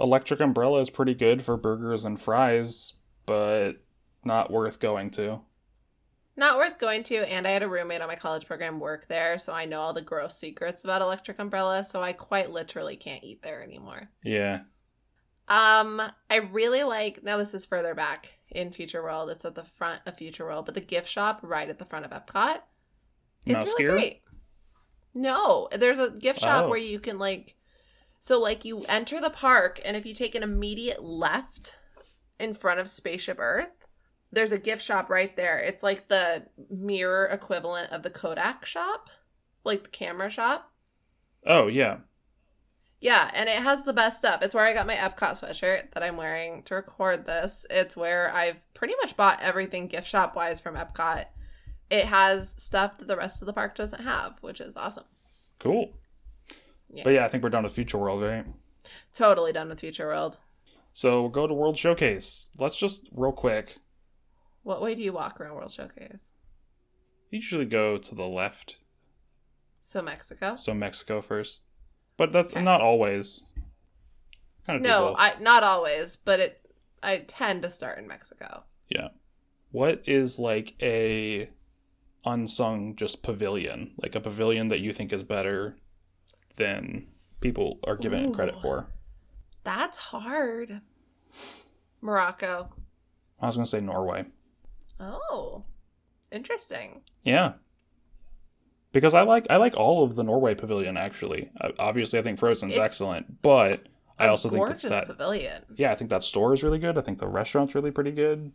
Electric 0.00 0.40
Umbrella 0.40 0.80
is 0.80 0.90
pretty 0.90 1.14
good 1.14 1.42
for 1.42 1.56
burgers 1.56 2.04
and 2.04 2.20
fries, 2.20 2.94
but 3.26 3.82
not 4.24 4.50
worth 4.50 4.78
going 4.78 5.10
to. 5.12 5.40
Not 6.36 6.56
worth 6.56 6.78
going 6.78 7.02
to, 7.04 7.28
and 7.28 7.48
I 7.48 7.50
had 7.50 7.64
a 7.64 7.68
roommate 7.68 8.00
on 8.00 8.06
my 8.06 8.14
college 8.14 8.46
program 8.46 8.78
work 8.78 9.08
there, 9.08 9.38
so 9.38 9.52
I 9.52 9.64
know 9.64 9.80
all 9.80 9.92
the 9.92 10.00
gross 10.00 10.36
secrets 10.36 10.84
about 10.84 11.02
Electric 11.02 11.40
Umbrella, 11.40 11.82
so 11.82 12.00
I 12.00 12.12
quite 12.12 12.52
literally 12.52 12.94
can't 12.94 13.24
eat 13.24 13.42
there 13.42 13.60
anymore. 13.60 14.10
Yeah. 14.22 14.60
Um, 15.48 16.00
I 16.30 16.36
really 16.36 16.84
like 16.84 17.24
now 17.24 17.38
this 17.38 17.54
is 17.54 17.66
further 17.66 17.94
back 17.94 18.38
in 18.50 18.70
Future 18.70 19.02
World. 19.02 19.30
It's 19.30 19.44
at 19.44 19.56
the 19.56 19.64
front 19.64 20.02
of 20.06 20.16
Future 20.16 20.44
World, 20.44 20.66
but 20.66 20.74
the 20.74 20.80
gift 20.80 21.08
shop 21.08 21.40
right 21.42 21.68
at 21.68 21.78
the 21.78 21.84
front 21.84 22.04
of 22.04 22.12
Epcot 22.12 22.60
Mouse 23.46 23.68
really 23.78 23.84
great. 23.84 24.22
No, 25.14 25.68
there's 25.72 25.98
a 25.98 26.10
gift 26.10 26.40
shop 26.40 26.64
Oh. 26.66 26.68
where 26.68 26.78
you 26.78 27.00
can 27.00 27.18
like 27.18 27.54
so 28.20 28.40
like 28.40 28.64
you 28.64 28.84
enter 28.88 29.20
the 29.20 29.30
park 29.30 29.80
and 29.84 29.96
if 29.96 30.04
you 30.04 30.14
take 30.14 30.34
an 30.34 30.42
immediate 30.42 31.02
left 31.02 31.76
in 32.38 32.54
front 32.54 32.80
of 32.80 32.88
Spaceship 32.88 33.38
Earth, 33.40 33.88
there's 34.30 34.52
a 34.52 34.58
gift 34.58 34.82
shop 34.82 35.08
right 35.08 35.34
there. 35.36 35.58
It's 35.58 35.82
like 35.82 36.08
the 36.08 36.46
mirror 36.70 37.26
equivalent 37.26 37.90
of 37.92 38.02
the 38.02 38.10
Kodak 38.10 38.66
shop, 38.66 39.08
like 39.64 39.84
the 39.84 39.90
camera 39.90 40.30
shop. 40.30 40.72
Oh, 41.46 41.66
yeah. 41.68 41.98
Yeah, 43.00 43.30
and 43.32 43.48
it 43.48 43.62
has 43.62 43.84
the 43.84 43.92
best 43.92 44.18
stuff. 44.18 44.42
It's 44.42 44.54
where 44.54 44.66
I 44.66 44.74
got 44.74 44.86
my 44.86 44.96
Epcot 44.96 45.40
sweatshirt 45.40 45.92
that 45.92 46.02
I'm 46.02 46.16
wearing 46.16 46.64
to 46.64 46.74
record 46.74 47.26
this. 47.26 47.64
It's 47.70 47.96
where 47.96 48.34
I've 48.34 48.72
pretty 48.74 48.94
much 49.00 49.16
bought 49.16 49.40
everything 49.40 49.86
gift 49.86 50.08
shop 50.08 50.34
wise 50.34 50.60
from 50.60 50.74
Epcot. 50.74 51.26
It 51.90 52.06
has 52.06 52.54
stuff 52.58 52.98
that 52.98 53.08
the 53.08 53.16
rest 53.16 53.40
of 53.42 53.46
the 53.46 53.52
park 53.52 53.74
doesn't 53.74 54.02
have, 54.02 54.38
which 54.42 54.60
is 54.60 54.76
awesome. 54.76 55.04
Cool. 55.58 55.92
Yeah. 56.92 57.04
But 57.04 57.10
yeah, 57.10 57.24
I 57.24 57.28
think 57.28 57.42
we're 57.42 57.48
done 57.50 57.64
with 57.64 57.72
Future 57.74 57.98
World, 57.98 58.22
right? 58.22 58.44
Totally 59.12 59.52
done 59.52 59.68
with 59.68 59.80
Future 59.80 60.06
World. 60.06 60.38
So 60.92 61.20
we'll 61.22 61.30
go 61.30 61.46
to 61.46 61.54
World 61.54 61.78
Showcase. 61.78 62.50
Let's 62.58 62.76
just 62.76 63.08
real 63.14 63.32
quick. 63.32 63.76
What 64.62 64.82
way 64.82 64.94
do 64.94 65.02
you 65.02 65.12
walk 65.12 65.40
around 65.40 65.54
World 65.54 65.70
Showcase? 65.70 66.32
Usually 67.30 67.64
go 67.64 67.98
to 67.98 68.14
the 68.14 68.26
left, 68.26 68.76
So 69.80 70.02
Mexico? 70.02 70.56
so 70.56 70.74
Mexico 70.74 71.20
first. 71.20 71.62
But 72.16 72.32
that's 72.32 72.52
Okay. 72.52 72.62
not 72.62 72.80
always. 72.80 73.44
Kind 74.66 74.76
of 74.78 74.82
No. 74.82 75.14
I 75.16 75.34
not 75.40 75.62
always, 75.62 76.16
but 76.16 76.40
it 76.40 76.70
I 77.02 77.18
tend 77.18 77.62
to 77.62 77.70
start 77.70 77.98
in 77.98 78.06
Mexico. 78.08 78.64
Yeah. 78.88 79.08
What 79.70 80.02
is 80.06 80.38
like 80.38 80.74
a 80.82 81.48
unsung 82.28 82.94
just 82.94 83.22
pavilion? 83.22 83.94
Like 84.02 84.14
a 84.14 84.20
pavilion 84.20 84.68
that 84.68 84.80
you 84.80 84.92
think 84.92 85.12
is 85.12 85.22
better 85.22 85.76
than 86.56 87.08
people 87.40 87.78
are 87.84 87.96
giving 87.96 88.30
it 88.30 88.34
credit 88.34 88.60
for? 88.60 88.86
That's 89.64 89.98
hard. 89.98 90.80
Morocco. 92.00 92.70
I 93.40 93.46
was 93.46 93.56
going 93.56 93.64
to 93.64 93.70
say 93.70 93.80
Norway. 93.80 94.26
Oh. 95.00 95.64
Interesting. 96.30 97.02
Yeah. 97.24 97.54
Because 98.92 99.14
I 99.14 99.22
like 99.22 99.46
I 99.50 99.56
like 99.56 99.76
all 99.76 100.02
of 100.02 100.16
the 100.16 100.24
Norway 100.24 100.54
pavilion 100.54 100.96
actually. 100.96 101.50
Obviously 101.78 102.18
I 102.18 102.22
think 102.22 102.38
Frozen's 102.38 102.72
It's 102.72 102.80
excellent, 102.80 103.42
but 103.42 103.86
I 104.18 104.28
also 104.28 104.48
think 104.48 104.66
that, 104.66 104.80
that 104.90 105.06
pavilion. 105.06 105.62
yeah, 105.76 105.92
I 105.92 105.94
think 105.94 106.10
that 106.10 106.22
store 106.22 106.52
is 106.52 106.64
really 106.64 106.78
good. 106.78 106.98
I 106.98 107.02
think 107.02 107.18
the 107.18 107.28
restaurant's 107.28 107.74
really 107.74 107.90
pretty 107.90 108.10
good. 108.10 108.50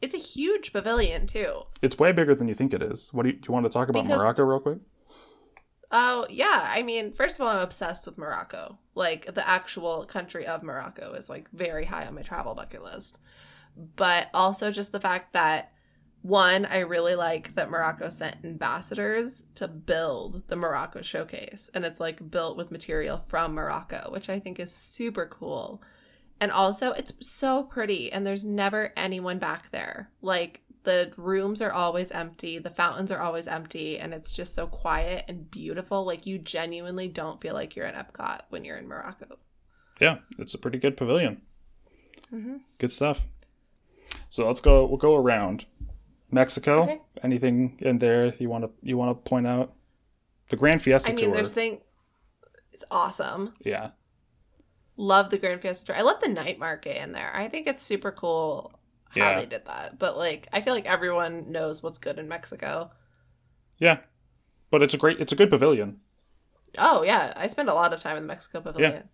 It's 0.00 0.14
a 0.14 0.18
huge 0.18 0.72
pavilion 0.72 1.26
too. 1.26 1.62
It's 1.82 1.98
way 1.98 2.12
bigger 2.12 2.34
than 2.34 2.48
you 2.48 2.54
think 2.54 2.74
it 2.74 2.82
is. 2.82 3.12
What 3.12 3.22
do 3.22 3.30
you, 3.30 3.36
do 3.36 3.46
you 3.48 3.52
want 3.54 3.66
to 3.66 3.70
talk 3.72 3.88
about 3.88 4.04
Because- 4.04 4.18
Morocco 4.18 4.42
real 4.44 4.60
quick? 4.60 4.78
Oh, 5.90 6.26
yeah. 6.28 6.72
I 6.74 6.82
mean, 6.82 7.12
first 7.12 7.38
of 7.38 7.46
all, 7.46 7.52
I'm 7.52 7.60
obsessed 7.60 8.06
with 8.06 8.18
Morocco. 8.18 8.78
Like, 8.96 9.32
the 9.34 9.46
actual 9.48 10.04
country 10.04 10.44
of 10.44 10.62
Morocco 10.62 11.12
is, 11.12 11.30
like, 11.30 11.48
very 11.52 11.84
high 11.84 12.04
on 12.06 12.14
my 12.16 12.22
travel 12.22 12.54
bucket 12.54 12.82
list. 12.82 13.20
but 13.96 14.28
also 14.32 14.70
just 14.70 14.92
the 14.92 15.00
fact 15.00 15.32
that 15.32 15.72
one, 16.22 16.64
I 16.64 16.78
really 16.78 17.14
like 17.16 17.54
that 17.56 17.70
Morocco 17.70 18.08
sent 18.08 18.36
ambassadors 18.44 19.44
to 19.56 19.66
build 19.68 20.46
the 20.48 20.54
Morocco 20.56 21.02
showcase. 21.02 21.70
And 21.74 21.84
it's 21.84 21.98
like 22.00 22.30
built 22.30 22.56
with 22.56 22.70
material 22.70 23.18
from 23.18 23.52
Morocco, 23.54 24.08
which 24.10 24.28
I 24.28 24.38
think 24.38 24.58
is 24.60 24.72
super 24.72 25.26
cool. 25.26 25.82
And 26.40 26.50
also, 26.50 26.92
it's 26.92 27.14
so 27.20 27.62
pretty, 27.62 28.12
and 28.12 28.26
there's 28.26 28.44
never 28.44 28.92
anyone 28.96 29.38
back 29.38 29.70
there. 29.70 30.10
Like, 30.20 30.62
the 30.82 31.12
rooms 31.16 31.62
are 31.62 31.72
always 31.72 32.10
empty, 32.10 32.58
the 32.58 32.70
fountains 32.70 33.10
are 33.10 33.20
always 33.20 33.46
empty, 33.48 33.98
and 33.98 34.12
it's 34.12 34.34
just 34.34 34.54
so 34.54 34.66
quiet 34.66 35.24
and 35.28 35.50
beautiful. 35.50 36.04
Like, 36.04 36.26
you 36.26 36.38
genuinely 36.38 37.08
don't 37.08 37.40
feel 37.40 37.54
like 37.54 37.76
you're 37.76 37.86
in 37.86 37.94
Epcot 37.94 38.40
when 38.50 38.64
you're 38.64 38.76
in 38.76 38.88
Morocco. 38.88 39.38
Yeah, 40.00 40.18
it's 40.38 40.54
a 40.54 40.58
pretty 40.58 40.78
good 40.78 40.96
pavilion. 40.96 41.42
Mm-hmm. 42.32 42.56
Good 42.78 42.90
stuff. 42.90 43.26
So 44.28 44.46
let's 44.46 44.60
go. 44.60 44.84
We'll 44.86 44.98
go 44.98 45.14
around. 45.14 45.66
Mexico. 46.30 46.82
Okay. 46.82 47.00
Anything 47.22 47.78
in 47.80 48.00
there 48.00 48.34
you 48.38 48.48
want 48.48 48.64
to 48.64 48.70
you 48.82 48.96
want 48.96 49.10
to 49.16 49.28
point 49.28 49.46
out? 49.46 49.72
The 50.50 50.56
Grand 50.56 50.82
Fiesta 50.82 51.10
I 51.10 51.14
mean, 51.14 51.26
tour. 51.26 51.34
there's 51.34 51.52
thing. 51.52 51.80
It's 52.72 52.84
awesome. 52.90 53.54
yeah, 53.64 53.90
Love 54.96 55.30
the 55.30 55.38
Grand 55.38 55.60
Fiesta. 55.60 55.86
Tour. 55.86 55.96
I 55.96 56.02
love 56.02 56.20
the 56.20 56.28
night 56.28 56.58
market 56.58 57.02
in 57.02 57.12
there. 57.12 57.30
I 57.34 57.48
think 57.48 57.66
it's 57.66 57.82
super 57.82 58.12
cool 58.12 58.72
how 59.10 59.20
Yeah. 59.30 59.40
they 59.40 59.46
did 59.46 59.64
that. 59.66 59.98
But 59.98 60.16
like, 60.16 60.48
I 60.52 60.60
feel 60.60 60.74
like 60.74 60.86
everyone 60.86 61.50
knows 61.50 61.82
what's 61.82 61.98
good 61.98 62.18
in 62.18 62.28
Mexico. 62.28 62.90
yeah. 63.78 63.98
But 64.70 64.82
it's 64.82 64.94
a 64.94 64.98
great. 64.98 65.20
It's 65.20 65.32
a 65.32 65.36
good 65.36 65.50
pavilion. 65.50 66.00
Oh 66.78 67.04
yeah, 67.04 67.32
I 67.36 67.46
spend 67.46 67.68
a 67.68 67.74
lot 67.74 67.92
of 67.92 68.00
time 68.00 68.16
in 68.16 68.24
the 68.24 68.26
Mexico 68.26 68.60
Pavilion. 68.60 69.08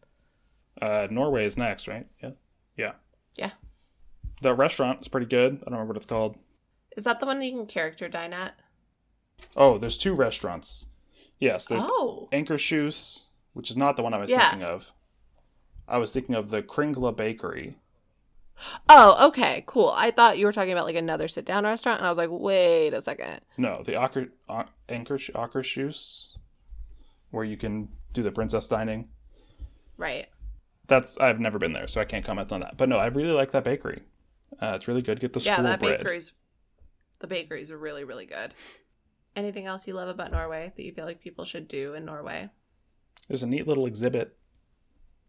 Uh, 0.81 1.07
Norway 1.11 1.45
is 1.45 1.59
next, 1.59 1.87
right? 1.87 2.07
Yeah, 2.23 2.31
yeah. 2.79 2.93
Yeah. 3.35 3.51
The 4.41 4.55
restaurant 4.55 5.03
is 5.03 5.09
pretty 5.09 5.27
good. 5.27 5.57
I 5.57 5.65
don't 5.65 5.73
remember 5.73 5.89
what 5.93 5.97
it's 5.99 6.07
called. 6.07 6.37
Is 6.97 7.05
that 7.05 7.21
the 7.21 7.27
one 7.27 7.43
you 7.43 7.53
can 7.53 7.67
character 7.67 8.09
dine 8.09 8.33
at? 8.33 8.59
Oh, 9.55 9.77
there's 9.77 9.99
two 9.99 10.15
restaurants. 10.15 10.87
Yes, 11.39 11.67
there's 11.67 11.85
Oh, 11.87 12.29
Shoes, 12.57 13.27
which 13.53 13.71
is 13.71 13.77
not 13.77 13.97
the 13.97 14.03
one 14.03 14.15
I 14.15 14.19
was 14.19 14.31
Yeah. 14.31 14.51
thinking 14.51 14.67
of. 14.67 14.93
I 15.91 15.99
was 15.99 16.13
thinking 16.13 16.35
of 16.35 16.51
the 16.51 16.63
Kringla 16.63 17.17
Bakery. 17.17 17.77
oh, 18.89 19.29
okay, 19.29 19.65
cool. 19.67 19.93
I 19.95 20.11
thought 20.11 20.39
you 20.39 20.47
were 20.47 20.53
talking 20.53 20.73
about 20.73 20.87
like 20.87 20.97
another 20.97 21.27
sit 21.29 21.45
down 21.45 21.65
restaurant, 21.65 21.99
and 21.99 22.07
I 22.07 22.11
was 22.11 22.19
like, 22.19 22.31
wait 22.31 22.95
a 22.95 23.03
second. 23.03 23.41
No, 23.59 23.83
the 23.85 24.01
uh, 24.01 24.09
Anker, 24.89 25.17
Akershus, 25.19 26.29
where 27.31 27.45
you 27.45 27.57
can 27.57 27.89
do 28.13 28.23
the 28.23 28.31
princess 28.31 28.69
dining. 28.69 29.09
Right. 29.97 30.29
That's 30.87 31.19
I've 31.19 31.41
never 31.41 31.59
been 31.59 31.73
there, 31.73 31.89
so 31.89 32.01
I 32.01 32.05
can't 32.05 32.25
comment 32.25 32.53
on 32.53 32.61
that. 32.61 32.77
But 32.77 32.89
no, 32.89 32.97
I 32.97 33.07
really 33.07 33.33
like 33.33 33.51
that 33.51 33.65
bakery. 33.65 34.03
Uh, 34.61 34.75
it's 34.77 34.89
really 34.89 35.03
good. 35.03 35.21
Get 35.21 35.33
the 35.33 35.41
yeah, 35.41 35.61
that 35.63 35.81
bread. 35.81 35.99
bakery's 35.99 36.33
the 37.21 37.27
bakeries 37.27 37.71
are 37.71 37.79
really 37.79 38.05
really 38.05 38.27
good. 38.27 38.55
Anything 39.37 39.67
else 39.67 39.87
you 39.87 39.95
love 39.95 40.09
about 40.09 40.33
Norway 40.33 40.73
that 40.75 40.83
you 40.83 40.93
feel 40.93 41.05
like 41.05 41.21
people 41.21 41.45
should 41.45 41.69
do 41.69 41.95
in 41.95 42.05
Norway? 42.05 42.51
There's 43.29 43.45
a 43.45 43.47
neat 43.47 43.69
little 43.69 43.87
exhibit, 43.87 44.37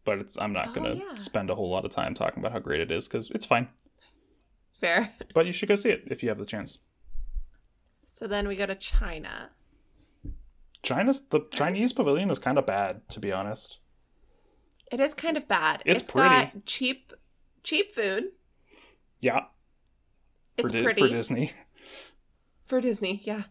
but 0.05 0.19
it's 0.19 0.37
I'm 0.37 0.51
not 0.51 0.69
Oh, 0.69 0.73
gonna 0.73 0.93
yeah. 0.95 1.17
spend 1.17 1.49
a 1.49 1.55
whole 1.55 1.69
lot 1.69 1.85
of 1.85 1.91
time 1.91 2.13
talking 2.13 2.39
about 2.39 2.51
how 2.53 2.59
great 2.59 2.79
it 2.81 2.91
is 2.91 3.07
because 3.07 3.29
it's 3.31 3.45
fine. 3.45 3.69
Fair. 4.73 5.13
But 5.33 5.45
you 5.45 5.51
should 5.51 5.69
go 5.69 5.75
see 5.75 5.89
it 5.89 6.03
if 6.07 6.23
you 6.23 6.29
have 6.29 6.39
the 6.39 6.45
chance. 6.45 6.79
So 8.05 8.27
then 8.27 8.47
we 8.47 8.55
go 8.55 8.65
to 8.65 8.75
China. 8.75 9.51
China's 10.83 11.21
the 11.29 11.41
Chinese 11.51 11.93
pavilion 11.93 12.29
is 12.31 12.39
kind 12.39 12.57
of 12.57 12.65
bad, 12.65 13.07
to 13.09 13.19
be 13.19 13.31
honest. 13.31 13.79
It 14.91 14.99
is 14.99 15.13
kind 15.13 15.37
of 15.37 15.47
bad. 15.47 15.83
It's 15.85 16.09
got 16.11 16.65
cheap 16.65 17.13
cheap 17.63 17.91
food. 17.91 18.31
Yeah, 19.21 19.41
It's 20.57 20.71
for, 20.71 20.81
pretty 20.81 21.01
for 21.03 21.07
Disney. 21.09 21.53
for 22.65 22.81
Disney. 22.81 23.21
Yeah. 23.23 23.43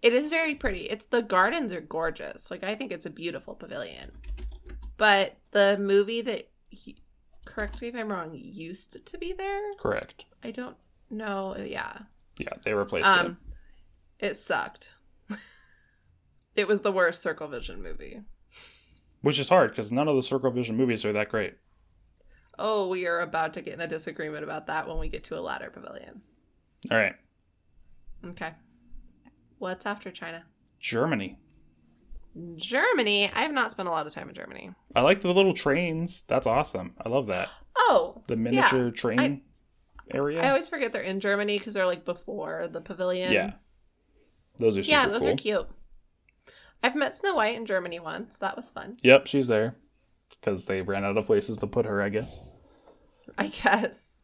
It 0.00 0.12
is 0.12 0.30
very 0.30 0.54
pretty. 0.54 0.82
It's 0.82 1.06
the 1.06 1.22
gardens 1.22 1.72
are 1.72 1.80
gorgeous. 1.80 2.52
Like 2.52 2.62
I 2.62 2.76
think 2.76 2.92
it's 2.92 3.04
a 3.06 3.10
beautiful 3.10 3.54
pavilion. 3.56 4.12
But 4.96 5.37
the 5.52 5.76
movie 5.78 6.20
that 6.22 6.48
he, 6.70 6.96
correct 7.44 7.80
me 7.80 7.88
if 7.88 7.94
I'm 7.94 8.10
wrong, 8.10 8.30
used 8.34 9.04
to 9.04 9.18
be 9.18 9.32
there. 9.32 9.74
Correct. 9.78 10.24
I 10.42 10.50
don't 10.50 10.76
know. 11.10 11.56
Yeah. 11.58 11.98
Yeah, 12.38 12.52
they 12.62 12.74
replaced 12.74 13.08
it. 13.08 13.18
Um 13.18 13.38
it 14.18 14.34
sucked. 14.34 14.94
it 16.56 16.66
was 16.66 16.82
the 16.82 16.92
worst 16.92 17.22
Circle 17.22 17.48
Vision 17.48 17.82
movie. 17.82 18.22
Which 19.22 19.38
is 19.38 19.48
hard 19.48 19.70
because 19.70 19.90
none 19.92 20.08
of 20.08 20.16
the 20.16 20.22
Circle 20.22 20.50
Vision 20.50 20.76
movies 20.76 21.04
are 21.04 21.12
that 21.12 21.28
great. 21.28 21.54
Oh, 22.58 22.88
we 22.88 23.06
are 23.06 23.20
about 23.20 23.54
to 23.54 23.62
get 23.62 23.74
in 23.74 23.80
a 23.80 23.86
disagreement 23.86 24.42
about 24.42 24.66
that 24.66 24.88
when 24.88 24.98
we 24.98 25.08
get 25.08 25.22
to 25.24 25.38
a 25.38 25.40
ladder 25.40 25.70
pavilion. 25.70 26.22
All 26.90 26.96
right, 26.96 27.14
Okay. 28.24 28.52
What's 29.58 29.86
after 29.86 30.10
China? 30.10 30.44
Germany. 30.80 31.38
Germany. 32.56 33.30
I 33.32 33.40
have 33.40 33.52
not 33.52 33.70
spent 33.70 33.88
a 33.88 33.92
lot 33.92 34.06
of 34.06 34.12
time 34.14 34.28
in 34.28 34.34
Germany. 34.34 34.70
I 34.94 35.02
like 35.02 35.22
the 35.22 35.32
little 35.32 35.54
trains. 35.54 36.22
That's 36.22 36.46
awesome. 36.46 36.94
I 37.04 37.08
love 37.08 37.26
that. 37.26 37.48
Oh, 37.76 38.22
The 38.26 38.36
miniature 38.36 38.86
yeah. 38.86 38.92
train 38.92 39.42
area. 40.10 40.42
I 40.42 40.48
always 40.48 40.68
forget 40.68 40.92
they're 40.92 41.02
in 41.02 41.20
Germany 41.20 41.58
because 41.58 41.74
they're 41.74 41.86
like 41.86 42.04
before 42.04 42.68
the 42.68 42.80
pavilion. 42.80 43.32
yeah, 43.32 43.52
those 44.58 44.76
are 44.76 44.82
super 44.82 44.90
yeah, 44.90 45.06
those 45.06 45.20
cool. 45.22 45.28
are 45.30 45.36
cute. 45.36 45.68
I've 46.82 46.96
met 46.96 47.16
Snow 47.16 47.34
White 47.34 47.56
in 47.56 47.66
Germany 47.66 47.98
once. 48.00 48.38
That 48.38 48.56
was 48.56 48.70
fun. 48.70 48.98
Yep, 49.02 49.26
she's 49.26 49.48
there 49.48 49.76
because 50.30 50.66
they 50.66 50.80
ran 50.82 51.04
out 51.04 51.16
of 51.16 51.26
places 51.26 51.58
to 51.58 51.66
put 51.66 51.86
her. 51.86 52.00
I 52.02 52.08
guess. 52.08 52.42
I 53.36 53.48
guess. 53.48 54.22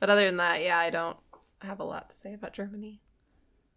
But 0.00 0.10
other 0.10 0.24
than 0.26 0.36
that, 0.36 0.62
yeah, 0.62 0.78
I 0.78 0.90
don't 0.90 1.16
have 1.60 1.80
a 1.80 1.84
lot 1.84 2.10
to 2.10 2.16
say 2.16 2.32
about 2.34 2.52
Germany. 2.52 3.00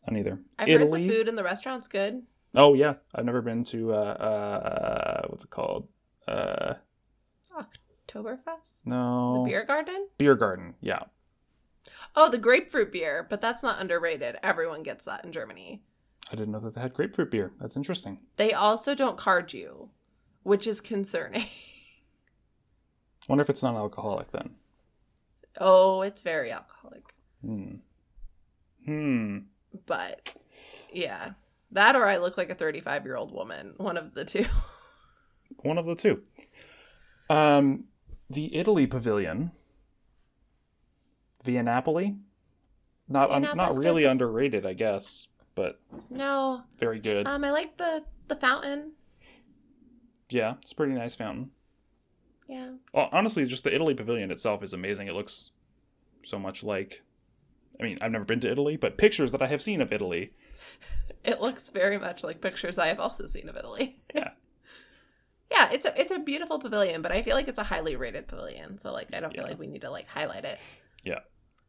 I 0.08 0.12
neither. 0.12 0.40
I've 0.58 0.68
Italy. 0.68 1.02
heard 1.04 1.10
the 1.12 1.16
food 1.16 1.28
in 1.28 1.36
the 1.36 1.44
restaurant's 1.44 1.88
good. 1.88 2.24
Oh 2.54 2.74
yeah, 2.74 2.96
I've 3.16 3.26
never 3.26 3.42
been 3.42 3.64
to 3.66 3.94
uh, 3.94 3.98
uh 3.98 5.28
what's 5.30 5.44
it 5.44 5.50
called? 5.50 5.88
Uh 6.28 6.76
Oktoberfest? 7.58 8.86
no 8.86 9.44
The 9.44 9.50
beer 9.52 9.66
garden? 9.66 10.08
beer 10.18 10.36
garden. 10.36 10.76
Yeah, 10.82 11.04
Oh, 12.16 12.30
the 12.30 12.38
grapefruit 12.38 12.92
beer, 12.92 13.26
but 13.30 13.42
that's 13.42 13.64
not 13.64 13.80
underrated. 13.82 14.36
Everyone 14.44 14.84
gets 14.84 15.06
that 15.06 15.24
in 15.26 15.32
Germany. 15.32 15.82
I 16.32 16.36
didn't 16.36 16.52
know 16.52 16.60
that 16.60 16.76
they 16.76 16.82
had 16.82 16.94
grapefruit 16.94 17.32
beer. 17.32 17.54
That's 17.60 17.76
interesting. 17.76 18.20
They 18.36 18.54
also 18.54 18.94
don't 18.96 19.18
card 19.18 19.54
you, 19.54 19.90
which 20.44 20.68
is 20.68 20.80
concerning. 20.82 21.46
Wonder 23.28 23.42
if 23.44 23.50
it's 23.50 23.64
non-alcoholic 23.64 24.32
then. 24.32 24.52
oh, 25.60 26.02
it's 26.02 26.22
very 26.22 26.52
alcoholic. 26.52 27.04
Hmm. 27.42 27.76
Hmm. 28.86 29.38
But 29.86 30.36
yeah, 30.92 31.32
that 31.72 31.96
or 31.96 32.06
I 32.06 32.18
look 32.18 32.38
like 32.38 32.50
a 32.50 32.56
35 32.56 33.06
year 33.06 33.16
old 33.16 33.32
woman. 33.32 33.74
One 33.78 33.98
of 33.98 34.14
the 34.14 34.26
two. 34.26 34.46
One 35.64 35.78
of 35.78 35.86
the 35.86 35.96
two. 35.96 36.22
Um, 37.30 37.86
the 38.30 38.56
Italy 38.56 38.88
pavilion. 38.88 39.52
Via 41.44 41.64
Napoli. 41.64 42.16
Not 43.08 43.32
un- 43.32 43.48
not 43.56 43.76
really 43.76 44.04
good. 44.04 44.12
underrated, 44.12 44.66
I 44.66 44.74
guess, 44.74 45.28
but 45.56 45.80
no, 46.10 46.64
very 46.80 47.00
good. 47.00 47.28
um, 47.28 47.44
I 47.44 47.52
like 47.52 47.76
the 47.78 48.06
the 48.28 48.36
fountain. 48.38 48.94
yeah, 50.30 50.56
it's 50.62 50.72
a 50.72 50.76
pretty 50.76 50.94
nice 50.94 51.14
fountain. 51.16 51.52
Yeah, 52.48 52.72
Well, 52.94 53.10
honestly, 53.12 53.46
just 53.46 53.64
the 53.64 53.74
Italy 53.74 53.94
pavilion 53.94 54.30
itself 54.32 54.62
is 54.64 54.74
amazing. 54.74 55.08
It 55.08 55.14
looks 55.14 55.52
so 56.24 56.38
much 56.40 56.64
like. 56.64 57.02
I 57.80 57.84
mean, 57.84 57.98
I've 58.02 58.12
never 58.12 58.26
been 58.26 58.40
to 58.42 58.52
Italy, 58.52 58.78
but 58.78 58.98
pictures 58.98 59.32
that 59.32 59.42
I 59.42 59.48
have 59.48 59.62
seen 59.62 59.82
of 59.82 59.92
Italy. 59.92 60.32
it 61.24 61.42
looks 61.42 61.70
very 61.70 61.98
much 61.98 62.24
like 62.24 62.42
pictures 62.42 62.78
I 62.78 62.88
have 62.88 63.00
also 63.00 63.26
seen 63.26 63.50
of 63.50 63.58
Italy. 63.58 63.96
Yeah. 64.16 64.32
yeah, 65.52 65.70
it's 65.72 65.86
a 65.86 66.00
it's 66.00 66.12
a 66.12 66.20
beautiful 66.20 66.60
pavilion, 66.60 67.02
but 67.02 67.12
I 67.12 67.22
feel 67.22 67.36
like 67.36 67.48
it's 67.48 67.60
a 67.60 67.64
highly 67.64 67.96
rated 67.96 68.28
pavilion. 68.28 68.78
So 68.78 68.92
like, 68.94 69.14
I 69.14 69.20
don't 69.20 69.34
feel 69.34 69.44
like 69.44 69.60
we 69.60 69.68
need 69.68 69.82
to 69.82 69.90
like 69.90 70.08
highlight 70.08 70.46
it. 70.46 70.60
Yeah. 71.04 71.20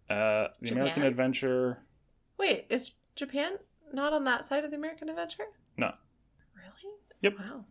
Uh, 0.08 0.48
the 0.60 0.72
American 0.72 1.02
Adventure. 1.04 1.78
Wait, 2.38 2.66
is 2.68 2.92
Japan 3.16 3.58
not 3.92 4.12
on 4.12 4.24
that 4.24 4.44
side 4.44 4.64
of 4.64 4.70
the 4.70 4.76
American 4.76 5.08
Adventure? 5.08 5.44
No. 5.76 5.92
Really? 6.54 6.94
Yep. 7.22 7.38
Wow. 7.38 7.64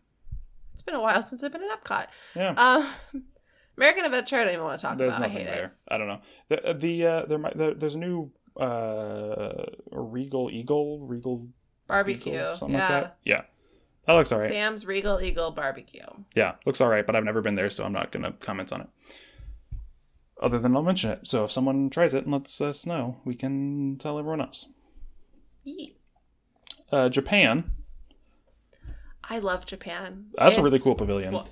It's 0.74 0.82
been 0.82 0.96
a 0.96 1.02
while 1.02 1.22
since 1.22 1.44
I've 1.44 1.52
been 1.52 1.64
in 1.64 1.70
Epcot. 1.70 2.08
Yeah. 2.36 2.54
Um, 2.58 3.24
American 3.78 4.06
Adventure, 4.06 4.38
I 4.38 4.44
don't 4.44 4.54
even 4.54 4.66
want 4.66 4.80
to 4.80 4.86
talk 4.86 4.98
There's 4.98 5.16
about. 5.16 5.30
I 5.30 5.30
hate 5.30 5.46
there. 5.46 5.66
it. 5.66 5.72
I 5.94 5.98
don't 5.98 6.08
know. 6.08 6.22
The 6.50 6.66
uh, 6.70 6.74
the 6.74 7.06
uh, 7.06 7.26
there 7.26 7.38
might 7.38 7.58
there, 7.58 7.74
there's 7.74 7.96
a 7.96 8.00
new 8.00 8.32
uh 8.60 9.66
Regal 9.92 10.50
Eagle 10.52 11.00
Regal 11.06 11.48
Barbecue. 11.88 12.34
Eagle, 12.34 12.56
something 12.56 12.78
yeah. 12.78 12.82
like 12.82 13.04
that. 13.04 13.18
Yeah, 13.24 13.42
that 14.06 14.14
looks 14.14 14.32
alright. 14.32 14.50
Sam's 14.50 14.86
Regal 14.86 15.22
Eagle 15.22 15.52
Barbecue. 15.52 16.06
Yeah, 16.36 16.56
looks 16.66 16.82
alright, 16.82 17.06
but 17.06 17.16
I've 17.16 17.24
never 17.24 17.42
been 17.42 17.56
there, 17.56 17.70
so 17.70 17.84
I'm 17.84 17.94
not 17.94 18.12
gonna 18.12 18.34
comment 18.34 18.72
on 18.72 18.82
it. 18.82 18.88
Other 20.42 20.58
than 20.58 20.76
I'll 20.76 20.82
mention 20.82 21.12
it. 21.12 21.28
So 21.28 21.46
if 21.46 21.52
someone 21.52 21.90
tries 21.90 22.14
it 22.14 22.24
and 22.24 22.34
lets 22.34 22.60
us 22.62 22.86
know, 22.86 23.18
we 23.24 23.36
can 23.36 23.98
tell 23.98 24.18
everyone 24.18 24.42
else. 24.42 24.70
Yeet. 25.68 25.94
Uh, 26.92 27.10
Japan. 27.10 27.72
I 29.24 29.38
love 29.38 29.66
Japan. 29.66 30.26
That's 30.38 30.58
a 30.58 30.64
really 30.64 30.80
cool 30.80 30.96
pavilion. 30.96 31.34
well, 31.34 31.48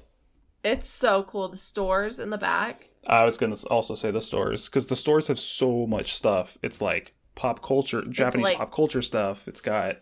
It's 0.64 0.90
so 0.90 1.24
cool. 1.24 1.48
The 1.48 1.58
stores 1.58 2.20
in 2.20 2.30
the 2.32 2.38
back. 2.38 2.90
I 3.08 3.24
was 3.24 3.38
gonna 3.38 3.56
also 3.70 3.96
say 3.96 4.12
the 4.12 4.22
stores 4.22 4.66
because 4.66 4.88
the 4.88 4.96
stores 4.96 5.28
have 5.28 5.40
so 5.40 5.88
much 5.88 6.14
stuff. 6.14 6.58
It's 6.62 6.82
like 6.82 7.14
pop 7.36 7.62
culture, 7.64 8.04
Japanese 8.10 8.44
like- 8.44 8.58
pop 8.58 8.72
culture 8.74 9.02
stuff. 9.02 9.48
It's 9.48 9.62
got 9.62 9.98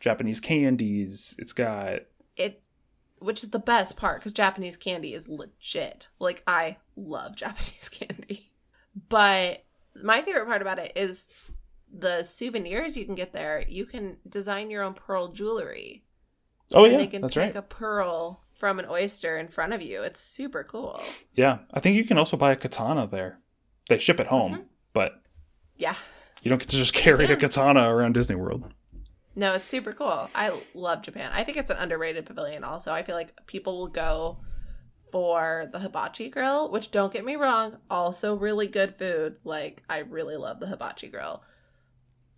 Japanese 0.00 0.40
candies. 0.40 1.34
It's 1.38 1.52
got 1.52 2.00
It 2.36 2.62
which 3.18 3.42
is 3.42 3.50
the 3.50 3.58
best 3.58 3.96
part 3.96 4.22
cuz 4.22 4.32
Japanese 4.32 4.76
candy 4.76 5.12
is 5.14 5.28
legit. 5.28 6.08
Like 6.20 6.42
I 6.46 6.76
love 6.96 7.34
Japanese 7.44 7.88
candy. 7.88 8.52
But 9.08 9.64
my 10.00 10.22
favorite 10.22 10.46
part 10.46 10.62
about 10.62 10.78
it 10.78 10.92
is 10.96 11.28
the 11.92 12.22
souvenirs 12.22 12.96
you 12.96 13.04
can 13.04 13.14
get 13.16 13.32
there. 13.32 13.64
You 13.66 13.84
can 13.86 14.18
design 14.28 14.70
your 14.70 14.82
own 14.84 14.94
pearl 14.94 15.28
jewelry. 15.28 16.04
oh 16.72 16.84
and 16.84 16.92
yeah, 16.92 16.98
they 16.98 17.06
can 17.08 17.22
that's 17.22 17.34
pick 17.34 17.44
right. 17.46 17.56
a 17.56 17.62
pearl 17.62 18.40
from 18.58 18.80
an 18.80 18.86
oyster 18.90 19.38
in 19.38 19.46
front 19.46 19.72
of 19.72 19.80
you. 19.80 20.02
It's 20.02 20.20
super 20.20 20.64
cool. 20.64 21.00
Yeah, 21.34 21.58
I 21.72 21.78
think 21.80 21.94
you 21.96 22.04
can 22.04 22.18
also 22.18 22.36
buy 22.36 22.50
a 22.52 22.56
katana 22.56 23.06
there. 23.06 23.38
They 23.88 23.98
ship 23.98 24.18
it 24.20 24.26
home, 24.26 24.52
Mm-hmm. 24.52 24.62
but 24.92 25.22
Yeah. 25.76 25.94
you 26.42 26.48
don't 26.48 26.58
get 26.58 26.68
to 26.70 26.76
just 26.76 26.92
carry 27.04 27.24
Yeah. 27.26 27.32
a 27.32 27.36
katana 27.36 27.88
around 27.94 28.14
Disney 28.14 28.34
World. 28.34 28.74
No, 29.36 29.52
it's 29.54 29.64
super 29.64 29.92
cool. 29.92 30.28
I 30.34 30.58
love 30.74 31.02
Japan. 31.02 31.30
I 31.32 31.44
think 31.44 31.56
it's 31.56 31.70
an 31.70 31.76
underrated 31.76 32.26
pavilion 32.26 32.64
also. 32.64 32.90
I 32.92 33.04
feel 33.04 33.14
like 33.14 33.32
people 33.46 33.78
will 33.78 33.86
go 33.86 34.38
for 35.12 35.68
the 35.70 35.78
hibachi 35.78 36.28
grill, 36.28 36.68
which 36.68 36.90
don't 36.90 37.12
get 37.12 37.24
me 37.24 37.36
wrong, 37.36 37.78
also 37.88 38.34
really 38.34 38.66
good 38.66 38.96
food. 38.98 39.36
Like 39.44 39.84
I 39.88 39.98
really 39.98 40.36
love 40.36 40.58
the 40.58 40.66
hibachi 40.66 41.06
grill. 41.06 41.44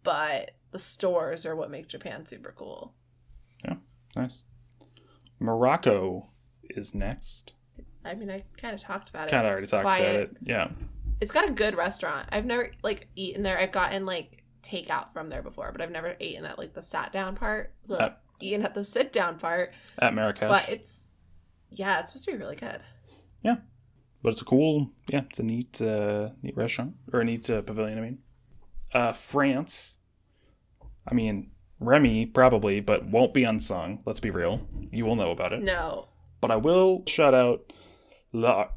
But 0.03 0.51
the 0.71 0.79
stores 0.79 1.47
are 1.47 1.57
what 1.57 1.71
make 1.71 1.89
Japan 1.89 2.27
super 2.27 2.53
cool. 2.57 2.93
Yeah. 3.65 3.77
Nice. 4.15 4.45
Morocco 5.41 6.29
is 6.69 6.95
next. 6.95 7.55
I 8.05 8.15
mean, 8.15 8.31
I 8.31 8.45
kind 8.57 8.75
of 8.75 8.81
talked 8.81 9.11
about 9.11 9.29
it. 9.29 9.31
Kind 9.31 9.47
of 9.47 9.51
already 9.53 9.67
talked 9.67 9.83
quiet. 9.83 10.15
about 10.15 10.31
it. 10.31 10.37
Yeah. 10.43 10.69
It's 11.21 11.33
got 11.33 11.49
a 11.49 11.53
good 11.53 11.75
restaurant. 11.77 12.29
I've 12.33 12.47
never 12.47 12.71
like 12.83 13.09
eaten 13.17 13.43
there. 13.43 13.59
I've 13.59 13.73
gotten 13.73 14.07
like 14.07 14.43
takeout 14.63 15.13
from 15.13 15.29
there 15.29 15.43
before, 15.43 15.73
but 15.73 15.81
I've 15.81 15.91
never 15.91 16.17
eaten 16.21 16.45
at 16.45 16.59
like 16.59 16.75
the 16.75 16.83
sat 16.83 17.13
down 17.13 17.35
part. 17.37 17.75
The, 17.89 17.99
Uh, 17.99 18.15
eaten 18.41 18.63
at 18.65 18.75
the 18.75 18.85
sit 18.85 19.13
down 19.13 19.39
part. 19.39 19.73
At 19.99 20.15
Marrakesh. 20.15 20.49
But 20.49 20.69
it's 20.69 21.15
yeah, 21.71 22.01
it's 22.01 22.11
supposed 22.11 22.27
to 22.27 22.33
be 22.33 22.39
really 22.39 22.57
good. 22.57 22.83
Yeah. 23.43 23.57
But 24.23 24.31
it's 24.31 24.43
a 24.43 24.45
cool 24.47 24.91
yeah 25.09 25.23
it's 25.29 25.39
a 25.39 25.43
neat 25.43 25.81
uh 25.81 26.31
neat 26.43 26.57
restaurant 26.57 26.95
or 27.13 27.21
a 27.21 27.25
neat 27.25 27.49
uh, 27.49 27.63
pavilion 27.63 27.97
i 27.99 28.03
mean 28.03 28.19
uh 28.93 29.13
france 29.15 29.99
i 31.09 31.15
mean 31.15 31.51
remy 31.81 32.27
probably 32.27 32.81
but 32.81 33.07
won't 33.07 33.35
be 33.35 33.45
unsung. 33.45 34.01
Let's 34.05 34.21
be 34.21 34.31
real. 34.31 34.69
You 34.93 35.07
will 35.07 35.17
know 35.17 35.31
about 35.31 35.53
it. 35.53 35.63
No, 35.63 36.09
but 36.41 36.51
i 36.51 36.57
will 36.57 37.03
shout 37.07 37.35
out 37.35 37.73
la 38.33 38.69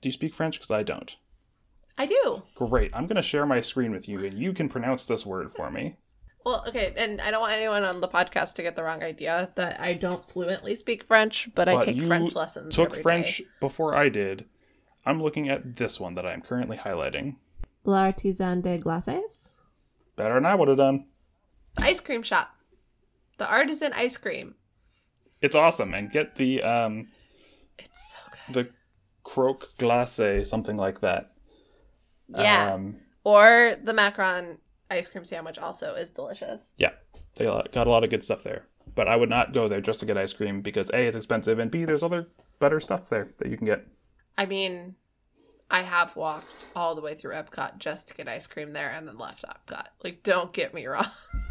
do 0.00 0.08
you 0.08 0.12
speak 0.12 0.34
french? 0.34 0.58
Because 0.58 0.70
i 0.70 0.82
don't. 0.82 1.16
I 1.98 2.06
do. 2.06 2.42
great. 2.54 2.90
I'm 2.94 3.06
going 3.06 3.16
to 3.16 3.22
share 3.22 3.44
my 3.44 3.60
screen 3.60 3.90
with 3.90 4.08
you 4.08 4.24
and 4.24 4.32
you 4.32 4.54
can 4.54 4.70
pronounce 4.70 5.06
this 5.06 5.26
word 5.26 5.52
for 5.52 5.70
me. 5.70 5.96
Well, 6.46 6.64
okay, 6.66 6.94
and 6.96 7.20
I 7.20 7.30
don't 7.30 7.42
want 7.42 7.52
anyone 7.52 7.84
on 7.84 8.00
the 8.00 8.08
podcast 8.08 8.54
to 8.54 8.62
get 8.62 8.74
the 8.74 8.82
wrong 8.82 9.02
idea 9.02 9.50
that 9.56 9.78
I 9.78 9.92
don't 9.92 10.24
fluently 10.24 10.74
speak 10.74 11.04
French, 11.04 11.50
but, 11.54 11.68
I 11.68 11.82
take 11.82 11.96
you 11.96 12.06
French 12.06 12.34
lessons. 12.34 12.74
took 12.74 12.92
every 12.92 13.02
french 13.02 13.38
day. 13.38 13.44
before 13.60 13.94
i 13.94 14.08
did. 14.08 14.46
I'm 15.04 15.22
looking 15.22 15.50
at 15.50 15.76
this 15.76 16.00
one 16.00 16.14
that 16.14 16.26
i'm 16.26 16.40
currently 16.40 16.78
highlighting. 16.78 17.36
L'Artisan 17.84 18.62
des 18.62 18.78
Glaces. 18.78 19.58
better 20.16 20.34
than 20.34 20.46
i 20.46 20.54
would 20.54 20.68
have 20.68 20.78
done 20.78 21.04
The 21.80 21.86
ice 21.86 22.00
cream 22.00 22.22
shop. 22.22 22.54
The 23.38 23.48
artisan 23.48 23.92
ice 23.94 24.16
cream. 24.18 24.54
it's 25.40 25.54
awesome 25.54 25.94
and 25.94 26.10
get 26.12 26.36
the 26.36 26.62
um 26.62 27.08
It's 27.78 28.12
so 28.14 28.52
good. 28.52 28.64
the 28.66 28.70
croque 29.24 29.66
glacé, 29.78 30.44
something 30.46 30.76
like 30.76 31.00
that. 31.00 31.32
Yeah. 32.28 32.74
Um, 32.74 32.96
or 33.24 33.76
the 33.82 33.92
macaron 33.92 34.58
ice 34.90 35.08
cream 35.08 35.24
sandwich 35.24 35.58
also 35.58 35.94
is 35.94 36.10
delicious. 36.10 36.72
yeah. 36.76 36.90
They 37.36 37.44
got 37.46 37.86
a 37.86 37.90
lot 37.90 38.04
of 38.04 38.10
good 38.10 38.24
stuff 38.24 38.42
there. 38.42 38.66
But 38.94 39.06
I 39.08 39.16
would 39.16 39.30
not 39.30 39.54
go 39.54 39.66
there 39.68 39.80
just 39.80 40.00
to 40.00 40.06
get 40.06 40.18
ice 40.18 40.32
cream 40.32 40.60
because 40.62 40.90
A, 40.90 41.06
it's 41.06 41.16
expensive, 41.16 41.58
and 41.60 41.70
B, 41.70 41.84
there's 41.84 42.02
other 42.02 42.26
better 42.58 42.80
stuff 42.80 43.08
there 43.08 43.28
that 43.38 43.48
you 43.48 43.56
can 43.56 43.66
get. 43.66 43.86
I 44.36 44.46
mean, 44.46 44.96
I 45.70 45.82
have 45.82 46.16
walked 46.16 46.66
all 46.74 46.94
the 46.96 47.00
way 47.00 47.14
through 47.14 47.34
Epcot 47.34 47.78
just 47.78 48.08
to 48.08 48.14
get 48.14 48.28
ice 48.28 48.48
cream 48.48 48.72
there 48.72 48.90
and 48.90 49.06
then 49.06 49.16
left 49.16 49.44
Epcot. 49.44 49.86
Like, 50.02 50.22
don't 50.24 50.52
get 50.52 50.74
me 50.74 50.86
wrong. 50.86 51.06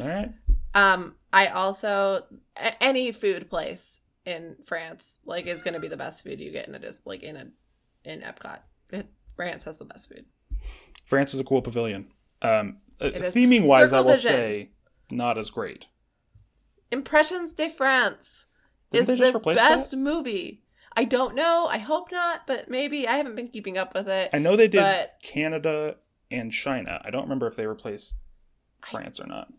All 0.00 0.08
right. 0.08 0.32
Um, 0.74 1.16
I 1.32 1.48
also 1.48 2.24
a- 2.56 2.82
any 2.82 3.12
food 3.12 3.48
place 3.50 4.00
in 4.24 4.56
France 4.64 5.18
like 5.26 5.46
is 5.46 5.62
going 5.62 5.74
to 5.74 5.80
be 5.80 5.88
the 5.88 5.96
best 5.96 6.22
food 6.22 6.40
you 6.40 6.50
get 6.50 6.68
in 6.68 6.74
a 6.74 6.78
dis- 6.78 7.02
like 7.04 7.22
in 7.22 7.36
a 7.36 7.46
in 8.04 8.20
Epcot. 8.20 8.60
It, 8.92 9.06
France 9.36 9.64
has 9.64 9.78
the 9.78 9.84
best 9.84 10.08
food. 10.08 10.24
France 11.04 11.34
is 11.34 11.40
a 11.40 11.44
cool 11.44 11.62
pavilion. 11.62 12.06
Um, 12.40 12.78
uh, 13.00 13.06
theming 13.06 13.66
wise, 13.66 13.92
I 13.92 14.00
will 14.00 14.12
Vision. 14.14 14.32
say 14.32 14.70
not 15.10 15.36
as 15.38 15.50
great. 15.50 15.86
Impressions 16.90 17.52
de 17.52 17.68
France 17.68 18.46
Didn't 18.90 19.18
is 19.20 19.32
the 19.32 19.38
best 19.40 19.90
that? 19.92 19.96
movie. 19.96 20.62
I 20.94 21.04
don't 21.04 21.34
know. 21.34 21.66
I 21.70 21.78
hope 21.78 22.12
not, 22.12 22.46
but 22.46 22.68
maybe 22.68 23.08
I 23.08 23.16
haven't 23.16 23.34
been 23.34 23.48
keeping 23.48 23.78
up 23.78 23.94
with 23.94 24.08
it. 24.08 24.28
I 24.32 24.38
know 24.38 24.56
they 24.56 24.68
did 24.68 24.80
But- 24.82 25.16
Canada 25.22 25.96
and 26.30 26.52
China. 26.52 27.00
I 27.04 27.10
don't 27.10 27.22
remember 27.22 27.46
if 27.46 27.56
they 27.56 27.66
replaced 27.66 28.14
France 28.90 29.18
or 29.18 29.26
not. 29.26 29.50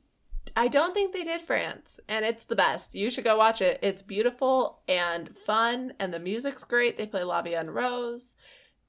I 0.56 0.68
don't 0.68 0.94
think 0.94 1.14
they 1.14 1.24
did 1.24 1.42
France, 1.42 2.00
and 2.08 2.24
it's 2.24 2.46
the 2.46 2.56
best. 2.56 2.94
You 2.94 3.10
should 3.10 3.24
go 3.24 3.38
watch 3.38 3.62
it. 3.62 3.80
It's 3.82 4.02
beautiful 4.04 4.82
and 4.88 5.36
fun, 5.36 5.94
and 6.00 6.14
the 6.14 6.20
music's 6.20 6.64
great. 6.64 6.96
They 6.96 7.08
play 7.08 7.24
La 7.24 7.42
Vie 7.42 7.56
en 7.56 7.72
Rose, 7.72 8.36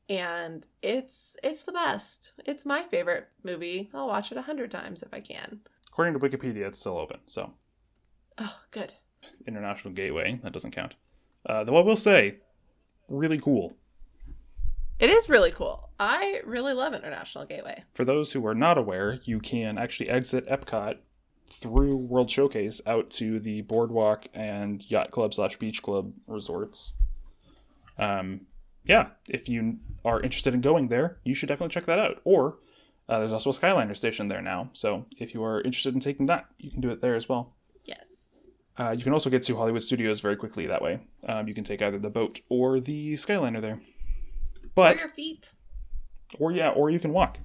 and 0.08 0.66
it's 0.82 1.36
it's 1.42 1.62
the 1.62 1.72
best. 1.72 2.34
It's 2.44 2.66
my 2.66 2.82
favorite 2.82 3.28
movie. 3.42 3.88
I'll 3.94 4.08
watch 4.08 4.30
it 4.30 4.38
a 4.38 4.42
hundred 4.42 4.70
times 4.70 5.02
if 5.02 5.14
I 5.14 5.20
can. 5.20 5.60
According 5.88 6.18
to 6.18 6.20
Wikipedia, 6.20 6.66
it's 6.66 6.80
still 6.80 6.98
open. 6.98 7.20
So 7.26 7.54
Oh, 8.36 8.58
good. 8.70 8.94
International 9.46 9.94
Gateway 9.94 10.40
that 10.42 10.52
doesn't 10.52 10.72
count. 10.72 10.94
Uh, 11.46 11.64
though 11.64 11.76
I 11.76 11.82
will 11.82 11.96
say, 11.96 12.38
really 13.08 13.38
cool. 13.38 13.74
It 14.98 15.10
is 15.10 15.28
really 15.28 15.50
cool. 15.50 15.90
I 15.98 16.40
really 16.44 16.72
love 16.72 16.94
International 16.94 17.44
Gateway. 17.44 17.84
For 17.94 18.04
those 18.04 18.32
who 18.32 18.46
are 18.46 18.54
not 18.54 18.78
aware, 18.78 19.18
you 19.24 19.40
can 19.40 19.78
actually 19.78 20.08
exit 20.08 20.48
Epcot 20.48 20.98
through 21.60 21.96
World 21.96 22.30
Showcase 22.30 22.80
out 22.86 23.10
to 23.12 23.38
the 23.40 23.62
Boardwalk 23.62 24.26
and 24.34 24.88
Yacht 24.90 25.10
Club 25.10 25.34
slash 25.34 25.56
Beach 25.56 25.82
Club 25.82 26.12
resorts. 26.26 26.94
Um, 27.98 28.42
yeah, 28.84 29.08
if 29.28 29.48
you 29.48 29.78
are 30.04 30.20
interested 30.20 30.52
in 30.54 30.60
going 30.60 30.88
there, 30.88 31.18
you 31.24 31.34
should 31.34 31.48
definitely 31.48 31.72
check 31.72 31.86
that 31.86 31.98
out. 31.98 32.20
Or 32.24 32.58
uh, 33.08 33.18
there's 33.18 33.32
also 33.32 33.50
a 33.50 33.52
Skyliner 33.52 33.96
station 33.96 34.28
there 34.28 34.42
now, 34.42 34.70
so 34.72 35.04
if 35.18 35.34
you 35.34 35.42
are 35.44 35.60
interested 35.60 35.94
in 35.94 36.00
taking 36.00 36.26
that, 36.26 36.46
you 36.58 36.70
can 36.70 36.80
do 36.80 36.90
it 36.90 37.00
there 37.00 37.14
as 37.14 37.28
well. 37.28 37.54
Yes. 37.84 38.48
Uh, 38.76 38.94
you 38.96 39.04
can 39.04 39.12
also 39.12 39.30
get 39.30 39.42
to 39.44 39.56
Hollywood 39.56 39.82
Studios 39.82 40.20
very 40.20 40.36
quickly 40.36 40.66
that 40.66 40.82
way. 40.82 41.00
Um, 41.26 41.46
you 41.46 41.54
can 41.54 41.62
take 41.64 41.80
either 41.80 41.98
the 41.98 42.10
boat 42.10 42.40
or 42.48 42.80
the 42.80 43.14
Skyliner 43.14 43.60
there. 43.60 43.80
But 44.74 44.92
Or 44.92 44.94
But 44.94 44.98
your 44.98 45.08
feet. 45.08 45.52
or 46.38 46.50
yeah, 46.50 46.70
or 46.70 46.90
you 46.90 46.98
can 46.98 47.12
walk. 47.12 47.38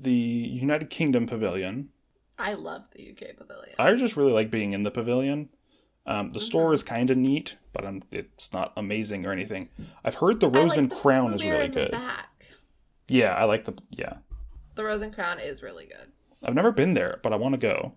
The 0.00 0.10
United 0.12 0.90
Kingdom 0.90 1.26
Pavilion. 1.26 1.90
I 2.38 2.54
love 2.54 2.88
the 2.92 3.10
UK 3.10 3.36
Pavilion. 3.36 3.74
I 3.78 3.92
just 3.94 4.16
really 4.16 4.32
like 4.32 4.50
being 4.50 4.72
in 4.72 4.82
the 4.84 4.90
pavilion. 4.90 5.48
Um, 6.06 6.32
the 6.32 6.38
Mm-hmm. 6.38 6.46
store 6.46 6.72
is 6.72 6.82
kind 6.82 7.10
of 7.10 7.16
neat, 7.18 7.56
but 7.72 7.84
um, 7.84 8.02
it's 8.10 8.52
not 8.52 8.72
amazing 8.76 9.26
or 9.26 9.32
anything. 9.32 9.68
I've 10.04 10.14
heard 10.16 10.40
the 10.40 10.48
Rose 10.48 10.70
like 10.70 10.78
and 10.78 10.90
the 10.90 10.96
Crown 10.96 11.34
is 11.34 11.44
really 11.44 11.68
good. 11.68 11.90
back. 11.90 12.44
Yeah, 13.08 13.34
I 13.34 13.44
like 13.44 13.64
the 13.64 13.74
yeah. 13.90 14.18
The 14.74 14.84
Rose 14.84 15.02
and 15.02 15.12
Crown 15.12 15.38
is 15.40 15.62
really 15.62 15.86
good. 15.86 16.12
I've 16.44 16.54
never 16.54 16.70
been 16.72 16.94
there, 16.94 17.18
but 17.22 17.32
I 17.32 17.36
want 17.36 17.54
to 17.54 17.58
go. 17.58 17.94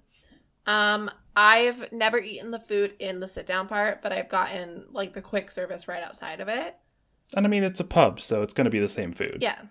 Um, 0.66 1.10
I've 1.36 1.92
never 1.92 2.18
eaten 2.20 2.52
the 2.52 2.60
food 2.60 2.94
in 3.00 3.20
the 3.20 3.28
sit 3.28 3.46
down 3.46 3.68
part, 3.68 4.02
but 4.02 4.12
I've 4.12 4.30
gotten 4.30 4.86
like 4.92 5.14
the 5.14 5.22
quick 5.22 5.52
service 5.52 5.88
right 5.88 6.04
outside 6.04 6.40
of 6.40 6.48
it. 6.50 6.76
And 7.36 7.46
I 7.46 7.50
mean, 7.50 7.64
it's 7.64 7.80
a 7.80 7.84
pub, 7.86 8.20
so 8.20 8.42
it's 8.42 8.54
going 8.54 8.66
to 8.66 8.72
be 8.72 8.80
the 8.80 8.90
same 8.90 9.12
food. 9.14 9.38
Yeah. 9.42 9.62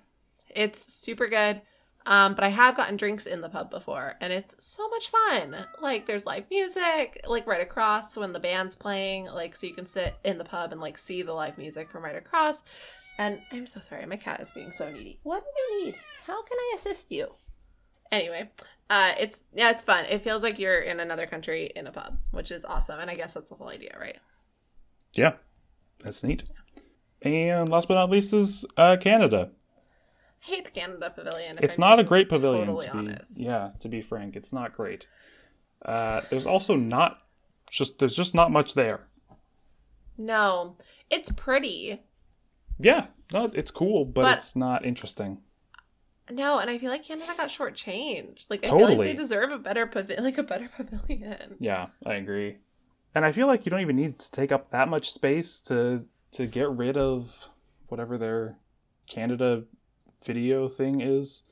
It's 0.54 0.92
super 0.92 1.26
good. 1.28 1.60
Um, 2.06 2.34
but 2.34 2.44
I 2.44 2.48
have 2.48 2.76
gotten 2.76 2.96
drinks 2.96 3.26
in 3.26 3.42
the 3.42 3.48
pub 3.48 3.70
before, 3.70 4.16
and 4.20 4.32
it's 4.32 4.56
so 4.64 4.88
much 4.88 5.08
fun. 5.08 5.66
Like, 5.82 6.06
there's 6.06 6.24
live 6.24 6.44
music, 6.50 7.20
like 7.28 7.46
right 7.46 7.60
across 7.60 8.16
when 8.16 8.32
the 8.32 8.40
band's 8.40 8.74
playing, 8.74 9.26
like, 9.26 9.54
so 9.54 9.66
you 9.66 9.74
can 9.74 9.86
sit 9.86 10.14
in 10.24 10.38
the 10.38 10.44
pub 10.44 10.72
and 10.72 10.80
like 10.80 10.96
see 10.96 11.22
the 11.22 11.34
live 11.34 11.58
music 11.58 11.90
from 11.90 12.02
right 12.02 12.16
across. 12.16 12.64
And 13.18 13.40
I'm 13.52 13.66
so 13.66 13.80
sorry, 13.80 14.06
my 14.06 14.16
cat 14.16 14.40
is 14.40 14.50
being 14.50 14.72
so 14.72 14.90
needy. 14.90 15.20
What 15.24 15.44
do 15.44 15.74
you 15.74 15.84
need? 15.84 15.96
How 16.26 16.42
can 16.42 16.56
I 16.58 16.74
assist 16.76 17.12
you? 17.12 17.34
Anyway, 18.10 18.50
uh, 18.88 19.12
it's 19.20 19.44
yeah, 19.54 19.70
it's 19.70 19.82
fun. 19.82 20.06
It 20.06 20.22
feels 20.22 20.42
like 20.42 20.58
you're 20.58 20.80
in 20.80 21.00
another 21.00 21.26
country 21.26 21.70
in 21.76 21.86
a 21.86 21.92
pub, 21.92 22.18
which 22.30 22.50
is 22.50 22.64
awesome. 22.64 22.98
And 22.98 23.10
I 23.10 23.14
guess 23.14 23.34
that's 23.34 23.50
the 23.50 23.56
whole 23.56 23.68
idea, 23.68 23.94
right? 24.00 24.16
Yeah, 25.12 25.34
that's 26.02 26.24
neat. 26.24 26.44
And 27.22 27.68
last 27.68 27.88
but 27.88 27.94
not 27.94 28.08
least 28.08 28.32
is 28.32 28.64
uh, 28.76 28.96
Canada. 28.98 29.50
Hate 30.40 30.64
the 30.64 30.70
Canada 30.70 31.10
Pavilion. 31.14 31.58
It's 31.62 31.76
I'm 31.76 31.80
not 31.82 32.00
a 32.00 32.04
great 32.04 32.28
pavilion. 32.28 32.66
Totally 32.66 32.86
to 32.86 32.92
be, 32.92 32.98
honest. 32.98 33.40
Yeah, 33.42 33.70
to 33.80 33.88
be 33.88 34.00
frank, 34.00 34.36
it's 34.36 34.52
not 34.52 34.72
great. 34.72 35.06
Uh, 35.84 36.22
there's 36.30 36.46
also 36.46 36.76
not 36.76 37.18
just 37.70 37.98
there's 37.98 38.14
just 38.16 38.34
not 38.34 38.50
much 38.50 38.74
there. 38.74 39.06
No, 40.18 40.76
It's 41.08 41.30
pretty. 41.32 42.02
Yeah, 42.78 43.06
no, 43.32 43.50
it's 43.54 43.70
cool, 43.70 44.04
but, 44.04 44.22
But- 44.22 44.38
it's 44.38 44.56
not 44.56 44.84
interesting. 44.84 45.38
No, 46.30 46.60
and 46.60 46.70
I 46.70 46.78
feel 46.78 46.90
like 46.92 47.04
Canada 47.04 47.32
got 47.36 47.48
shortchanged. 47.48 48.48
Like 48.50 48.64
I 48.64 48.68
feel 48.68 48.76
like 48.76 48.88
Totally. 48.90 49.06
they 49.08 49.14
deserve 49.14 49.50
a 49.50 49.58
better 49.58 49.84
pavi- 49.86 50.20
like 50.20 50.38
a 50.38 50.44
better 50.44 50.68
pavilion. 50.74 51.56
Yeah, 51.58 51.88
I 52.06 52.14
agree. 52.14 52.58
And 53.16 53.24
I 53.24 53.32
feel 53.32 53.48
like 53.48 53.66
you 53.66 53.70
don't 53.70 53.80
even 53.80 53.96
need 53.96 54.20
to 54.20 54.30
take 54.30 54.52
up 54.52 54.70
that 54.70 54.88
much 54.88 55.10
space 55.12 55.58
to 55.62 56.06
to 56.32 56.46
get 56.46 56.70
rid 56.70 56.96
of 56.96 57.48
whatever 57.88 58.16
their 58.16 58.56
Canada 59.08 59.64
video 60.24 60.68
thing 60.68 61.00
is. 61.00 61.42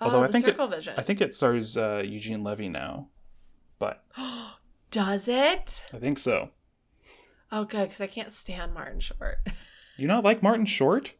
Although 0.00 0.20
oh, 0.20 0.24
I 0.24 0.28
think 0.28 0.46
it- 0.46 0.52
Circle 0.52 0.68
Vision. 0.68 0.94
I 0.96 1.02
think 1.02 1.20
it 1.20 1.34
stars 1.34 1.76
uh, 1.76 2.02
Eugene 2.04 2.42
Levy 2.44 2.68
now, 2.68 3.08
but 3.78 4.04
Does 4.90 5.28
it? 5.28 5.86
I 5.92 5.98
think 5.98 6.18
so. 6.18 6.50
Oh, 7.50 7.64
good, 7.64 7.84
because 7.88 8.00
I 8.00 8.06
can't 8.06 8.30
stand 8.32 8.74
Martin 8.74 9.00
Short. 9.00 9.38
You 9.96 10.08
not 10.08 10.24
like 10.24 10.42
Martin 10.42 10.66
Short? 10.66 11.12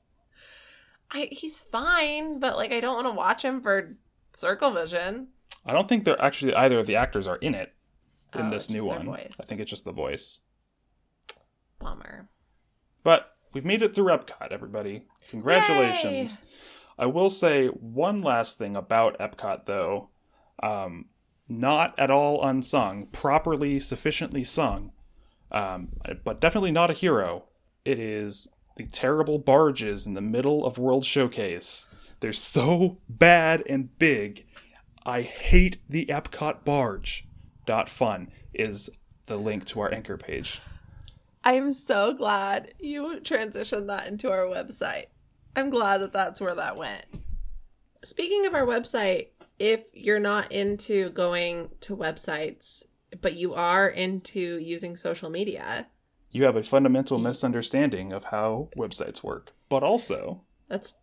I 1.12 1.28
he's 1.30 1.62
fine, 1.62 2.40
but 2.40 2.56
like 2.56 2.72
I 2.72 2.80
don't 2.80 2.96
want 2.96 3.06
to 3.06 3.12
watch 3.16 3.44
him 3.44 3.60
for 3.60 3.96
Circle 4.32 4.72
Vision. 4.72 5.28
I 5.64 5.72
don't 5.72 5.88
think 5.88 6.04
they're 6.04 6.20
actually 6.20 6.56
either 6.56 6.80
of 6.80 6.88
the 6.88 6.96
actors 6.96 7.28
are 7.28 7.36
in 7.36 7.54
it 7.54 7.72
in 8.34 8.46
Oh, 8.46 8.50
this 8.50 8.68
new 8.68 8.84
one. 8.84 9.08
I 9.08 9.28
think 9.28 9.60
it's 9.60 9.70
just 9.70 9.84
the 9.84 9.92
voice. 9.92 10.40
Bummer. 11.78 12.28
But 13.04 13.33
we've 13.54 13.64
made 13.64 13.82
it 13.82 13.94
through 13.94 14.12
Epcot, 14.12 14.50
everybody. 14.50 15.06
Congratulations. 15.30 16.40
I 16.98 17.06
will 17.06 17.30
say 17.30 17.68
one 17.68 18.20
last 18.20 18.58
thing 18.58 18.76
about 18.76 19.18
Epcot, 19.18 19.64
though. 19.66 20.10
Um, 20.62 21.06
not 21.48 21.98
at 21.98 22.10
all 22.10 22.44
unsung, 22.46 23.06
properly, 23.06 23.78
sufficiently 23.80 24.44
sung, 24.44 24.92
um, 25.50 25.92
but 26.24 26.40
definitely 26.40 26.72
not 26.72 26.90
a 26.90 26.94
hero. 26.94 27.44
It 27.84 27.98
is 27.98 28.48
the 28.76 28.86
terrible 28.86 29.38
barges 29.38 30.06
in 30.06 30.14
the 30.14 30.20
middle 30.20 30.64
of 30.64 30.78
World 30.78 31.04
Showcase. 31.04 31.94
They're 32.20 32.32
so 32.32 32.98
bad 33.08 33.62
and 33.68 33.96
big. 33.98 34.46
I 35.04 35.22
hate 35.22 35.78
the 35.88 36.06
Epcot 36.06 36.64
barge. 36.64 37.28
Dot 37.66 37.88
fun 37.88 38.30
is 38.52 38.90
the 39.26 39.36
link 39.36 39.66
to 39.66 39.80
our 39.80 39.92
anchor 39.92 40.16
page. 40.16 40.60
I'm 41.44 41.74
so 41.74 42.14
glad 42.14 42.70
you 42.80 43.20
transitioned 43.20 43.86
that 43.88 44.08
into 44.08 44.30
our 44.30 44.46
website. 44.46 45.06
I'm 45.54 45.70
glad 45.70 45.98
that 45.98 46.12
that's 46.12 46.40
where 46.40 46.54
that 46.54 46.76
went. 46.76 47.04
Speaking 48.02 48.46
of 48.46 48.54
our 48.54 48.66
website, 48.66 49.28
if 49.58 49.84
you're 49.92 50.18
not 50.18 50.50
into 50.50 51.10
going 51.10 51.70
to 51.82 51.96
websites, 51.96 52.84
but 53.20 53.36
you 53.36 53.54
are 53.54 53.88
into 53.88 54.58
using 54.58 54.96
social 54.96 55.30
media, 55.30 55.86
You 56.32 56.44
have 56.44 56.56
a 56.56 56.64
fundamental 56.64 57.18
misunderstanding 57.18 58.12
of 58.12 58.24
how 58.24 58.68
websites 58.76 59.22
work, 59.22 59.52
but 59.70 59.82
also 59.84 60.42
that's 60.68 60.94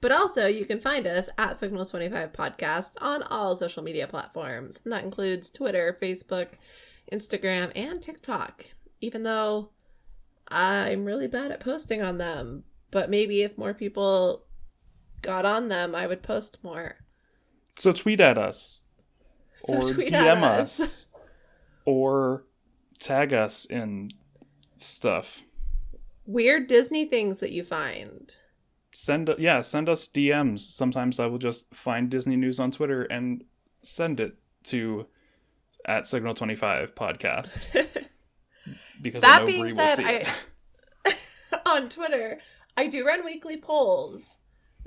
but 0.00 0.10
also 0.12 0.46
you 0.46 0.64
can 0.64 0.80
find 0.80 1.06
us 1.06 1.28
at 1.38 1.58
Signal 1.58 1.84
25 1.84 2.32
Podcast 2.32 2.92
on 3.00 3.22
all 3.24 3.54
social 3.54 3.82
media 3.82 4.06
platforms. 4.08 4.80
And 4.82 4.92
that 4.92 5.04
includes 5.04 5.50
Twitter, 5.50 5.96
Facebook, 6.00 6.54
Instagram, 7.12 7.70
and 7.76 8.02
TikTok. 8.02 8.64
Even 9.02 9.22
though 9.24 9.70
I'm 10.50 11.04
really 11.04 11.28
bad 11.28 11.50
at 11.52 11.60
posting 11.60 12.02
on 12.02 12.18
them. 12.18 12.64
But 12.90 13.08
maybe 13.10 13.42
if 13.42 13.56
more 13.56 13.74
people 13.74 14.44
got 15.22 15.44
on 15.46 15.68
them, 15.68 15.94
I 15.94 16.06
would 16.06 16.22
post 16.22 16.58
more. 16.64 16.96
so 17.76 17.92
tweet 17.92 18.20
at 18.20 18.36
us 18.36 18.82
So 19.54 19.74
or 19.82 19.92
tweet 19.94 20.12
DM 20.12 20.14
at 20.14 20.42
us. 20.42 20.80
us. 20.80 21.06
or 21.84 22.44
tag 22.98 23.32
us 23.32 23.64
in 23.64 24.10
stuff. 24.76 25.42
Weird 26.26 26.66
Disney 26.66 27.04
things 27.06 27.38
that 27.40 27.52
you 27.52 27.64
find. 27.64 28.30
Send 28.92 29.32
yeah, 29.38 29.60
send 29.60 29.88
us 29.88 30.08
DMs. 30.08 30.60
Sometimes 30.60 31.20
I 31.20 31.26
will 31.26 31.38
just 31.38 31.72
find 31.74 32.10
Disney 32.10 32.36
news 32.36 32.58
on 32.58 32.70
Twitter 32.72 33.02
and 33.04 33.44
send 33.84 34.18
it 34.20 34.36
to 34.64 35.06
at 35.86 36.06
Signal 36.06 36.34
Twenty 36.34 36.56
Five 36.56 36.94
Podcast 36.94 37.60
because 39.00 39.24
I 39.24 39.38
That 39.38 39.46
being 39.46 39.74
said, 39.74 39.98
I 40.00 40.26
on 41.66 41.88
Twitter, 41.88 42.40
I 42.76 42.86
do 42.86 43.06
run 43.06 43.24
weekly 43.24 43.56
polls. 43.56 44.38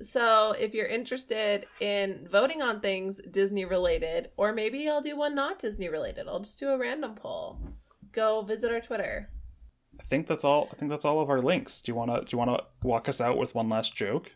So 0.01 0.55
if 0.59 0.73
you're 0.73 0.87
interested 0.87 1.67
in 1.79 2.27
voting 2.29 2.61
on 2.61 2.79
things 2.79 3.21
Disney 3.29 3.65
related, 3.65 4.29
or 4.37 4.51
maybe 4.51 4.89
I'll 4.89 5.01
do 5.01 5.15
one 5.15 5.35
not 5.35 5.59
Disney 5.59 5.87
related, 5.87 6.27
I'll 6.27 6.39
just 6.39 6.59
do 6.59 6.69
a 6.69 6.77
random 6.77 7.13
poll. 7.15 7.59
Go 8.11 8.41
visit 8.41 8.71
our 8.71 8.81
Twitter. 8.81 9.29
I 9.99 10.03
think 10.03 10.27
that's 10.27 10.43
all. 10.43 10.69
I 10.71 10.75
think 10.75 10.89
that's 10.89 11.05
all 11.05 11.21
of 11.21 11.29
our 11.29 11.41
links. 11.41 11.81
Do 11.81 11.91
you 11.91 11.95
wanna 11.95 12.21
do 12.21 12.27
you 12.31 12.37
wanna 12.37 12.61
walk 12.83 13.07
us 13.07 13.21
out 13.21 13.37
with 13.37 13.53
one 13.53 13.69
last 13.69 13.95
joke? 13.95 14.31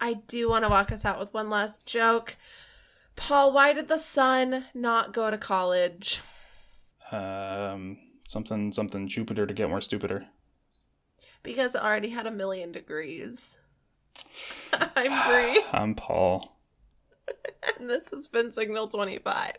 I 0.00 0.14
do 0.14 0.50
want 0.50 0.64
to 0.64 0.68
walk 0.68 0.92
us 0.92 1.04
out 1.04 1.18
with 1.18 1.32
one 1.32 1.48
last 1.48 1.86
joke. 1.86 2.36
Paul, 3.16 3.52
why 3.52 3.72
did 3.72 3.88
the 3.88 3.96
sun 3.96 4.66
not 4.74 5.12
go 5.12 5.30
to 5.30 5.38
college? 5.38 6.20
Um, 7.12 7.98
something 8.26 8.72
something 8.72 9.08
Jupiter 9.08 9.46
to 9.46 9.54
get 9.54 9.68
more 9.68 9.80
stupider. 9.80 10.26
Because 11.42 11.76
I 11.76 11.84
already 11.84 12.10
had 12.10 12.26
a 12.26 12.30
million 12.30 12.72
degrees. 12.72 13.58
I'm 14.72 15.28
Bree, 15.28 15.62
I'm 15.72 15.94
Paul. 15.94 16.58
and 17.78 17.88
this 17.88 18.10
has 18.10 18.28
been 18.28 18.52
Signal 18.52 18.88
25. 18.88 19.52